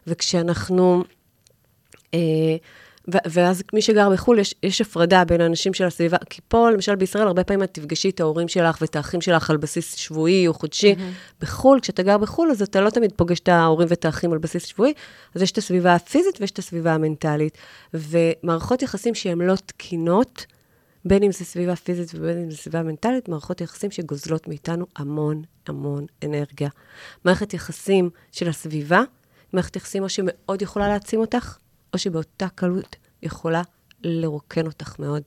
וכשאנחנו... 0.07 1.05
אה, 2.15 2.57
ואז 3.09 3.63
מי 3.73 3.83
שגר 3.83 4.11
בחו"ל, 4.11 4.39
יש, 4.39 4.55
יש 4.63 4.81
הפרדה 4.81 5.25
בין 5.25 5.41
האנשים 5.41 5.75
של 5.75 5.85
הסביבה, 5.85 6.17
כי 6.31 6.41
פה, 6.49 6.71
למשל 6.71 6.95
בישראל, 6.95 7.27
הרבה 7.27 7.45
פעמים 7.45 7.63
את 7.63 7.75
תפגשי 7.75 8.11
את 8.11 8.21
ההורים 8.21 8.49
שלך 8.49 8.79
ואת 8.81 8.97
האחים 8.97 9.21
שלך 9.21 9.51
על 9.51 9.57
בסיס 9.57 9.95
שבועי 9.95 10.49
או 10.49 10.55
חודשי. 10.55 10.93
Mm-hmm. 10.93 11.41
בחו"ל, 11.41 11.81
כשאתה 11.81 12.03
גר 12.03 12.19
בחו"ל, 12.19 12.51
אז 12.51 12.63
אתה 12.63 12.81
לא 12.81 12.91
תמיד 12.91 13.13
פוגש 13.17 13.39
את 13.41 13.49
ההורים 13.49 13.89
ואת 13.91 14.05
האחים 14.05 14.33
על 14.33 14.39
בסיס 14.39 14.65
שבועי, 14.65 14.93
אז 15.35 15.43
יש 15.43 15.51
את 15.51 15.59
הסביבה 15.59 15.95
הפיזית 15.95 16.41
ויש 16.41 16.51
את 16.51 16.59
הסביבה 16.59 16.95
המנטלית. 16.95 17.59
ומערכות 17.95 18.83
יחסים 18.83 19.15
שהן 19.15 19.41
לא 19.41 19.55
תקינות, 19.67 20.47
בין 21.05 21.23
אם 21.23 21.33
זה 21.33 21.45
סביבה 21.45 21.77
פיזית 21.77 22.11
ובין 22.15 22.39
אם 22.39 22.51
זה 22.51 22.57
סביבה 22.57 22.83
מנטלית, 22.83 23.29
מערכות 23.29 23.61
יחסים 23.61 23.91
שגוזלות 23.91 24.49
מאיתנו 24.49 24.87
המון 24.97 25.43
המון 25.67 26.07
אנרגיה. 26.25 26.69
מערכת 27.25 27.55
יחסים 27.55 28.11
של 28.33 28.49
הסביבה, 28.49 29.03
מערכת 29.53 29.77
יחסים 29.77 30.03
או 30.03 30.09
שמאוד 30.09 30.63
יכולה 30.63 30.89
להעצים 30.89 31.21
אותך, 31.21 31.57
או 31.95 31.99
שבאותה 31.99 32.49
קלות 32.49 32.97
יכולה 33.23 33.63
לרוקן 34.03 34.67
אותך 34.67 34.99
מאוד. 34.99 35.23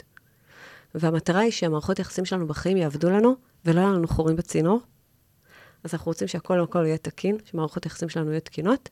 והמטרה 0.96 1.40
היא 1.40 1.52
שהמערכות 1.52 1.98
היחסים 1.98 2.26
שלנו 2.26 2.48
בחיים 2.48 2.78
יעבדו 2.78 3.10
לנו, 3.10 3.36
ולא 3.66 3.80
יהיו 3.80 3.94
לנו 3.94 4.08
חורים 4.08 4.36
בצינור. 4.36 4.82
אז 5.84 5.94
אנחנו 5.94 6.10
רוצים 6.10 6.28
שהכל 6.28 6.64
הכל 6.64 6.84
יהיה 6.86 6.98
תקין, 6.98 7.38
שמערכות 7.46 7.84
היחסים 7.84 8.10
שלנו 8.10 8.32
יהיו 8.32 8.42
תקינות, 8.42 8.90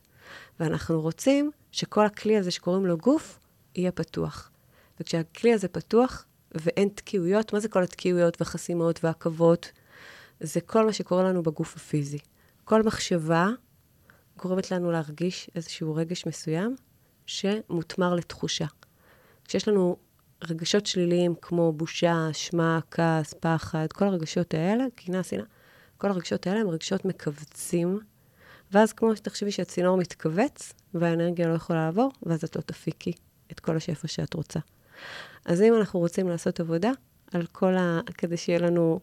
ואנחנו 0.60 1.00
רוצים 1.00 1.50
שכל 1.72 2.06
הכלי 2.06 2.36
הזה 2.36 2.50
שקוראים 2.50 2.86
לו 2.86 2.98
גוף, 2.98 3.38
יהיה 3.74 3.92
פתוח. 3.92 4.50
וכשהכלי 5.00 5.52
הזה 5.52 5.68
פתוח, 5.68 6.24
ואין 6.54 6.88
תקיעויות, 6.88 7.52
מה 7.52 7.60
זה 7.60 7.68
כל 7.68 7.82
התקיעויות 7.82 8.40
והחסימות 8.40 9.04
והעכבות? 9.04 9.72
זה 10.40 10.60
כל 10.60 10.86
מה 10.86 10.92
שקורה 10.92 11.22
לנו 11.22 11.42
בגוף 11.42 11.76
הפיזי. 11.76 12.18
כל 12.64 12.82
מחשבה 12.82 13.48
גורמת 14.36 14.70
לנו 14.70 14.90
להרגיש 14.90 15.50
איזשהו 15.54 15.94
רגש 15.94 16.26
מסוים 16.26 16.76
שמותמר 17.26 18.14
לתחושה. 18.14 18.66
כשיש 19.44 19.68
לנו 19.68 19.96
רגשות 20.44 20.86
שליליים 20.86 21.34
כמו 21.42 21.72
בושה, 21.72 22.28
אשמה, 22.30 22.78
כעס, 22.90 23.34
פחד, 23.40 23.86
כל 23.92 24.04
הרגשות 24.04 24.54
האלה, 24.54 24.84
קנאה, 24.94 25.22
שנאה, 25.22 25.44
כל 25.98 26.10
הרגשות 26.10 26.46
האלה 26.46 26.60
הם 26.60 26.68
רגשות 26.68 27.04
מכווצים, 27.04 28.00
ואז 28.72 28.92
כמו 28.92 29.16
שתחשבי 29.16 29.50
שהצינור 29.50 29.96
מתכווץ 29.96 30.72
והאנרגיה 30.94 31.48
לא 31.48 31.54
יכולה 31.54 31.84
לעבור, 31.86 32.12
ואז 32.22 32.44
את 32.44 32.56
לא 32.56 32.60
תפיקי 32.60 33.12
את 33.52 33.60
כל 33.60 33.76
השפע 33.76 34.08
שאת 34.08 34.34
רוצה. 34.34 34.60
אז 35.44 35.62
אם 35.62 35.74
אנחנו 35.74 36.00
רוצים 36.00 36.28
לעשות 36.28 36.60
עבודה 36.60 36.90
על 37.32 37.46
כל 37.52 37.76
ה... 37.76 38.00
כדי 38.18 38.36
שיהיה 38.36 38.58
לנו... 38.58 39.00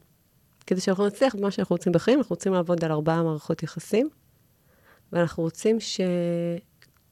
כדי 0.68 0.82
שאנחנו 0.82 1.08
נצליח 1.08 1.36
במה 1.36 1.52
שאנחנו 1.52 1.74
רוצים 1.74 1.94
בחיים, 1.94 2.20
אנחנו 2.20 2.34
רוצים 2.34 2.54
לעבוד 2.54 2.84
על 2.84 2.92
ארבעה 2.92 3.24
מערכות 3.24 3.64
יחסים, 3.64 4.10
ואנחנו 5.12 5.44
רוצים 5.44 5.80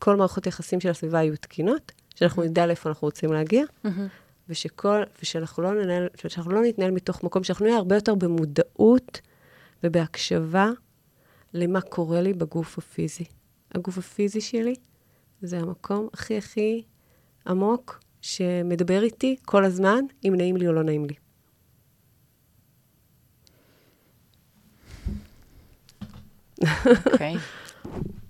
שכל 0.01 0.15
מערכות 0.15 0.45
היחסים 0.45 0.79
של 0.79 0.89
הסביבה 0.89 1.23
יהיו 1.23 1.37
תקינות, 1.37 1.91
שאנחנו 2.15 2.43
נדע 2.43 2.65
לאיפה 2.65 2.89
אנחנו 2.89 3.05
רוצים 3.05 3.33
להגיע, 3.33 3.63
ושכל, 4.49 5.03
ושאנחנו 5.21 5.63
לא, 5.63 5.73
ננהל, 5.73 6.07
ושאנחנו 6.25 6.51
לא 6.51 6.61
נתנהל 6.61 6.91
מתוך 6.91 7.23
מקום, 7.23 7.43
שאנחנו 7.43 7.65
נהיה 7.65 7.77
הרבה 7.77 7.95
יותר 7.95 8.15
במודעות 8.15 9.21
ובהקשבה 9.83 10.69
למה 11.53 11.81
קורה 11.81 12.21
לי 12.21 12.33
בגוף 12.33 12.77
הפיזי. 12.77 13.23
הגוף 13.75 13.97
הפיזי 13.97 14.41
שלי 14.41 14.75
זה 15.41 15.59
המקום 15.59 16.07
הכי 16.13 16.37
הכי 16.37 16.83
עמוק 17.47 17.99
שמדבר 18.21 19.03
איתי 19.03 19.35
כל 19.45 19.65
הזמן, 19.65 20.05
אם 20.27 20.33
נעים 20.37 20.57
לי 20.57 20.67
או 20.67 20.73
לא 20.73 20.83
נעים 20.83 21.05
לי. 21.05 21.15
אוקיי. 27.13 27.35
אמ, 27.85 28.20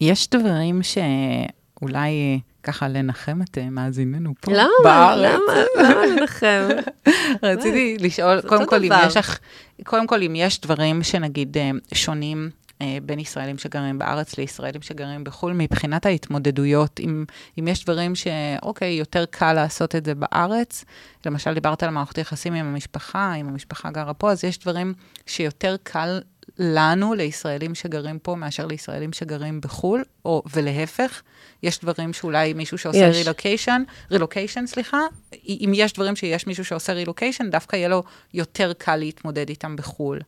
יש 0.00 0.30
דברים 0.30 0.80
שאולי 0.82 2.40
ככה 2.62 2.88
לנחם 2.88 3.42
את 3.42 3.58
אה, 3.58 3.70
מאזיננו 3.70 4.32
פה 4.40 4.52
למה? 4.52 4.68
בארץ. 4.84 5.18
למה? 5.18 5.88
למה 5.88 6.06
לנחם? 6.06 6.68
רציתי 7.42 7.96
לשאול, 8.00 8.40
קודם 8.40 8.66
כל, 8.66 8.84
אם 8.84 8.92
יש 9.06 9.16
לך, 9.16 9.38
קודם 9.84 10.06
כל, 10.06 10.22
אם 10.22 10.32
יש 10.36 10.60
דברים 10.60 11.02
שנגיד 11.02 11.58
אה, 11.58 11.70
שונים 11.94 12.50
אה, 12.82 12.98
בין 13.02 13.18
ישראלים 13.18 13.58
שגרים 13.58 13.98
בארץ 13.98 14.38
לישראלים 14.38 14.82
שגרים 14.82 15.24
בחו"ל, 15.24 15.52
מבחינת 15.52 16.06
ההתמודדויות, 16.06 17.00
אם, 17.00 17.24
אם 17.58 17.68
יש 17.68 17.84
דברים 17.84 18.14
שאוקיי, 18.14 18.92
יותר 18.92 19.24
קל 19.30 19.52
לעשות 19.52 19.94
את 19.94 20.04
זה 20.04 20.14
בארץ, 20.14 20.84
למשל 21.26 21.54
דיברת 21.54 21.82
על 21.82 21.90
מערכות 21.90 22.18
יחסים 22.18 22.54
עם 22.54 22.66
המשפחה, 22.66 23.34
אם 23.34 23.48
המשפחה 23.48 23.90
גרה 23.90 24.14
פה, 24.14 24.30
אז 24.30 24.44
יש 24.44 24.58
דברים 24.58 24.94
שיותר 25.26 25.76
קל 25.82 26.20
לנו, 26.58 27.14
לישראלים 27.14 27.74
שגרים 27.74 28.18
פה, 28.18 28.34
מאשר 28.34 28.66
לישראלים 28.66 29.12
שגרים 29.12 29.60
בחו"ל, 29.60 30.04
או 30.24 30.42
ולהפך, 30.54 31.22
יש 31.62 31.80
דברים 31.80 32.12
שאולי 32.12 32.52
מישהו 32.52 32.78
שעושה 32.78 33.08
רילוקיישן, 33.08 33.82
רילוקיישן, 34.10 34.66
סליחה, 34.66 35.00
אם 35.48 35.72
יש 35.74 35.92
דברים 35.92 36.16
שיש 36.16 36.46
מישהו 36.46 36.64
שעושה 36.64 36.92
רילוקיישן, 36.92 37.50
דווקא 37.50 37.76
יהיה 37.76 37.88
לו 37.88 38.02
יותר 38.34 38.72
קל 38.72 38.96
להתמודד 38.96 39.48
איתם 39.48 39.76
בחו"ל. 39.76 40.18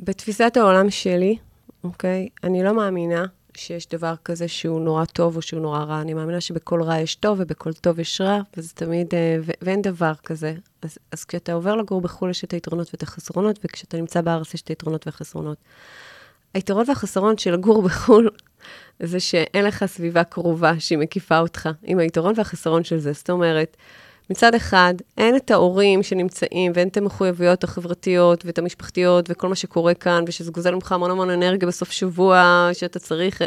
בתפיסת 0.00 0.56
העולם 0.56 0.90
שלי, 0.90 1.36
אוקיי, 1.84 2.28
אני 2.44 2.62
לא 2.62 2.76
מאמינה 2.76 3.24
שיש 3.56 3.88
דבר 3.88 4.14
כזה 4.24 4.48
שהוא 4.48 4.80
נורא 4.80 5.04
טוב 5.04 5.36
או 5.36 5.42
שהוא 5.42 5.60
נורא 5.60 5.78
רע. 5.78 6.00
אני 6.00 6.14
מאמינה 6.14 6.40
שבכל 6.40 6.82
רע 6.82 6.98
יש 6.98 7.14
טוב 7.14 7.38
ובכל 7.40 7.72
טוב 7.72 7.98
יש 7.98 8.20
רע, 8.20 8.40
וזה 8.56 8.72
תמיד, 8.74 9.14
אה, 9.14 9.36
ו- 9.40 9.52
ואין 9.62 9.82
דבר 9.82 10.12
כזה. 10.24 10.54
אז, 10.82 10.98
אז 11.10 11.24
כשאתה 11.24 11.52
עובר 11.52 11.76
לגור 11.76 12.00
בחו"ל 12.00 12.30
יש 12.30 12.44
את 12.44 12.52
היתרונות 12.52 12.88
ואת 12.92 13.02
החסרונות, 13.02 13.58
וכשאתה 13.64 13.96
נמצא 13.96 14.20
בארץ 14.20 14.54
יש 14.54 14.62
את 14.62 14.68
היתרונות 14.68 15.06
והחסרונות. 15.06 15.58
היתרון 16.54 16.84
והחסרון 16.88 17.38
של 17.38 17.52
לגור 17.52 17.82
בחו"ל 17.88 18.30
זה 19.02 19.20
שאין 19.20 19.64
לך 19.64 19.84
סביבה 19.86 20.24
קרובה 20.24 20.80
שהיא 20.80 20.98
מקיפה 20.98 21.38
אותך, 21.38 21.68
עם 21.82 21.98
היתרון 21.98 22.34
והחסרון 22.36 22.84
של 22.84 22.98
זה. 22.98 23.12
זאת 23.12 23.30
אומרת, 23.30 23.76
מצד 24.30 24.54
אחד, 24.54 24.94
אין 25.18 25.36
את 25.36 25.50
ההורים 25.50 26.02
שנמצאים, 26.02 26.72
ואין 26.74 26.88
את 26.88 26.96
המחויבויות 26.96 27.64
החברתיות 27.64 28.44
ואת 28.46 28.58
המשפחתיות 28.58 29.26
וכל 29.28 29.48
מה 29.48 29.54
שקורה 29.54 29.94
כאן, 29.94 30.24
ושזה 30.26 30.50
גוזל 30.50 30.74
ממך 30.74 30.92
המון 30.92 31.10
המון 31.10 31.30
אנרגיה 31.30 31.68
בסוף 31.68 31.90
שבוע 31.90 32.68
שאתה 32.72 32.98
צריך. 32.98 33.42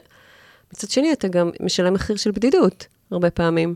מצד 0.73 0.89
שני, 0.89 1.13
אתה 1.13 1.28
גם 1.28 1.49
משלם 1.59 1.93
מחיר 1.93 2.15
של 2.15 2.32
בדידות, 2.32 2.88
הרבה 3.11 3.30
פעמים. 3.30 3.75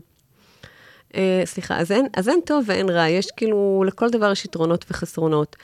Uh, 1.12 1.14
סליחה, 1.44 1.76
אז 1.76 1.92
אין, 1.92 2.06
אז 2.16 2.28
אין 2.28 2.40
טוב 2.46 2.64
ואין 2.66 2.90
רע, 2.90 3.08
יש 3.08 3.30
כאילו, 3.36 3.84
לכל 3.86 4.10
דבר 4.10 4.32
יש 4.32 4.44
יתרונות 4.44 4.84
וחסרונות. 4.90 5.56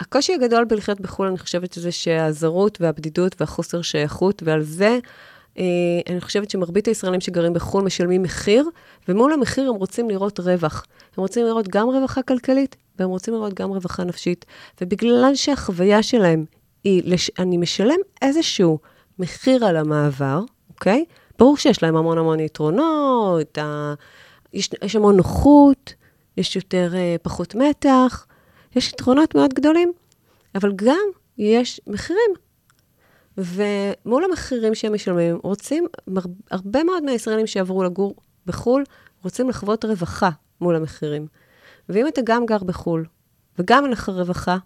הקושי 0.00 0.34
הגדול 0.34 0.64
בלחיות 0.64 1.00
בחו"ל, 1.00 1.26
אני 1.26 1.38
חושבת 1.38 1.72
שזה 1.72 1.92
שהזרות 1.92 2.80
והבדידות 2.80 3.40
והחוסר 3.40 3.82
שייכות, 3.82 4.42
ועל 4.46 4.62
זה 4.62 4.86
אה, 4.86 4.98
אני 6.08 6.20
חושבת 6.20 6.50
שמרבית 6.50 6.88
הישראלים 6.88 7.20
שגרים 7.20 7.52
בחו"ל 7.52 7.84
משלמים 7.84 8.22
מחיר, 8.22 8.68
ומול 9.08 9.32
המחיר 9.32 9.68
הם 9.68 9.74
רוצים 9.74 10.10
לראות 10.10 10.40
רווח. 10.40 10.84
הם 11.16 11.20
רוצים 11.20 11.46
לראות 11.46 11.68
גם 11.68 11.88
רווחה 11.88 12.22
כלכלית, 12.22 12.76
והם 12.98 13.08
רוצים 13.08 13.34
לראות 13.34 13.54
גם 13.54 13.70
רווחה 13.70 14.04
נפשית. 14.04 14.44
ובגלל 14.80 15.34
שהחוויה 15.34 16.02
שלהם 16.02 16.44
היא, 16.84 17.02
לש... 17.04 17.30
אני 17.38 17.56
משלם 17.56 17.98
איזשהו 18.22 18.78
מחיר 19.18 19.64
על 19.64 19.76
המעבר, 19.76 20.40
אוקיי? 20.68 21.04
ברור 21.38 21.56
שיש 21.56 21.82
להם 21.82 21.96
המון 21.96 22.18
המון 22.18 22.40
יתרונות, 22.40 23.58
ה... 23.58 23.94
יש, 24.52 24.70
יש 24.82 24.96
המון 24.96 25.16
נוחות, 25.16 25.94
יש 26.36 26.56
יותר, 26.56 26.92
אה, 26.94 27.16
פחות 27.22 27.54
מתח, 27.54 28.26
יש 28.76 28.92
יתרונות 28.92 29.34
מאוד 29.34 29.54
גדולים, 29.54 29.92
אבל 30.54 30.72
גם 30.76 31.08
יש 31.38 31.80
מחירים. 31.86 32.49
ומול 33.40 34.24
המחירים 34.24 34.74
שהם 34.74 34.94
משלמים, 34.94 35.38
רוצים, 35.42 35.86
הרבה 36.50 36.84
מאוד 36.84 37.02
מהישראלים 37.02 37.46
שעברו 37.46 37.84
לגור 37.84 38.14
בחו"ל, 38.46 38.84
רוצים 39.24 39.48
לחוות 39.48 39.84
רווחה 39.84 40.30
מול 40.60 40.76
המחירים. 40.76 41.26
ואם 41.88 42.08
אתה 42.08 42.20
גם 42.24 42.46
גר 42.46 42.58
בחו"ל, 42.58 43.04
וגם 43.58 43.84
אין 43.84 43.92
לך 43.92 44.08
רווחה, 44.08 44.56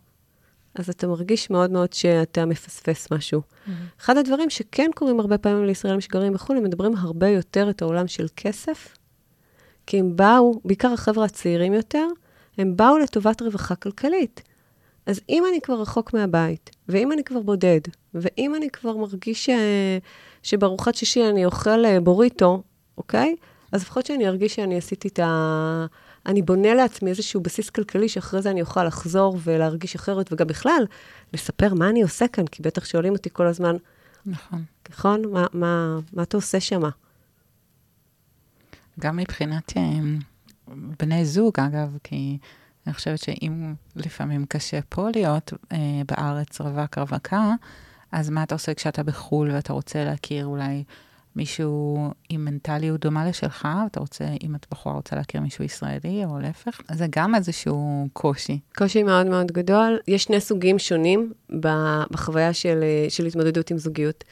אז 0.75 0.89
אתה 0.89 1.07
מרגיש 1.07 1.51
מאוד 1.51 1.71
מאוד 1.71 1.93
שאתה 1.93 2.47
מפספס 2.47 3.11
משהו. 3.11 3.41
Mm-hmm. 3.41 3.71
אחד 4.01 4.17
הדברים 4.17 4.51
שכן 4.51 4.91
קורים 4.95 5.21
הרבה 5.21 5.39
פעמים 5.39 5.65
לישראלים 5.65 6.01
שגרים 6.01 6.33
בחו"ל, 6.33 6.57
הם 6.57 6.65
מדברים 6.65 6.97
הרבה 6.97 7.29
יותר 7.29 7.71
את 7.71 7.83
העולם 7.83 8.09
של 8.09 8.27
כסף, 8.37 8.97
כי 9.87 10.01
הם 10.01 10.17
באו, 10.17 10.61
בעיקר 10.65 10.93
החבר'ה 10.93 11.25
הצעירים 11.25 11.73
יותר, 11.73 12.07
הם 12.59 12.77
באו 12.77 12.99
לטובת 12.99 13.43
רווחה 13.43 13.75
כלכלית. 13.75 14.43
אז 15.07 15.21
אם 15.29 15.45
אני 15.49 15.61
כבר 15.61 15.81
רחוק 15.81 16.15
מהבית, 16.15 16.71
ואם 16.89 17.13
אני 17.13 17.25
כבר 17.25 17.41
בודד, 17.41 17.81
ואם 18.15 18.55
אני 18.55 18.71
כבר 18.71 18.97
מרגיש 18.97 19.47
ש... 19.47 19.51
שבארוחת 20.43 20.95
שישי 20.95 21.29
אני 21.31 21.45
אוכל 21.45 21.85
אה, 21.85 22.01
בוריטו, 22.01 22.63
אוקיי? 22.99 23.37
אז 23.73 23.83
לפחות 23.83 24.07
שאני 24.07 24.29
ארגיש 24.29 24.55
שאני 24.55 24.79
עשיתי 24.79 25.09
את 25.09 25.19
ה... 25.19 25.87
אני 26.27 26.43
בונה 26.43 26.75
לעצמי 26.75 27.11
איזשהו 27.11 27.41
בסיס 27.41 27.71
כלכלי, 27.71 28.09
שאחרי 28.09 28.43
זה 28.43 28.51
אני 28.51 28.61
אוכל 28.61 28.85
לחזור 28.85 29.39
ולהרגיש 29.43 29.95
אחרת, 29.95 30.33
וגם 30.33 30.47
בכלל, 30.47 30.87
לספר 31.33 31.75
מה 31.75 31.89
אני 31.89 32.03
עושה 32.03 32.29
כאן, 32.29 32.47
כי 32.47 32.63
בטח 32.63 32.85
שואלים 32.85 33.13
אותי 33.13 33.31
כל 33.33 33.47
הזמן, 33.47 33.77
נכון. 34.27 34.65
נכון? 34.91 35.23
מה, 35.33 35.47
מה, 35.53 35.99
מה 36.13 36.23
אתה 36.23 36.37
עושה 36.37 36.61
שם? 36.61 36.83
גם 39.01 39.17
מבחינת 39.17 39.73
אה, 39.77 39.83
בני 40.99 41.25
זוג, 41.25 41.61
אגב, 41.61 41.97
כי 42.05 42.39
אני 42.87 42.95
חושבת 42.95 43.19
שאם 43.19 43.75
לפעמים 43.97 44.47
קשה 44.47 44.81
פה 44.89 45.09
להיות 45.15 45.53
אה, 45.73 46.03
בארץ 46.09 46.61
רווק 46.61 46.99
רווקה, 46.99 47.55
אז 48.15 48.31
מה 48.31 48.43
אתה 48.43 48.55
עושה 48.55 48.75
כשאתה 48.75 49.03
בחו"ל 49.03 49.51
ואתה 49.51 49.73
רוצה 49.73 50.05
להכיר 50.05 50.47
אולי 50.47 50.85
מישהו 51.37 51.99
עם 52.29 52.45
מנטליות 52.45 53.01
דומה 53.01 53.29
לשלך, 53.29 53.69
אתה 53.87 54.01
רוצה, 54.01 54.25
אם 54.43 54.55
את 54.55 54.67
בחורה 54.71 54.95
רוצה 54.95 55.17
להכיר 55.17 55.41
מישהו 55.41 55.65
ישראלי 55.65 56.25
או 56.25 56.39
להפך, 56.39 56.81
זה 56.93 57.07
גם 57.11 57.35
איזשהו 57.35 58.09
קושי. 58.13 58.59
קושי 58.77 59.03
מאוד 59.03 59.27
מאוד 59.27 59.53
גדול. 59.53 59.99
יש 60.09 60.25
שני 60.25 60.41
סוגים 60.41 60.79
שונים 60.79 61.33
בחוויה 62.11 62.53
של, 62.53 62.85
של 63.09 63.27
התמודדות 63.27 63.71
עם 63.71 63.79
זוגיות. 63.79 64.25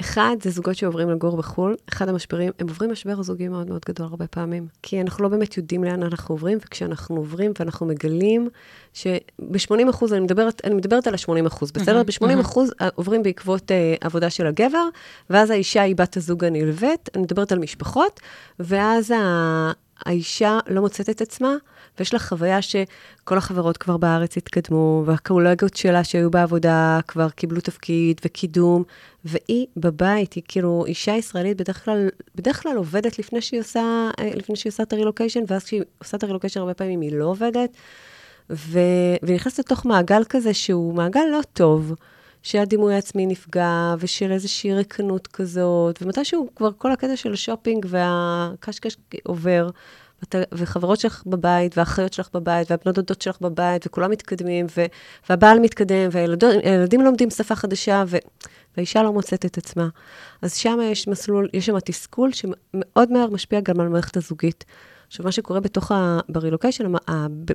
אחד, 0.00 0.36
זה 0.42 0.50
זוגות 0.50 0.76
שעוברים 0.76 1.10
לגור 1.10 1.36
בחו"ל, 1.36 1.76
אחד 1.88 2.08
המשברים, 2.08 2.52
הם 2.58 2.68
עוברים 2.68 2.90
משבר 2.92 3.22
זוגי 3.22 3.48
מאוד 3.48 3.68
מאוד 3.68 3.82
גדול 3.88 4.06
הרבה 4.06 4.26
פעמים. 4.26 4.66
כי 4.82 5.00
אנחנו 5.00 5.24
לא 5.24 5.28
באמת 5.28 5.56
יודעים 5.56 5.84
לאן 5.84 6.02
אנחנו 6.02 6.34
עוברים, 6.34 6.58
וכשאנחנו 6.58 7.16
עוברים 7.16 7.52
ואנחנו 7.58 7.86
מגלים 7.86 8.48
שב-80 8.92 9.90
אחוז, 9.90 10.12
אני 10.12 10.20
מדברת, 10.20 10.60
אני 10.64 10.74
מדברת 10.74 11.06
על 11.06 11.14
ה-80 11.14 11.46
אחוז, 11.46 11.72
בסדר? 11.72 12.02
ב-80 12.02 12.40
אחוז 12.40 12.70
עוברים 12.94 13.22
בעקבות 13.22 13.70
uh, 13.70 13.74
עבודה 14.00 14.30
של 14.30 14.46
הגבר, 14.46 14.88
ואז 15.30 15.50
האישה 15.50 15.82
היא 15.82 15.96
בת 15.96 16.16
הזוג 16.16 16.44
הנלווית, 16.44 17.08
אני 17.14 17.22
מדברת 17.22 17.52
על 17.52 17.58
משפחות, 17.58 18.20
ואז 18.58 19.10
ה... 19.10 19.72
האישה 20.06 20.58
לא 20.66 20.80
מוצאת 20.80 21.10
את 21.10 21.20
עצמה, 21.20 21.56
ויש 21.98 22.12
לה 22.12 22.18
חוויה 22.18 22.62
שכל 22.62 23.38
החברות 23.38 23.76
כבר 23.76 23.96
בארץ 23.96 24.36
התקדמו, 24.36 25.02
והקולגות 25.06 25.76
שלה 25.76 26.04
שהיו 26.04 26.30
בעבודה 26.30 27.00
כבר 27.08 27.30
קיבלו 27.30 27.60
תפקיד 27.60 28.20
וקידום, 28.24 28.82
והיא 29.24 29.66
בבית, 29.76 30.32
היא 30.32 30.42
כאילו, 30.48 30.84
אישה 30.86 31.12
ישראלית 31.12 31.56
בדרך 31.56 31.84
כלל, 31.84 32.08
בדרך 32.34 32.62
כלל 32.62 32.76
עובדת 32.76 33.18
לפני 33.18 33.40
שהיא 33.40 33.60
עושה, 33.60 34.10
לפני 34.36 34.56
שהיא 34.56 34.70
עושה 34.70 34.82
את 34.82 34.92
הרילוקיישן, 34.92 35.40
ואז 35.46 35.64
כשהיא 35.64 35.82
עושה 35.98 36.16
את 36.16 36.22
הרילוקיישן 36.22 36.60
הרבה 36.60 36.74
פעמים 36.74 37.00
היא 37.00 37.12
לא 37.12 37.24
עובדת, 37.24 37.70
ו... 38.50 38.78
ונכנסת 39.22 39.58
לתוך 39.58 39.86
מעגל 39.86 40.22
כזה 40.28 40.54
שהוא 40.54 40.94
מעגל 40.94 41.24
לא 41.32 41.40
טוב. 41.52 41.94
שהדימוי 42.42 42.94
העצמי 42.94 43.26
נפגע, 43.26 43.94
ושל 43.98 44.32
איזושהי 44.32 44.74
ריקנות 44.74 45.26
כזאת, 45.26 46.02
ומתישהו 46.02 46.48
כבר 46.56 46.70
כל 46.78 46.92
הקטע 46.92 47.16
של 47.16 47.32
השופינג 47.32 47.86
והקשקש 47.88 48.96
עובר, 49.24 49.70
ות, 50.22 50.34
וחברות 50.52 51.00
שלך 51.00 51.22
בבית, 51.26 51.76
והאחיות 51.78 52.12
שלך 52.12 52.28
בבית, 52.34 52.70
והבנות 52.70 52.94
דודות 52.94 53.22
שלך 53.22 53.36
בבית, 53.40 53.86
וכולם 53.86 54.10
מתקדמים, 54.10 54.66
ו, 54.76 54.84
והבעל 55.28 55.60
מתקדם, 55.60 56.08
והילדים 56.12 57.00
לומדים 57.00 57.30
שפה 57.30 57.54
חדשה, 57.54 58.04
ו, 58.06 58.16
והאישה 58.76 59.02
לא 59.02 59.12
מוצאת 59.12 59.46
את 59.46 59.58
עצמה. 59.58 59.88
אז 60.42 60.54
שם 60.54 60.78
יש 60.82 61.08
מסלול, 61.08 61.48
יש 61.52 61.66
שם 61.66 61.80
תסכול 61.80 62.30
שמאוד 62.32 63.12
מהר 63.12 63.30
משפיע 63.30 63.60
גם 63.60 63.80
על 63.80 63.86
המערכת 63.86 64.16
הזוגית. 64.16 64.64
עכשיו, 65.06 65.24
מה 65.24 65.32
שקורה 65.32 65.60
בתוך 65.60 65.92
ה... 65.92 66.20
ברילוקיישן, 66.28 66.92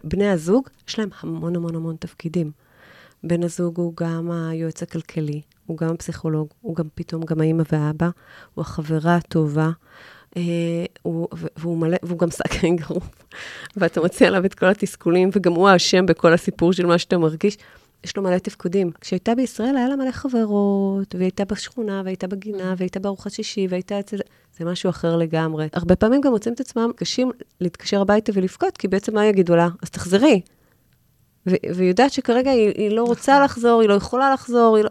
בני 0.03 0.29
הזוג, 0.29 0.69
יש 0.87 0.99
להם 0.99 1.09
המון 1.21 1.55
המון 1.55 1.75
המון 1.75 1.95
תפקידים. 1.99 2.51
בן 3.23 3.43
הזוג 3.43 3.77
הוא 3.77 3.93
גם 3.95 4.31
היועץ 4.31 4.83
הכלכלי, 4.83 5.41
הוא 5.65 5.77
גם 5.77 5.89
הפסיכולוג, 5.89 6.47
הוא 6.61 6.75
גם 6.75 6.85
פתאום 6.95 7.23
גם 7.23 7.41
האימא 7.41 7.63
והאבא, 7.71 8.09
הוא 8.53 8.61
החברה 8.61 9.15
הטובה, 9.15 9.69
הוא, 11.01 11.27
והוא, 11.57 11.77
מלא, 11.77 11.97
והוא 12.03 12.19
גם 12.19 12.31
supporting 12.31 12.81
group, 12.81 13.09
ואתה 13.77 14.01
מוציא 14.01 14.27
עליו 14.27 14.45
את 14.45 14.53
כל 14.53 14.65
התסכולים, 14.65 15.29
וגם 15.33 15.53
הוא 15.53 15.69
האשם 15.69 16.05
בכל 16.05 16.33
הסיפור 16.33 16.73
של 16.73 16.85
מה 16.85 16.97
שאתה 16.97 17.17
מרגיש. 17.17 17.57
יש 18.03 18.17
לו 18.17 18.23
מלא 18.23 18.37
תפקודים. 18.37 18.91
כשהייתה 19.01 19.35
בישראל, 19.35 19.77
היה 19.77 19.87
לה 19.89 19.95
מלא 19.95 20.11
חברות, 20.11 21.15
והיא 21.15 21.25
הייתה 21.25 21.45
בשכונה, 21.45 22.01
והייתה 22.05 22.27
בגינה, 22.27 22.73
והייתה 22.77 22.99
בארוחת 22.99 23.31
שישי, 23.31 23.67
והייתה 23.69 23.99
אצל... 23.99 24.17
זה 24.57 24.65
משהו 24.65 24.89
אחר 24.89 25.17
לגמרי. 25.17 25.67
הרבה 25.73 25.95
פעמים 25.95 26.21
גם 26.21 26.31
מוצאים 26.31 26.53
את 26.53 26.59
עצמם 26.59 26.91
קשים 26.95 27.31
להתקשר 27.61 28.01
הביתה 28.01 28.31
ולבכות, 28.35 28.77
כי 28.77 28.87
בעצם 28.87 29.15
מה 29.15 29.25
יגידו 29.25 29.55
לה? 29.55 29.67
אז 29.83 29.89
תחזרי. 29.89 30.41
והיא 31.45 31.89
יודעת 31.89 32.11
שכרגע 32.11 32.51
היא, 32.51 32.73
היא 32.75 32.91
לא 32.91 33.03
רוצה. 33.03 33.43
לחזור, 33.43 33.81
היא 33.81 33.89
לא 33.89 33.93
יכולה 33.93 34.33
לחזור, 34.33 34.75
היא 34.75 34.83
לא... 34.83 34.89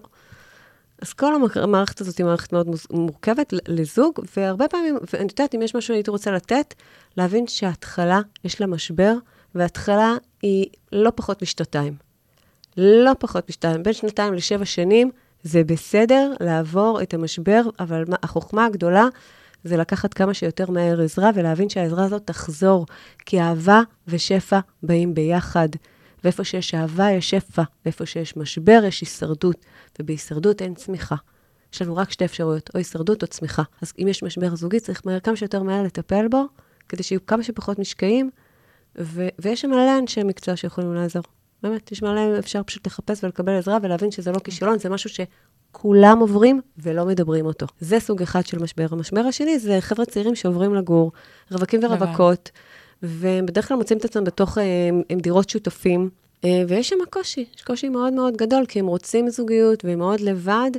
אז 1.04 1.12
כל 1.12 1.34
המערכת 1.62 2.00
הזאת 2.00 2.18
היא 2.18 2.26
מערכת 2.26 2.52
מאוד 2.52 2.68
מורכבת 2.90 3.54
לזוג, 3.68 4.20
והרבה 4.36 4.68
פעמים, 4.68 4.98
ואני 5.12 5.28
יודעת, 5.30 5.54
אם 5.54 5.62
יש 5.62 5.74
משהו 5.74 5.94
שהייתי 5.94 6.10
רוצה 6.10 6.30
לתת, 6.30 6.74
להבין 7.16 7.46
שההתחלה, 7.46 8.20
יש 8.44 8.60
לה 8.60 8.66
משבר, 8.66 9.14
וההתחלה 9.54 10.14
היא 10.42 10.66
לא 10.92 11.12
פחות 11.14 11.42
משנתיים. 11.42 11.94
לא 12.76 13.10
פחות 13.18 13.48
משנתיים, 13.48 13.82
בין 13.82 13.92
שנתיים 13.92 14.34
לשבע 14.34 14.64
שנים, 14.64 15.10
זה 15.42 15.64
בסדר 15.64 16.32
לעבור 16.40 17.02
את 17.02 17.14
המשבר, 17.14 17.62
אבל 17.80 18.04
החוכמה 18.22 18.64
הגדולה 18.66 19.06
זה 19.64 19.76
לקחת 19.76 20.14
כמה 20.14 20.34
שיותר 20.34 20.70
מהר 20.70 21.00
עזרה 21.00 21.30
ולהבין 21.34 21.68
שהעזרה 21.68 22.04
הזאת 22.04 22.22
תחזור, 22.24 22.86
כי 23.26 23.40
אהבה 23.40 23.80
ושפע 24.08 24.58
באים 24.82 25.14
ביחד. 25.14 25.68
ואיפה 26.24 26.44
שיש 26.44 26.74
אהבה 26.74 27.10
יש 27.10 27.30
שפע, 27.30 27.62
ואיפה 27.84 28.06
שיש 28.06 28.36
משבר 28.36 28.80
יש 28.86 29.00
הישרדות, 29.00 29.56
ובהישרדות 29.98 30.62
אין 30.62 30.74
צמיחה. 30.74 31.16
יש 31.72 31.82
לנו 31.82 31.96
רק 31.96 32.10
שתי 32.10 32.24
אפשרויות, 32.24 32.70
או 32.74 32.78
הישרדות 32.78 33.22
או 33.22 33.28
צמיחה. 33.28 33.62
אז 33.82 33.92
אם 33.98 34.08
יש 34.08 34.22
משבר 34.22 34.56
זוגי, 34.56 34.80
צריך 34.80 35.02
מהר, 35.04 35.20
כמה 35.20 35.36
שיותר 35.36 35.62
מהר 35.62 35.82
לטפל 35.82 36.28
בו, 36.28 36.44
כדי 36.88 37.02
שיהיו 37.02 37.26
כמה 37.26 37.42
שפחות 37.42 37.78
משקעים, 37.78 38.30
ו- 38.98 39.28
ויש 39.38 39.60
שם 39.60 39.70
מלא 39.70 39.98
אנשי 39.98 40.22
מקצוע 40.22 40.56
שיכולים 40.56 40.94
לעזור. 40.94 41.22
באמת, 41.62 41.92
יש 41.92 42.02
מלא, 42.02 42.38
אפשר 42.38 42.62
פשוט 42.62 42.86
לחפש 42.86 43.24
ולקבל 43.24 43.58
עזרה 43.58 43.78
ולהבין 43.82 44.10
שזה 44.10 44.32
לא 44.32 44.38
כישלון, 44.38 44.78
זה 44.78 44.88
משהו 44.88 45.10
שכולם 45.10 46.18
עוברים 46.18 46.60
ולא 46.78 47.06
מדברים 47.06 47.46
אותו. 47.46 47.66
זה 47.80 48.00
סוג 48.00 48.22
אחד 48.22 48.46
של 48.46 48.58
משבר. 48.58 48.86
המשבר 48.90 49.20
השני 49.20 49.58
זה 49.58 49.80
חבר'ה 49.80 50.04
צעירים 50.04 50.34
שעוברים 50.34 50.74
לגור, 50.74 51.12
רווקים 51.50 51.80
ורווקות. 51.84 52.50
והם 53.02 53.46
בדרך 53.46 53.68
כלל 53.68 53.76
מוצאים 53.76 53.98
את 53.98 54.04
עצמם 54.04 54.24
בתוך 54.24 54.58
הם, 54.58 54.64
אה, 54.64 54.90
הם 55.10 55.18
דירות 55.18 55.50
שותפים, 55.50 56.10
אה, 56.44 56.62
ויש 56.68 56.88
שם 56.88 56.96
קושי, 57.10 57.44
יש 57.56 57.62
קושי 57.62 57.88
מאוד 57.88 58.12
מאוד 58.12 58.36
גדול, 58.36 58.66
כי 58.66 58.78
הם 58.78 58.86
רוצים 58.86 59.30
זוגיות 59.30 59.84
והם 59.84 59.98
מאוד 59.98 60.20
לבד. 60.20 60.70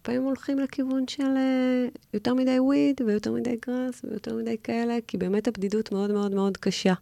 לפעמים 0.00 0.22
הולכים 0.22 0.58
לכיוון 0.58 1.08
של 1.08 1.36
אה, 1.36 1.86
יותר 2.14 2.34
מדי 2.34 2.58
weed 2.58 3.00
ויותר 3.06 3.32
מדי 3.32 3.56
grass 3.66 4.02
ויותר 4.04 4.36
מדי 4.36 4.56
כאלה, 4.62 4.98
כי 5.06 5.18
באמת 5.18 5.48
הבדידות 5.48 5.92
מאוד 5.92 6.10
מאוד 6.10 6.34
מאוד 6.34 6.56
קשה. 6.56 6.94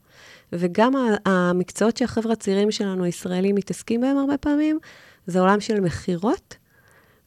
וגם 0.53 0.93
המקצועות 1.25 1.97
שהחבר'ה 1.97 2.33
הצעירים 2.33 2.71
שלנו, 2.71 3.05
הישראלים, 3.05 3.55
מתעסקים 3.55 4.01
בהם 4.01 4.17
הרבה 4.17 4.37
פעמים, 4.37 4.79
זה 5.27 5.41
עולם 5.41 5.61
של 5.61 5.81
מכירות, 5.81 6.57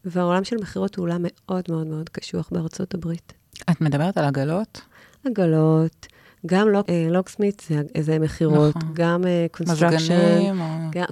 והעולם 0.06 0.44
של 0.44 0.56
מכירות 0.62 0.96
הוא 0.96 1.04
עולם 1.04 1.22
מאוד 1.24 1.64
מאוד 1.70 1.88
מאוד 1.88 2.10
קשוח 2.10 2.50
בארצות 2.52 2.94
הברית. 2.94 3.34
את 3.72 3.82
מדברת 3.82 4.18
על 4.18 4.26
עגלות? 4.26 4.82
עגלות. 5.26 6.08
גם 6.46 6.68
locksmith 7.10 7.64
זה, 7.68 7.82
זה 8.02 8.20
מכירות, 8.20 8.76
נכון. 8.76 8.90
גם 8.94 9.24
construction. 9.52 9.96
מזגנים, 9.96 10.62
או 10.62 10.66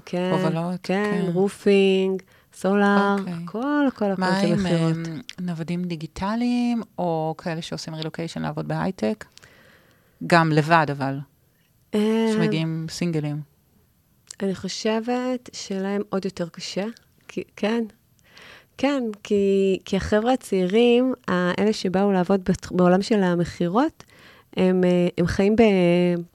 כן, 0.05 0.31
הובלות. 0.33 0.79
כן, 0.83 1.21
כן, 1.23 1.31
roofing, 1.33 2.21
סולאר, 2.53 3.15
okay. 3.17 3.29
הכל, 3.43 3.85
הכל, 3.87 4.11
הכל 4.11 4.23
זה 4.47 4.55
מכירות. 4.55 4.97
מה 4.97 5.13
עם 5.13 5.21
נוודים 5.41 5.83
דיגיטליים, 5.83 6.81
או 6.97 7.35
כאלה 7.37 7.61
שעושים 7.61 7.95
רילוקיישן 7.95 8.41
לעבוד 8.41 8.67
בהייטק? 8.67 9.25
גם 10.27 10.51
לבד, 10.51 10.85
אבל. 10.91 11.19
שמגיעים 12.33 12.87
סינגלים. 12.89 13.41
אני 14.41 14.55
חושבת 14.55 15.49
שלהם 15.53 16.01
עוד 16.09 16.25
יותר 16.25 16.49
קשה, 16.49 16.85
כי, 17.27 17.43
כן. 17.55 17.83
כן, 18.77 19.03
כי, 19.23 19.79
כי 19.85 19.97
החבר'ה 19.97 20.33
הצעירים, 20.33 21.13
אלה 21.29 21.73
שבאו 21.73 22.11
לעבוד 22.11 22.49
בעולם 22.71 23.01
של 23.01 23.23
המכירות, 23.23 24.03
הם, 24.57 24.83
אה, 24.83 25.07
הם 25.17 25.27
חיים 25.27 25.55
ב... 25.55 25.61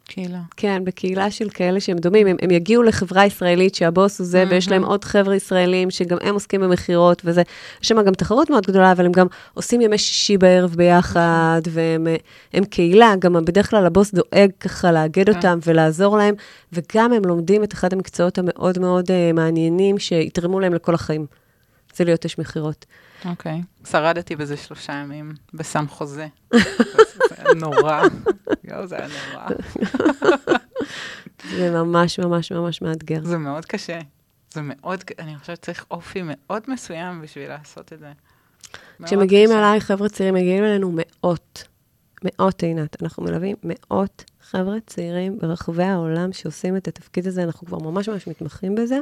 קהילה. 0.04 0.38
כן, 0.56 0.82
בקהילה 0.84 1.30
של 1.30 1.48
כאלה 1.50 1.80
שהם 1.80 1.98
דומים. 1.98 2.26
הם, 2.26 2.36
הם 2.42 2.50
יגיעו 2.50 2.82
לחברה 2.82 3.26
ישראלית 3.26 3.74
שהבוס 3.74 4.18
הוא 4.18 4.26
זה, 4.26 4.42
mm-hmm. 4.42 4.46
ויש 4.50 4.68
להם 4.68 4.84
עוד 4.84 5.04
חבר'ה 5.04 5.34
ישראלים 5.34 5.90
שגם 5.90 6.18
הם 6.20 6.34
עוסקים 6.34 6.60
במכירות, 6.60 7.22
וזה, 7.24 7.42
יש 7.82 7.88
שם 7.88 8.02
גם 8.02 8.12
תחרות 8.12 8.50
מאוד 8.50 8.66
גדולה, 8.66 8.92
אבל 8.92 9.06
הם 9.06 9.12
גם 9.12 9.26
עושים 9.54 9.80
ימי 9.80 9.98
שישי 9.98 10.36
בערב 10.36 10.74
ביחד, 10.74 11.60
והם 11.70 12.06
הם 12.52 12.64
קהילה, 12.64 13.14
גם 13.18 13.32
בדרך 13.44 13.70
כלל 13.70 13.86
הבוס 13.86 14.14
דואג 14.14 14.50
ככה 14.60 14.92
לאגד 14.92 15.28
okay. 15.28 15.32
כן. 15.32 15.36
אותם 15.36 15.58
ולעזור 15.66 16.16
להם, 16.16 16.34
וגם 16.72 17.12
הם 17.12 17.24
לומדים 17.24 17.64
את 17.64 17.72
אחד 17.72 17.92
המקצועות 17.92 18.38
המאוד 18.38 18.78
מאוד 18.78 19.10
uh, 19.10 19.34
מעניינים, 19.34 19.98
שיתרמו 19.98 20.60
להם 20.60 20.74
לכל 20.74 20.94
החיים. 20.94 21.41
זה 21.94 22.04
להיות 22.04 22.24
אש 22.24 22.38
מכירות. 22.38 22.86
אוקיי. 23.24 23.62
Okay. 23.62 23.88
שרדתי 23.88 24.36
בזה 24.36 24.56
שלושה 24.56 24.92
ימים, 24.92 25.32
בסם 25.54 25.88
חוזה. 25.88 26.26
נורא. 27.56 28.02
יואו, 28.64 28.86
זה 28.86 28.96
היה 28.96 29.08
נורא. 29.32 29.46
זה 31.50 31.70
ממש 31.70 32.18
ממש 32.18 32.52
ממש 32.52 32.82
מאתגר. 32.82 33.24
זה 33.24 33.38
מאוד 33.38 33.66
קשה. 33.66 33.98
זה 34.54 34.60
מאוד, 34.62 35.04
אני 35.18 35.38
חושבת 35.38 35.56
שצריך 35.56 35.84
אופי 35.90 36.20
מאוד 36.24 36.62
מסוים 36.68 37.22
בשביל 37.22 37.48
לעשות 37.48 37.92
את 37.92 37.98
זה. 37.98 38.12
כשמגיעים 39.04 39.52
אליי 39.52 39.80
חבר'ה 39.80 40.08
צעירים, 40.08 40.34
מגיעים 40.34 40.64
אלינו 40.64 40.92
מאות, 40.94 41.64
מאות 42.24 42.62
עינת. 42.62 43.02
אנחנו 43.02 43.22
מלווים 43.22 43.56
מאות 43.64 44.24
חבר'ה 44.40 44.76
צעירים 44.86 45.38
ברחבי 45.38 45.84
העולם 45.84 46.32
שעושים 46.32 46.76
את 46.76 46.88
התפקיד 46.88 47.26
הזה, 47.26 47.42
אנחנו 47.42 47.66
כבר 47.66 47.78
ממש 47.78 48.08
ממש 48.08 48.26
מתמחים 48.26 48.74
בזה. 48.74 48.98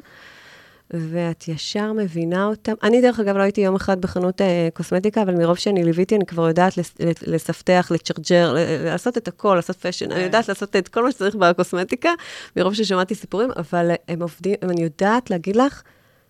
ואת 0.95 1.49
ישר 1.49 1.93
מבינה 1.93 2.47
אותם. 2.47 2.73
אני, 2.83 3.01
דרך 3.01 3.21
אגב, 3.21 3.37
לא 3.37 3.43
הייתי 3.43 3.61
יום 3.61 3.75
אחד 3.75 4.01
בחנות 4.01 4.41
אה, 4.41 4.69
קוסמטיקה, 4.75 5.23
אבל 5.23 5.35
מרוב 5.35 5.57
שאני 5.59 5.85
ליוויתי, 5.85 6.17
אני 6.17 6.27
כבר 6.27 6.49
יודעת 6.49 6.77
לס, 6.77 6.95
לספתח, 7.27 7.89
ל 7.95 8.01
charger, 8.01 8.55
לעשות 8.85 9.19
את 9.19 9.29
הכל, 9.29 9.55
לעשות 9.55 9.77
facial, 9.77 10.13
אני 10.13 10.23
יודעת 10.23 10.49
לעשות 10.49 10.77
את 10.77 10.89
כל 10.89 11.03
מה 11.03 11.13
שצריך 11.13 11.35
בקוסמטיקה, 11.35 12.11
מרוב 12.57 12.75
ששמעתי 12.75 13.15
סיפורים, 13.15 13.51
אבל 13.57 13.91
הם 14.09 14.23
עובדים, 14.23 14.55
אני 14.63 14.83
יודעת 14.83 15.31
להגיד 15.31 15.57
לך 15.57 15.83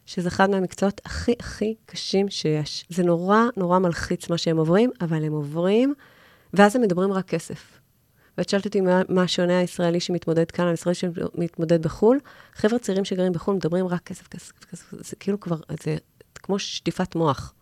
שזה 0.07 0.29
אחד 0.29 0.51
מהמקצועות 0.51 1.01
הכי 1.05 1.35
הכי 1.41 1.75
קשים 1.87 2.29
שיש. 2.29 2.85
זה 2.89 3.03
נורא 3.03 3.45
נורא 3.57 3.79
מלחיץ 3.79 4.31
מה 4.31 4.39
שהם 4.39 4.57
עוברים, 4.57 4.91
אבל 5.01 5.25
הם 5.25 5.33
עוברים, 5.33 5.95
ואז 6.55 6.77
הם 6.77 6.83
מדברים 6.83 7.13
רק 7.13 7.29
כסף. 7.29 7.80
ואת 8.39 8.49
שאלת 8.49 8.64
אותי 8.64 8.81
מה, 8.81 9.03
מה 9.09 9.28
שונה 9.28 9.59
הישראלי 9.59 10.01
שמתמודד 10.01 10.51
כאן, 10.51 10.66
הישראלי 10.66 10.95
שמתמודד 10.95 11.83
בחו"ל. 11.83 12.18
חבר'ה 12.55 12.78
צעירים 12.78 13.05
שגרים 13.05 13.33
בחו"ל 13.33 13.55
מדברים 13.55 13.87
רק 13.87 14.03
כסף, 14.03 14.28
כסף, 14.28 14.53
כסף, 14.64 14.87
זה 14.91 15.16
כאילו 15.16 15.41
כבר, 15.41 15.57
זה 15.83 15.97
כמו 16.35 16.59
שטיפת 16.59 17.14
מוח. 17.14 17.55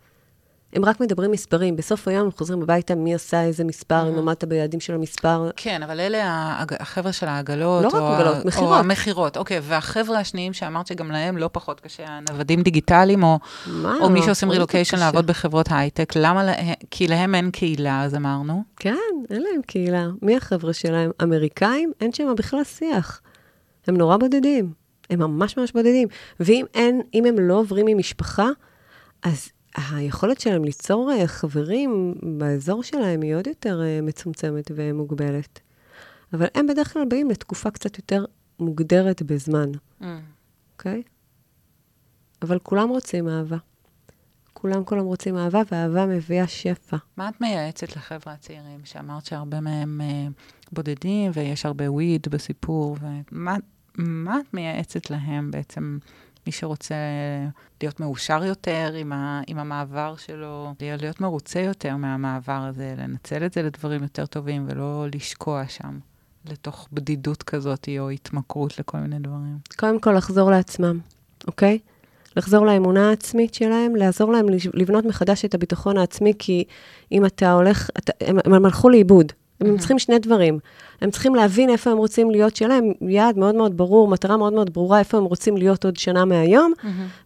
הם 0.73 0.85
רק 0.85 1.01
מדברים 1.01 1.31
מספרים. 1.31 1.77
בסוף 1.77 2.09
היום 2.09 2.25
הם 2.25 2.33
חוזרים 2.33 2.63
הביתה, 2.63 2.95
מי 2.95 3.15
עשה 3.15 3.43
איזה 3.43 3.65
מספר, 3.65 4.09
אם 4.09 4.19
עמדת 4.19 4.45
ביעדים 4.45 4.81
של 4.81 4.95
המספר. 4.95 5.51
כן, 5.57 5.83
אבל 5.83 6.01
אלה 6.01 6.19
החבר'ה 6.81 7.13
של 7.13 7.27
העגלות. 7.27 7.85
לא 7.85 7.89
רק 7.89 7.95
עגלות, 7.95 8.45
מכירות. 8.45 8.69
או 8.69 8.77
המכירות, 8.77 9.37
אוקיי. 9.37 9.61
והחבר'ה 9.63 10.19
השניים 10.19 10.53
שאמרת 10.53 10.87
שגם 10.87 11.11
להם 11.11 11.37
לא 11.37 11.51
פחות 11.53 11.81
קשה, 11.81 12.05
הנוודים 12.07 12.63
דיגיטליים, 12.63 13.23
או, 13.23 13.39
מי 14.11 14.23
שעושים 14.23 14.51
רילוקיישן. 14.51 14.99
לעבוד 14.99 15.27
בחברות 15.27 15.67
הייטק, 15.71 16.13
למה 16.17 16.45
להם, 16.45 16.75
כי 16.91 17.09
להם 17.09 17.35
אין 17.35 17.51
קהילה, 17.51 18.03
אז 18.03 18.15
אמרנו. 18.15 18.63
כן, 18.77 18.97
אין 19.31 19.43
להם 19.43 19.63
קהילה. 19.67 20.07
מי 20.23 20.37
החבר'ה 20.37 20.73
שלהם? 20.73 21.11
אמריקאים? 21.23 21.93
אין 22.01 22.13
שם 22.13 22.35
בכלל 22.37 22.65
שיח. 22.65 23.21
הם 23.87 23.97
נורא 23.97 24.17
בודדים. 24.17 24.73
הם 25.11 25.19
ממש 25.19 25.57
ממש 25.57 25.73
בודדים. 25.73 26.09
ואם 26.41 26.65
אין, 26.75 27.01
אם 27.15 27.25
הם 27.25 27.39
לא 27.39 27.55
עוברים 27.55 27.87
ממשפחה, 27.87 28.49
אז 29.23 29.49
היכולת 29.75 30.41
שלהם 30.41 30.65
ליצור 30.65 31.13
אה, 31.13 31.27
חברים 31.27 32.15
באזור 32.39 32.83
שלהם 32.83 33.23
היא 33.23 33.35
עוד 33.35 33.47
יותר 33.47 33.83
אה, 33.83 34.01
מצומצמת 34.03 34.71
ומוגבלת. 34.75 35.61
אבל 36.33 36.47
הם 36.55 36.67
בדרך 36.67 36.93
כלל 36.93 37.05
באים 37.05 37.31
לתקופה 37.31 37.71
קצת 37.71 37.99
יותר 37.99 38.25
מוגדרת 38.61 39.23
בזמן, 39.23 39.71
אוקיי? 40.73 41.03
אבל 42.43 42.59
כולם 42.59 42.89
רוצים 42.89 43.29
אהבה. 43.29 43.57
כולם 44.53 44.85
כולם 44.85 45.05
רוצים 45.05 45.37
אהבה, 45.37 45.63
ואהבה 45.73 46.07
מביאה 46.07 46.47
שפע. 46.47 46.97
מה 47.17 47.29
את 47.29 47.41
מייעצת 47.41 47.97
לחבר'ה 47.97 48.33
הצעירים, 48.33 48.81
שאמרת 48.85 49.27
שהרבה 49.27 49.61
מהם 49.61 50.01
אה, 50.01 50.27
בודדים 50.73 51.31
ויש 51.35 51.67
הרבה 51.67 51.91
וויד 51.91 52.27
בסיפור, 52.31 52.97
ומה 53.33 53.57
מה 53.99 54.41
את 54.41 54.55
מייעצת 54.55 55.11
להם 55.11 55.51
בעצם, 55.51 55.99
מי 56.49 56.53
שרוצה 56.53 56.95
להיות 57.81 58.01
מאושר 58.01 58.45
יותר 58.45 58.93
עם, 58.97 59.13
ה, 59.13 59.41
עם 59.47 59.59
המעבר 59.59 60.15
שלו, 60.17 60.75
להיות, 60.81 61.21
מרוצה 61.21 61.61
יותר 61.61 61.97
מהמעבר 61.97 62.67
הזה, 62.69 62.95
לנצל 62.99 63.47
את 63.47 63.53
זה 63.53 63.63
לדברים 63.63 64.03
יותר 64.03 64.27
טובים 64.27 64.67
ולא 64.69 65.07
לשקוע 65.15 65.69
שם, 65.69 65.99
לתוך 66.51 66.89
בדידות 66.93 67.43
כזאת 67.43 67.89
או 67.99 68.11
התמכרות 68.11 68.79
לכל 68.79 68.99
מיני 68.99 69.19
דברים. 69.19 69.59
קודם 69.77 70.01
כל 70.01 70.13
לחזור 70.13 70.51
לעצמם, 70.51 70.99
אוקיי? 71.47 71.79
לחזור 72.37 72.67
לאמונה 72.67 73.09
העצמית 73.09 73.55
שלהם, 73.55 73.97
לעזור 73.97 74.33
להם 74.33 74.47
לבנות 74.75 75.05
מחדש 75.05 75.45
את 75.45 75.55
הביטחון 75.55 75.97
העצמי, 75.97 76.33
כי 76.39 76.65
אם 77.13 77.27
אתה 77.27 77.53
הולך, 77.53 77.91
אתה, 77.99 78.13
הם, 78.21 78.39
הם 78.45 78.65
הלכו 78.65 78.89
לאיבוד. 78.89 79.33
הם. 79.61 79.79
צריכים 79.79 79.99
שני 79.99 80.19
דברים. 80.19 80.59
הם 81.01 81.11
צריכים 81.11 81.35
להבין 81.35 81.71
איפה 81.71 81.91
הם 81.91 81.99
רוצים 81.99 82.31
להיות, 82.31 82.57
שיהיה 82.57 82.69
להם 82.69 82.93
יעד 83.01 83.39
מאוד 83.39 83.55
מאוד 83.55 83.77
ברור, 83.77 84.09
מטרה 84.09 84.37
מאוד 84.37 84.53
מאוד 84.53 84.73
ברורה, 84.73 84.99
איפה 84.99 85.19
הם 85.19 85.25
רוצים 85.25 85.57
להיות 85.57 85.85
עוד 85.85 85.97
שנה 85.97 86.25
מהיום, 86.25 86.73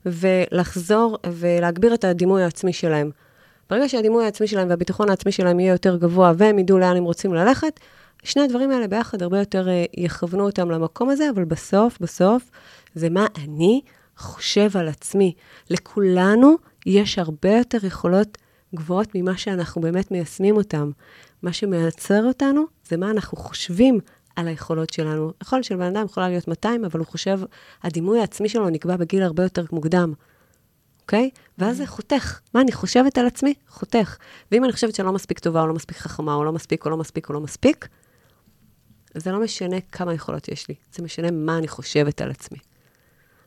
ולחזור 0.07 1.19
ולהגביר 1.33 1.95
את 1.95 2.05
הדימוי 2.05 2.43
העצמי 2.43 2.73
שלהם. 2.73 3.11
ברגע 3.71 3.89
שהדימוי 3.89 4.25
העצמי 4.25 4.47
שלהם 4.47 4.69
והביטחון 4.69 5.11
העצמי 5.11 5.33
שלהם 5.33 5.61
יהיה 5.61 5.73
יותר 5.73 5.97
גבוה, 5.97 6.33
והם 6.37 6.59
ידעו 6.59 6.79
לאן 6.79 6.97
הם 6.97 7.05
רוצים 7.05 7.35
ללכת, 7.35 7.81
שני 8.25 8.43
הדברים 8.43 8.71
האלה 8.71 8.89
ביחד 8.89 9.23
הרבה 9.23 9.39
יותר 9.39 9.69
אה, 9.69 9.85
יכוונו 9.97 10.47
אותם 10.47 10.71
למקום 10.71 11.09
הזה, 11.11 11.31
אבל 11.31 11.45
בסוף, 11.45 11.99
בסוף, 12.01 12.51
זה 12.95 13.11
מה 13.11 13.27
אני 13.45 13.81
חושב 14.17 14.77
על 14.77 14.89
עצמי. 14.89 15.35
לכולנו 15.71 16.57
יש 16.87 17.19
הרבה 17.19 17.57
יותר 17.59 17.87
יכולות 17.87 18.39
גבוהות 18.75 19.09
ממה 19.15 19.37
שאנחנו 19.37 19.81
באמת 19.81 20.11
מיישמים 20.11 20.57
אותן. 20.57 20.91
מה 21.43 21.53
שמייצר 21.53 22.25
אותנו 22.25 22.65
זה 22.93 22.97
מה 22.97 23.11
אנחנו 23.11 23.39
חושבים 23.39 23.99
על 24.37 24.49
היכולות 24.49 24.93
שלנו. 24.93 25.33
יכולת 25.43 25.65
של 25.65 25.77
בן 25.77 25.97
אדם 25.97 26.05
יכולה 26.05 26.29
להיות 26.29 26.49
200, 26.49 26.85
אבל 26.85 27.01
הוא 27.01 27.07
חושב, 27.07 27.41
הדימוי 27.83 28.21
העצמי 28.21 28.49
שלו 28.49 28.71
נקבע 28.71 28.97
בגיל 28.97 29.23
הרבה 29.23 29.43
יותר 29.43 29.65
מוקדם. 29.73 30.13
אוקיי? 31.03 31.31
ואז 31.59 31.77
זה 31.77 31.87
חותך. 31.87 32.41
מה 32.55 32.61
אני 32.61 32.73
חושבת 32.73 33.19
על 33.19 33.27
עצמי? 33.27 33.55
חותך. 33.69 34.17
ואם 34.53 34.65
אני 34.65 34.73
חושבת 34.73 34.95
שאני 34.95 35.07
לא 35.07 35.13
מספיק 35.13 35.39
טובה, 35.39 35.63
או 35.63 35.67
לא 35.67 35.75
מספיק 35.75 35.97
חכמה, 35.97 36.35
או 36.35 36.45
לא 36.45 36.53
מספיק, 36.53 36.85
או 36.85 36.91
לא 36.91 36.97
מספיק, 36.97 37.29
או 37.29 37.35
לא 37.35 37.41
מספיק, 37.41 37.89
זה 39.15 39.33
לא 39.33 39.41
משנה 39.41 39.77
כמה 39.81 40.15
יכולות 40.15 40.49
יש 40.49 40.69
לי, 40.69 40.75
זה 40.93 41.03
משנה 41.03 41.31
מה 41.31 41.59
אני 41.59 41.69
חושבת 41.69 42.21
על 42.21 42.31
עצמי. 42.31 42.59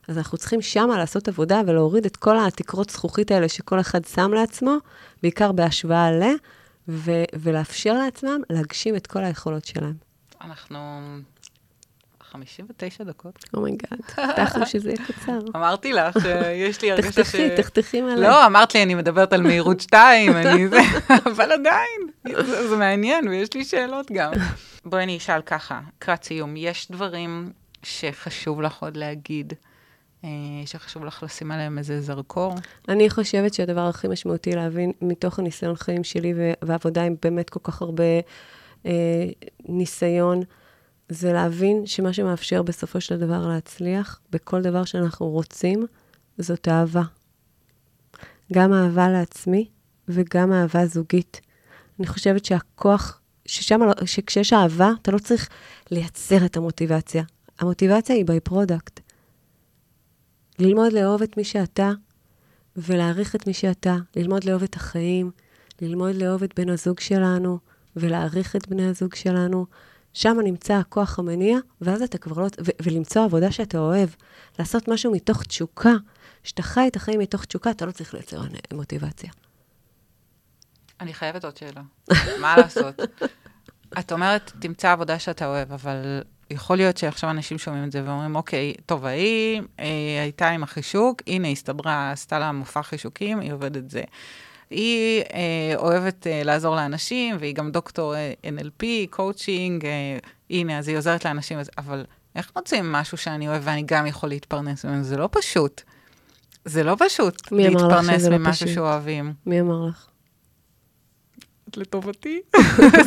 אז 0.08 0.18
אנחנו 0.18 0.38
צריכים 0.38 0.62
שמה 0.62 0.98
לעשות 0.98 1.28
עבודה 1.28 1.62
ולהוריד 1.68 2.06
את 2.06 2.18
כל 2.18 2.38
התקרות 2.40 2.90
זכוכית 2.90 3.32
האלה 3.32 3.50
שכל 3.50 3.80
אחד 3.80 4.06
שם 4.06 4.34
לעצמו, 4.34 4.78
בעיקר 5.24 5.52
בהשוואה 5.52 6.12
ל, 6.12 6.24
ו- 6.88 7.24
ולאפשר 7.34 7.94
לעצמם 7.94 8.42
להגשים 8.50 8.96
את 8.96 9.08
כל 9.08 9.24
היכולות 9.24 9.66
שלהם. 9.66 9.94
אנחנו 10.42 11.02
59 12.32 13.04
דקות. 13.04 13.46
oh 13.54 13.65
my 13.65 13.77
god, 13.77 14.00
הבטחנו 14.18 14.66
שזה 14.66 14.90
יהיה 14.90 15.06
קצר. 15.08 15.40
אמרתי 15.56 15.94
לך 15.94 16.18
שיש 16.22 16.82
לי 16.82 16.92
הרגשה 16.92 17.12
ש... 17.12 17.16
תחתכי, 17.20 17.50
תחתכי 17.58 18.02
מלא. 18.02 18.16
לא, 18.16 18.46
אמרת 18.46 18.76
לי, 18.76 18.84
אני 18.84 18.96
מדברת 18.96 19.34
על 19.34 19.42
מהירות 19.42 19.82
2, 19.82 20.32
אני 20.32 20.68
זה, 20.70 20.80
אבל 21.26 21.52
עדיין, 21.52 22.02
זה, 22.46 22.68
זה 22.70 22.78
מעניין, 22.78 23.28
ויש 23.28 23.54
לי 23.54 23.66
שאלות 23.66 24.12
גם. 24.12 24.32
בואי 24.86 25.04
אני 25.04 25.18
אשאל 25.18 25.42
ככה, 25.42 25.82
לקראת 25.98 26.24
סיום, 26.24 26.58
יש 26.58 26.92
דברים 26.92 27.52
שחשוב 27.84 28.62
לך 28.62 28.84
עוד 28.84 28.98
להגיד, 28.98 29.54
שחשוב 30.66 31.06
לך 31.06 31.24
לשים 31.24 31.52
עליהם 31.52 31.78
איזה 31.78 32.02
זרקור? 32.02 32.56
אני 32.90 33.10
חושבת 33.10 33.54
שהדבר 33.54 33.88
הכי 33.88 34.08
משמעותי 34.08 34.52
להבין 34.52 34.92
מתוך 35.02 35.40
הניסיון 35.40 35.76
חיים 35.76 36.04
שלי 36.04 36.34
ועבודה 36.62 37.04
עם 37.04 37.16
באמת 37.22 37.50
כל 37.50 37.60
כך 37.64 37.82
הרבה 37.82 38.04
אה, 38.86 39.26
ניסיון, 39.66 40.42
זה 41.10 41.34
להבין 41.34 41.86
שמה 41.86 42.14
שמאפשר 42.14 42.62
בסופו 42.62 43.02
של 43.02 43.18
דבר 43.18 43.48
להצליח 43.48 44.20
בכל 44.30 44.62
דבר 44.62 44.86
שאנחנו 44.86 45.30
רוצים, 45.30 45.86
זאת 46.38 46.68
אהבה. 46.68 47.04
גם 48.54 48.74
אהבה 48.74 49.10
לעצמי 49.10 49.68
וגם 50.08 50.54
אהבה 50.54 50.86
זוגית. 50.86 51.42
אני 52.00 52.08
חושבת 52.08 52.46
שהכוח, 52.46 53.22
ששם, 53.46 53.82
לא- 53.84 54.06
שכשיש 54.06 54.54
אהבה, 54.54 54.92
אתה 55.02 55.12
לא 55.12 55.18
צריך 55.18 55.50
לייצר 55.92 56.46
את 56.46 56.58
המוטיבציה. 56.58 57.24
המוטיבציה 57.60 58.16
היא 58.16 58.26
by 58.26 58.50
product. 58.50 59.05
ללמוד 60.60 60.94
לאהוב 60.94 61.22
את 61.22 61.38
מי 61.38 61.44
שאתה, 61.44 61.92
ולהעריך 62.76 63.36
את 63.36 63.48
מי 63.48 63.54
שאתה, 63.54 63.96
ללמוד 64.16 64.44
לאהוב 64.44 64.64
את 64.64 64.76
החיים, 64.76 65.32
ללמוד 65.82 66.16
לאהוב 66.16 66.44
את 66.44 66.60
בן 66.60 66.70
הזוג 66.70 67.00
שלנו, 67.00 67.60
ולהעריך 67.96 68.56
את 68.56 68.68
בני 68.68 68.88
הזוג 68.88 69.16
שלנו. 69.16 69.66
שם 70.14 70.38
נמצא 70.44 70.74
הכוח 70.74 71.20
המניע, 71.20 71.58
ואז 71.82 72.02
אתה 72.02 72.18
כבר 72.18 72.42
לא... 72.42 72.48
ו- 72.48 72.72
ולמצוא 72.82 73.24
עבודה 73.24 73.52
שאתה 73.52 73.78
אוהב, 73.78 74.10
לעשות 74.60 74.88
משהו 74.88 75.12
מתוך 75.12 75.44
תשוקה. 75.44 75.94
כשאתה 76.44 76.64
חי 76.64 76.88
את 76.88 76.96
החיים 76.96 77.20
מתוך 77.20 77.46
תשוקה, 77.46 77.72
אתה 77.72 77.86
לא 77.86 77.92
צריך 77.92 78.14
לייצר 78.14 78.42
מוטיבציה. 78.74 79.32
אני 81.02 81.14
חייבת 81.14 81.46
עוד 81.46 81.58
שאלה, 81.58 81.82
מה 82.42 82.58
לעשות? 82.58 83.02
את 84.00 84.12
אומרת, 84.12 84.52
תמצא 84.60 84.92
עבודה 84.92 85.20
שאתה 85.20 85.46
אוהב, 85.48 85.72
אבל 85.72 86.22
יכול 86.50 86.78
להיות 86.78 86.98
שעכשיו 86.98 87.30
אנשים 87.30 87.58
שומעים 87.58 87.84
את 87.84 87.92
זה 87.92 88.02
ואומרים, 88.06 88.36
אוקיי, 88.36 88.74
טוב, 88.86 89.06
ההיא 89.06 89.62
אה, 89.80 89.86
הייתה 90.22 90.50
עם 90.50 90.64
החישוק, 90.64 91.22
הנה, 91.28 91.48
הסתדרה, 91.48 92.12
עשתה 92.12 92.40
לה 92.40 92.52
מופע 92.52 92.82
חישוקים, 92.82 93.40
היא 93.40 93.54
עובדת 93.54 93.90
זה. 93.90 94.02
היא 94.70 95.22
אה, 95.34 95.74
אוהבת 95.78 96.28
אה, 96.28 96.44
לעזור 96.44 96.76
לאנשים, 96.76 97.36
והיא 97.40 97.56
גם 97.56 97.72
דוקטור 97.72 98.16
אה, 98.16 98.34
NLP, 98.44 98.86
coaching, 99.10 99.86
אה, 99.86 100.18
הנה, 100.50 100.78
אז 100.80 100.88
היא 100.88 100.98
עוזרת 100.98 101.26
לאנשים, 101.26 101.60
אז, 101.60 101.72
אבל 101.78 102.06
איך 102.36 102.52
מוצאים 102.56 102.92
משהו 102.92 103.18
שאני 103.18 103.48
אוהב 103.48 103.62
ואני 103.66 103.84
גם 103.86 104.06
יכול 104.06 104.30
להתפרנס 104.30 104.86
ממנו? 104.86 105.04
זה 105.04 105.18
לא 105.18 105.30
פשוט. 105.32 105.82
זה 106.66 106.84
לא 106.84 106.96
פשוט 107.00 107.52
להתפרנס 107.52 108.24
לא 108.24 108.38
ממשהו 108.38 108.68
פשוט? 108.68 108.76
שאוהבים. 108.76 109.34
מי 109.46 109.62
אמר 109.62 109.86
לך? 109.90 110.08
לטובתי. 111.78 112.42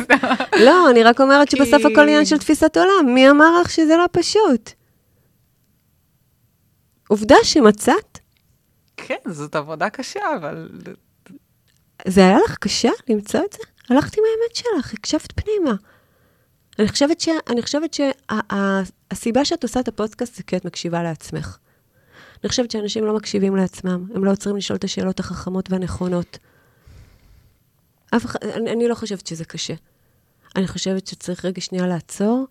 לא, 0.65 0.89
אני 0.89 1.03
רק 1.03 1.21
אומרת 1.21 1.51
שבסוף 1.51 1.85
הכל 1.85 2.01
עניין 2.01 2.25
של 2.25 2.37
תפיסת 2.37 2.77
עולם. 2.77 3.13
מי 3.13 3.29
אמר 3.29 3.61
לך 3.61 3.69
שזה 3.71 3.97
לא 3.97 4.05
פשוט? 4.11 4.71
עובדה 7.07 7.35
שמצאת. 7.43 8.19
כן, 8.97 9.15
זאת 9.27 9.55
עבודה 9.55 9.89
קשה, 9.89 10.35
אבל... 10.35 10.69
זה 12.07 12.21
היה 12.21 12.37
לך 12.45 12.57
קשה 12.57 12.89
למצוא 13.09 13.39
את 13.45 13.53
זה? 13.53 13.63
הלכת 13.89 14.17
עם 14.17 14.23
האמת 14.23 14.55
שלך, 14.55 14.93
הקשבת 14.93 15.31
פנימה. 15.35 15.75
אני 16.79 16.87
חושבת, 16.87 17.21
ש... 17.21 17.29
אני 17.49 17.61
חושבת 17.61 17.93
שהסיבה 17.93 19.45
שאת 19.45 19.63
עושה 19.63 19.79
את 19.79 19.87
הפודקאסט 19.87 20.35
זה 20.35 20.43
כי 20.43 20.57
את 20.57 20.65
מקשיבה 20.65 21.03
לעצמך. 21.03 21.57
אני 22.43 22.49
חושבת 22.49 22.71
שאנשים 22.71 23.05
לא 23.05 23.15
מקשיבים 23.15 23.55
לעצמם, 23.55 24.05
הם 24.15 24.25
לא 24.25 24.31
עוצרים 24.31 24.55
לשאול 24.55 24.77
את 24.77 24.83
השאלות 24.83 25.19
החכמות 25.19 25.71
והנכונות. 25.71 26.37
אף 28.15 28.25
אחד, 28.25 28.39
אני, 28.43 28.71
אני 28.71 28.87
לא 28.87 28.95
חושבת 28.95 29.27
שזה 29.27 29.45
קשה. 29.45 29.73
אני 30.55 30.67
חושבת 30.67 31.07
שצריך 31.07 31.45
רגע 31.45 31.61
שנייה 31.61 31.87
לעצור 31.87 32.47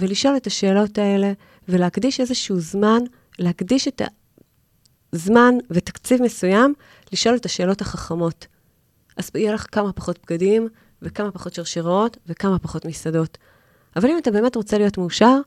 ולשאול 0.00 0.36
את 0.36 0.46
השאלות 0.46 0.98
האלה, 0.98 1.32
ולהקדיש 1.68 2.20
איזשהו 2.20 2.60
זמן, 2.60 2.98
להקדיש 3.38 3.88
את, 3.88 4.00
ה... 4.00 4.04
זמן 5.12 5.54
ותקציב 5.70 6.22
מסוים 6.22 6.74
לשאול 7.12 7.36
את 7.36 7.46
השאלות 7.46 7.80
החכמות. 7.80 8.46
אז 9.16 9.30
יהיה 9.34 9.54
לך 9.54 9.66
כמה 9.72 9.92
פחות 9.92 10.18
בגדים, 10.22 10.68
וכמה 11.02 11.30
פחות 11.30 11.54
שרשראות, 11.54 12.16
וכמה 12.26 12.58
פחות 12.58 12.84
מסעדות. 12.84 13.38
אבל 13.96 14.10
אם 14.10 14.18
אתה 14.18 14.30
באמת 14.30 14.56
רוצה 14.56 14.78
להיות 14.78 14.98
מאושר, 14.98 15.38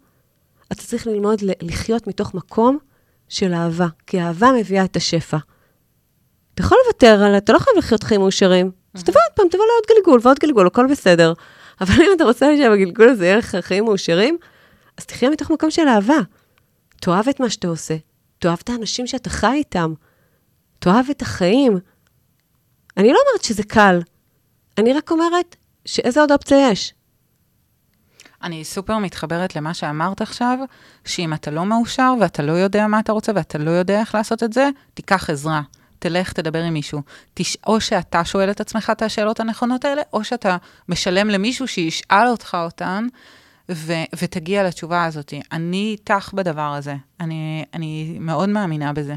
אתה 0.72 0.84
צריך 0.84 1.08
ללמוד 1.08 1.40
לחיות 1.62 2.08
מתוך 2.08 2.34
מקום 2.34 2.78
של 3.30 3.54
אהבה, 3.54 3.88
כי 4.08 4.22
אהבה 4.22 4.52
מביאה 4.60 4.84
את 4.84 4.96
השפע. 4.96 5.38
אתה 6.54 6.62
יכול 6.62 6.78
לוותר 6.86 7.24
על, 7.24 7.38
אתה 7.38 7.54
לא 7.54 7.60
חייב 7.60 7.78
לחיות 7.78 8.04
חיים 8.04 8.22
מאושרים. 8.22 8.72
אז 8.94 9.04
תבוא 9.04 9.22
עוד 9.30 9.36
פעם, 9.36 9.48
תבוא 9.48 9.66
לעוד 9.66 9.98
גלגול 9.98 10.20
ועוד 10.24 10.40
גלגול, 10.40 10.68
הכל 10.68 10.88
בסדר. 10.88 11.34
אבל 11.82 11.94
אם 11.94 12.12
אתה 12.16 12.24
רוצה 12.24 12.58
שבגלגול 12.58 13.10
הזה 13.10 13.26
יהיה 13.26 13.38
לך 13.38 13.56
חיים 13.62 13.84
מאושרים, 13.86 14.38
אז 14.98 15.06
תחיה 15.06 15.30
מתוך 15.30 15.52
מקום 15.52 15.72
של 15.72 15.88
אהבה. 15.88 16.18
תאהב 17.02 17.30
את 17.30 17.40
מה 17.40 17.50
שאתה 17.50 17.68
עושה, 17.68 17.96
תאהב 18.40 18.58
את 18.64 18.70
האנשים 18.70 19.08
שאתה 19.08 19.30
חי 19.30 19.54
איתם, 19.54 19.94
תאהב 20.80 21.06
את 21.12 21.22
החיים. 21.22 21.80
אני 22.98 23.14
לא 23.14 23.20
אומרת 23.28 23.44
שזה 23.44 23.64
קל, 23.64 24.00
אני 24.78 24.94
רק 24.94 25.12
אומרת 25.12 25.56
שאיזה 25.86 26.22
עוד 26.22 26.32
אופציה 26.32 26.70
יש. 26.72 26.94
אני 28.44 28.64
סופר 28.64 28.98
מתחברת 28.98 29.56
למה 29.56 29.74
שאמרת 29.74 30.22
עכשיו, 30.22 30.58
שאם 31.06 31.34
אתה 31.34 31.52
לא 31.52 31.66
מאושר 31.66 32.14
ואתה 32.22 32.44
לא 32.44 32.52
יודע 32.52 32.88
מה 32.88 33.00
אתה 33.00 33.12
רוצה 33.12 33.32
ואתה 33.36 33.58
לא 33.58 33.72
יודע 33.72 34.00
איך 34.00 34.16
לעשות 34.16 34.44
את 34.44 34.54
זה, 34.54 34.70
תיקח 34.94 35.30
עזרה. 35.30 35.62
תלך, 36.02 36.34
תדבר 36.34 36.64
עם 36.64 36.74
מישהו. 36.74 37.02
תש... 37.34 37.58
או 37.68 37.82
שאתה 37.82 38.26
שואל 38.26 38.52
את 38.52 38.62
עצמך 38.62 38.90
את 38.90 39.02
השאלות 39.02 39.40
הנכונות 39.40 39.86
האלה, 39.86 40.02
או 40.14 40.24
שאתה 40.24 40.58
משלם 40.90 41.30
למישהו 41.30 41.68
שישאל 41.68 42.28
אותך 42.28 42.58
אותן, 42.64 43.08
ו... 43.72 43.94
ותגיע 44.22 44.64
לתשובה 44.64 45.06
הזאת. 45.06 45.34
אני 45.52 45.90
איתך 45.92 46.32
בדבר 46.34 46.74
הזה. 46.78 46.96
אני, 47.20 47.66
אני 47.74 48.18
מאוד 48.20 48.50
מאמינה 48.50 48.94
בזה. 48.94 49.16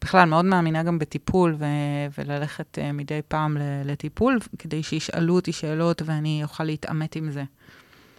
בכלל, 0.00 0.28
מאוד 0.28 0.44
מאמינה 0.44 0.82
גם 0.82 0.98
בטיפול, 0.98 1.56
ו... 1.58 1.64
וללכת 2.18 2.78
uh, 2.78 2.92
מדי 2.92 3.20
פעם 3.28 3.56
לטיפול, 3.84 4.38
כדי 4.58 4.82
שישאלו 4.82 5.34
אותי 5.34 5.52
שאלות 5.52 6.02
ואני 6.04 6.40
אוכל 6.42 6.64
להתעמת 6.64 7.16
עם 7.16 7.30
זה. 7.30 7.44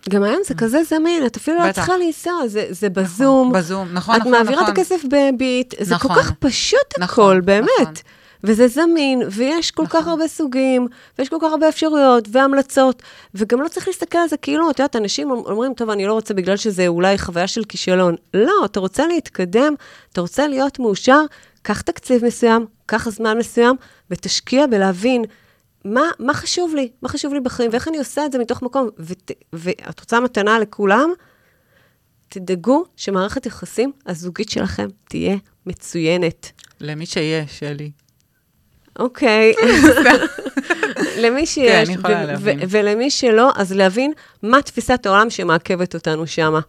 גם 0.09 0.23
היום 0.23 0.39
זה 0.45 0.53
כזה 0.53 0.83
זמין, 0.83 1.25
את 1.25 1.37
אפילו 1.37 1.57
לא 1.57 1.71
צריכה 1.71 1.97
לנסוע, 1.97 2.47
זה, 2.47 2.65
זה 2.69 2.87
נכון, 2.89 3.03
בזום. 3.03 3.47
נכון, 3.47 3.59
בזום, 3.59 3.87
נכון, 3.93 4.15
את 4.15 4.19
נכון, 4.19 4.31
מעבירה 4.31 4.61
נכון. 4.61 4.73
את 4.73 4.77
הכסף 4.77 5.01
בביט, 5.03 5.73
זה 5.79 5.95
נכון, 5.95 6.15
כל 6.15 6.21
כך 6.21 6.31
פשוט 6.39 6.99
נכון, 6.99 7.37
הכל, 7.37 7.41
באמת. 7.41 7.69
נכון. 7.81 7.93
וזה 8.43 8.67
זמין, 8.67 9.21
ויש 9.31 9.71
כל 9.71 9.83
נכון. 9.83 10.01
כך 10.01 10.07
הרבה 10.07 10.27
סוגים, 10.27 10.87
ויש 11.19 11.29
כל 11.29 11.37
כך 11.41 11.51
הרבה 11.51 11.69
אפשרויות 11.69 12.27
והמלצות, 12.31 13.03
וגם 13.35 13.61
לא 13.61 13.67
צריך 13.67 13.87
להסתכל 13.87 14.17
על 14.17 14.27
זה 14.27 14.37
כאילו, 14.37 14.69
את 14.71 14.79
יודעת, 14.79 14.95
אנשים 14.95 15.31
אומרים, 15.31 15.73
טוב, 15.73 15.89
אני 15.89 16.05
לא 16.05 16.13
רוצה 16.13 16.33
בגלל 16.33 16.57
שזה 16.57 16.87
אולי 16.87 17.17
חוויה 17.17 17.47
של 17.47 17.63
כישלון. 17.63 18.15
לא, 18.33 18.65
אתה 18.65 18.79
רוצה 18.79 19.07
להתקדם, 19.07 19.73
אתה 20.13 20.21
רוצה 20.21 20.47
להיות 20.47 20.79
מאושר, 20.79 21.21
קח 21.61 21.81
תקציב 21.81 22.25
מסוים, 22.25 22.65
קח 22.85 23.09
זמן 23.09 23.37
מסוים, 23.37 23.75
ותשקיע 24.11 24.67
בלהבין 24.67 25.23
מה, 25.85 26.01
מה 26.19 26.33
חשוב 26.33 26.75
לי, 26.75 26.89
מה 27.01 27.09
חשוב 27.09 27.33
לי 27.33 27.39
בחיים, 27.39 27.71
ואיך 27.71 27.87
אני 27.87 27.97
עושה 27.97 28.25
את 28.25 28.31
זה 28.31 28.39
מתוך 28.39 28.61
מקום. 28.61 28.89
ות, 28.99 29.31
ואת 29.53 29.99
רוצה 29.99 30.19
מתנה 30.19 30.59
לכולם? 30.59 31.09
תדאגו 32.29 32.85
שמערכת 32.95 33.45
יחסים 33.45 33.91
הזוגית 34.05 34.49
שלכם 34.49 34.87
תהיה 35.09 35.35
מצוינת. 35.65 36.51
למי 36.81 37.05
שיש, 37.05 37.59
שלי. 37.59 37.91
אוקיי. 38.99 39.53
למי 41.23 41.45
שיש, 41.45 41.89
כן, 41.89 42.35
ו- 42.39 42.51
ו- 42.59 42.69
ולמי 42.69 43.09
שלא, 43.09 43.51
אז 43.55 43.73
להבין 43.73 44.11
מה 44.43 44.61
תפיסת 44.61 45.05
העולם 45.05 45.29
שמעכבת 45.29 45.95
אותנו 45.95 46.27
שמה. 46.27 46.59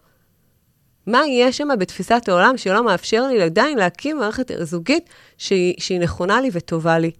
מה 1.07 1.21
יש 1.27 1.57
שם 1.57 1.67
בתפיסת 1.79 2.29
העולם 2.29 2.57
שלא 2.57 2.85
מאפשר 2.85 3.27
לי 3.27 3.41
עדיין 3.41 3.77
להקים 3.77 4.17
מערכת 4.17 4.51
זוגית 4.61 5.09
שהיא, 5.37 5.75
שהיא 5.77 5.99
נכונה 5.99 6.41
לי 6.41 6.49
וטובה 6.53 6.99
לי. 6.99 7.11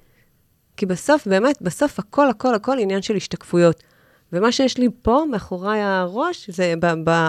כי 0.79 0.85
בסוף, 0.85 1.27
באמת, 1.27 1.61
בסוף 1.61 1.99
הכל, 1.99 2.29
הכל, 2.29 2.55
הכל 2.55 2.79
עניין 2.79 3.01
של 3.01 3.15
השתקפויות. 3.15 3.83
ומה 4.33 4.51
שיש 4.51 4.77
לי 4.77 4.87
פה, 5.01 5.23
מאחורי 5.31 5.81
הראש, 5.81 6.49
זה 6.49 6.73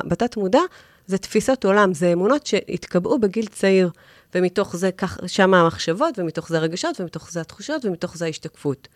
בתת 0.09 0.36
מודע, 0.36 0.61
זה 1.07 1.18
תפיסות 1.18 1.64
עולם, 1.64 1.94
זה 1.94 2.12
אמונות 2.12 2.46
שהתקבעו 2.46 3.18
בגיל 3.18 3.46
צעיר. 3.46 3.90
ומתוך 4.34 4.76
זה, 4.76 4.92
כך, 4.92 5.18
שם 5.26 5.55
המחשבות, 5.55 6.18
ומתוך 6.18 6.48
זה 6.48 6.59
הרגשות, 6.59 7.01
ומתוך 7.01 7.30
זה 7.30 7.40
התחושות, 7.40 7.84
ומתוך 7.84 8.16
זה 8.16 8.24
ההשתקפות. 8.24 8.88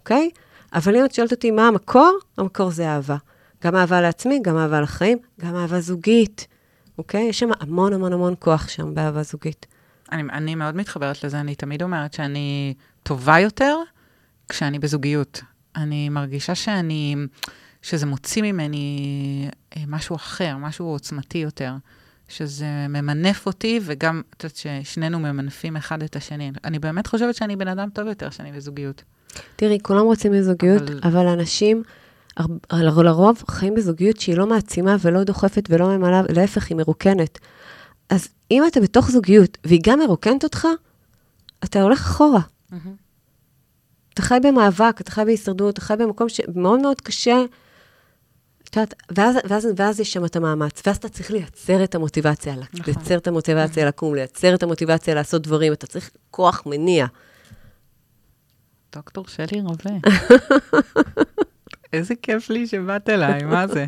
אוקיי? 0.00 0.30
Okay? 0.32 0.38
אבל 0.74 0.96
אם 0.96 1.04
את 1.04 1.14
שואלת 1.14 1.32
אותי 1.32 1.50
מה 1.50 1.68
המקור, 1.68 2.18
המקור 2.38 2.70
זה 2.70 2.88
אהבה. 2.88 3.16
גם 3.64 3.76
אהבה 3.76 4.00
לעצמי, 4.00 4.40
גם 4.42 4.58
אהבה 4.58 4.80
לחיים, 4.80 5.18
גם 5.40 5.56
אהבה 5.56 5.80
זוגית. 5.80 6.46
אוקיי? 6.98 7.26
Okay? 7.26 7.30
יש 7.30 7.38
שם 7.38 7.50
המון 7.60 7.92
המון 7.92 8.12
המון 8.12 8.34
כוח 8.38 8.68
שם 8.68 8.94
באהבה 8.94 9.22
זוגית. 9.22 9.66
אני, 10.12 10.22
אני 10.32 10.54
מאוד 10.54 10.76
מתחברת 10.76 11.24
לזה, 11.24 11.40
אני 11.40 11.54
תמיד 11.54 11.82
אומרת 11.82 12.14
שאני 12.14 12.74
טובה 13.02 13.38
יותר 13.38 13.76
כשאני 14.48 14.78
בזוגיות. 14.78 15.42
אני 15.76 16.08
מרגישה 16.08 16.54
שאני, 16.54 17.16
שזה 17.82 18.06
מוציא 18.06 18.42
ממני 18.42 19.48
אה, 19.76 19.82
משהו 19.86 20.16
אחר, 20.16 20.56
משהו 20.56 20.86
עוצמתי 20.86 21.38
יותר. 21.38 21.72
שזה 22.28 22.86
ממנף 22.88 23.46
אותי, 23.46 23.80
וגם, 23.82 24.22
את 24.36 24.44
יודעת, 24.44 24.56
ששנינו 24.56 25.18
ממנפים 25.18 25.76
אחד 25.76 26.02
את 26.02 26.16
השני. 26.16 26.52
אני 26.64 26.78
באמת 26.78 27.06
חושבת 27.06 27.34
שאני 27.34 27.56
בן 27.56 27.68
אדם 27.68 27.88
טוב 27.90 28.06
יותר 28.06 28.30
כשאני 28.30 28.52
בזוגיות. 28.52 29.02
תראי, 29.56 29.78
כולם 29.82 30.04
רוצים 30.04 30.32
בזוגיות, 30.32 30.82
אבל, 30.82 31.00
אבל 31.02 31.26
אנשים, 31.26 31.82
לרוב 32.72 33.42
חיים 33.48 33.74
בזוגיות 33.74 34.20
שהיא 34.20 34.36
לא 34.36 34.46
מעצימה 34.46 34.96
ולא 35.00 35.24
דוחפת 35.24 35.68
ולא 35.70 35.96
ממלאה, 35.96 36.22
להפך, 36.28 36.66
היא 36.68 36.76
מרוקנת. 36.76 37.38
אז 38.12 38.28
אם 38.50 38.62
אתה 38.66 38.80
בתוך 38.80 39.10
זוגיות 39.10 39.58
והיא 39.64 39.80
גם 39.82 39.98
מרוקנת 39.98 40.44
אותך, 40.44 40.68
אתה 41.64 41.82
הולך 41.82 42.00
אחורה. 42.00 42.40
Mm-hmm. 42.40 42.74
אתה 44.14 44.22
חי 44.22 44.38
במאבק, 44.42 45.00
אתה 45.00 45.10
חי 45.10 45.22
בהישרדות, 45.24 45.74
אתה 45.74 45.80
חי 45.80 45.94
במקום 45.98 46.28
שמאוד 46.28 46.80
מאוד 46.80 47.00
קשה. 47.00 47.44
את 48.62 48.76
יודעת, 48.76 48.94
ואז, 49.10 49.36
ואז, 49.48 49.68
ואז 49.76 50.00
יש 50.00 50.12
שם 50.12 50.24
את 50.24 50.36
המאמץ, 50.36 50.82
ואז 50.86 50.96
אתה 50.96 51.08
צריך 51.08 51.30
לייצר 51.30 51.84
את 51.84 51.94
המוטיבציה, 51.94 52.54
נכון. 52.54 52.80
לייצר 52.86 53.16
את 53.16 53.26
המוטיבציה 53.26 53.86
לקום, 53.86 54.14
לייצר 54.14 54.54
את 54.54 54.62
המוטיבציה 54.62 55.14
לעשות 55.14 55.42
דברים, 55.42 55.72
אתה 55.72 55.86
צריך 55.86 56.10
כוח 56.30 56.62
מניע. 56.66 57.06
דוקטור 58.92 59.26
שלי 59.26 59.60
רווה. 59.60 59.98
איזה 61.92 62.14
כיף 62.22 62.50
לי 62.50 62.66
שבאת 62.66 63.08
אליי, 63.08 63.44
מה 63.44 63.66
זה? 63.66 63.86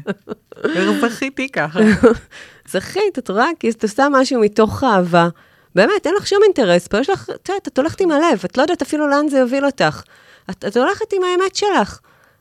איך 0.64 1.06
זכיתי 1.08 1.48
ככה? 1.48 1.80
זכית, 2.68 3.18
את 3.18 3.30
רואה? 3.30 3.46
כי 3.60 3.70
את 3.70 3.82
עושה 3.82 4.06
משהו 4.10 4.40
מתוך 4.40 4.84
אהבה. 4.84 5.28
באמת, 5.74 6.06
אין 6.06 6.14
לך 6.18 6.26
שום 6.26 6.42
אינטרס 6.44 6.88
פה, 6.88 6.98
יש 6.98 7.10
לך, 7.10 7.30
את 7.30 7.48
יודעת, 7.48 7.68
את 7.68 7.78
הולכת 7.78 8.00
עם 8.00 8.10
הלב, 8.10 8.40
את 8.44 8.56
לא 8.58 8.62
יודעת 8.62 8.82
אפילו 8.82 9.08
לאן 9.08 9.28
זה 9.28 9.38
יוביל 9.38 9.66
אותך. 9.66 10.02
את, 10.50 10.64
את 10.64 10.76
הולכת 10.76 11.12
עם 11.12 11.22
האמת 11.22 11.56
שלך, 11.56 12.00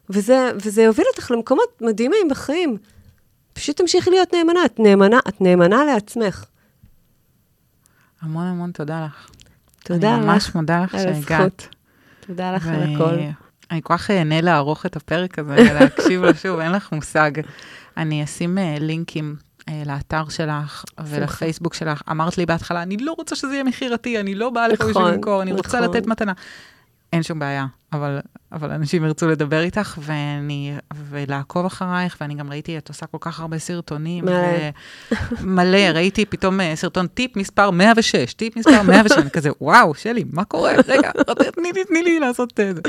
וזה, 0.09 0.51
וזה 0.61 0.81
יוביל 0.81 1.05
אותך 1.13 1.31
למקומות 1.31 1.81
מדהימים 1.81 2.27
בחיים. 2.29 2.77
פשוט 3.53 3.77
תמשיכי 3.77 4.09
להיות 4.09 4.33
נאמנה, 4.33 4.65
את 4.65 4.79
נאמנה, 4.79 5.19
את 5.27 5.41
נאמנה 5.41 5.85
לעצמך. 5.85 6.45
המון 8.21 8.45
המון 8.45 8.71
תודה 8.71 9.05
לך. 9.05 9.27
תודה 9.83 10.13
לך. 10.13 10.17
אני 10.17 10.25
ממש 10.25 10.55
מודה 10.55 10.83
לך 10.83 10.91
שהגעת. 10.91 11.67
תודה 12.27 12.51
לך 12.51 12.67
על 12.67 12.95
הכל. 12.95 13.15
אני 13.71 13.81
כל 13.83 13.97
כך 13.97 14.11
אהנה 14.11 14.41
לערוך 14.41 14.85
את 14.85 14.95
הפרק 14.95 15.39
הזה 15.39 15.53
ולהקשיב 15.53 16.21
לו 16.21 16.35
שוב, 16.35 16.59
אין 16.59 16.71
לך 16.71 16.91
מושג. 16.91 17.31
אני 17.97 18.23
אשים 18.23 18.57
uh, 18.57 18.79
לינקים 18.79 19.35
לאתר 19.85 20.29
שלך 20.29 20.83
ולפייסבוק 21.05 21.73
שלך. 21.73 22.01
אמרת 22.11 22.37
לי 22.37 22.45
בהתחלה, 22.45 22.81
אני 22.83 22.97
לא 22.97 23.13
רוצה 23.17 23.35
שזה 23.35 23.53
יהיה 23.53 23.63
מכירתי, 23.63 24.19
אני 24.19 24.35
לא 24.35 24.49
באה 24.49 24.67
לפה 24.67 24.85
בשביל 24.85 25.03
נכון, 25.03 25.13
למכור, 25.13 25.41
אני 25.41 25.51
רוצה 25.51 25.79
נכון. 25.79 25.95
לתת 25.95 26.07
מתנה. 26.07 26.33
אין 27.13 27.23
שום 27.23 27.39
בעיה, 27.39 27.65
אבל, 27.93 28.19
אבל 28.51 28.71
אנשים 28.71 29.05
ירצו 29.05 29.27
לדבר 29.27 29.61
איתך 29.61 29.97
ואני, 30.01 30.73
ולעקוב 31.09 31.65
אחרייך, 31.65 32.17
ואני 32.21 32.35
גם 32.35 32.49
ראיתי, 32.49 32.77
את 32.77 32.89
עושה 32.89 33.05
כל 33.05 33.17
כך 33.21 33.39
הרבה 33.39 33.59
סרטונים. 33.59 34.25
מלא. 34.25 34.69
מלא, 35.41 35.77
ראיתי 35.77 36.25
פתאום 36.25 36.61
אה, 36.61 36.75
סרטון 36.75 37.07
טיפ 37.07 37.37
מספר 37.37 37.71
106, 37.71 38.33
טיפ 38.33 38.57
מספר 38.57 38.81
106, 38.81 39.17
אני 39.17 39.29
כזה, 39.29 39.49
וואו, 39.61 39.93
שלי, 39.93 40.23
מה 40.31 40.43
קורה? 40.45 40.73
רגע, 40.87 41.11
תני 41.55 41.71
לי, 41.75 41.85
תני 41.85 42.03
לי 42.03 42.19
לעשות 42.19 42.59
את 42.59 42.75
זה. 42.75 42.81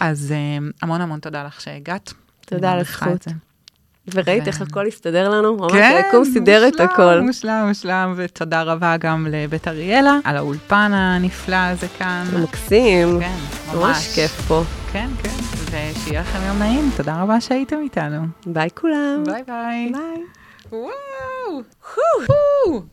אז 0.00 0.32
אה, 0.32 0.66
המון 0.82 1.00
המון 1.00 1.20
תודה 1.20 1.44
לך 1.44 1.60
שהגעת. 1.60 2.12
תודה 2.46 2.72
על 2.72 2.78
הזכות. 2.78 3.26
וראית 4.14 4.46
איך 4.46 4.62
הכל 4.62 4.86
הסתדר 4.86 5.30
לנו? 5.30 5.56
ממש 5.56 5.72
כן, 5.72 6.00
היקום 6.04 6.24
סידר 6.24 6.68
את 6.68 6.80
הכל. 6.80 7.20
מושלם, 7.20 7.64
מושלם, 7.68 8.14
ותודה 8.16 8.62
רבה 8.62 8.96
גם 8.96 9.26
לבית 9.30 9.68
אריאלה, 9.68 10.18
על 10.24 10.36
האולפן 10.36 10.90
הנפלא 10.94 11.56
הזה 11.56 11.86
כאן. 11.98 12.24
מקסים. 12.42 13.20
כן, 13.20 13.36
ממש. 13.72 13.84
ממש 13.84 14.14
כיף 14.14 14.40
פה. 14.48 14.62
כן, 14.92 15.08
כן, 15.22 15.28
ושיהיה 15.70 16.20
לכם 16.20 16.38
יום 16.48 16.58
נעים, 16.58 16.90
תודה 16.96 17.22
רבה 17.22 17.40
שהייתם 17.40 17.76
איתנו. 17.82 18.22
ביי 18.46 18.68
כולם. 18.74 19.22
ביי 19.26 19.42
ביי. 19.46 19.92
ביי. 19.92 20.22
וואו. 20.72 22.82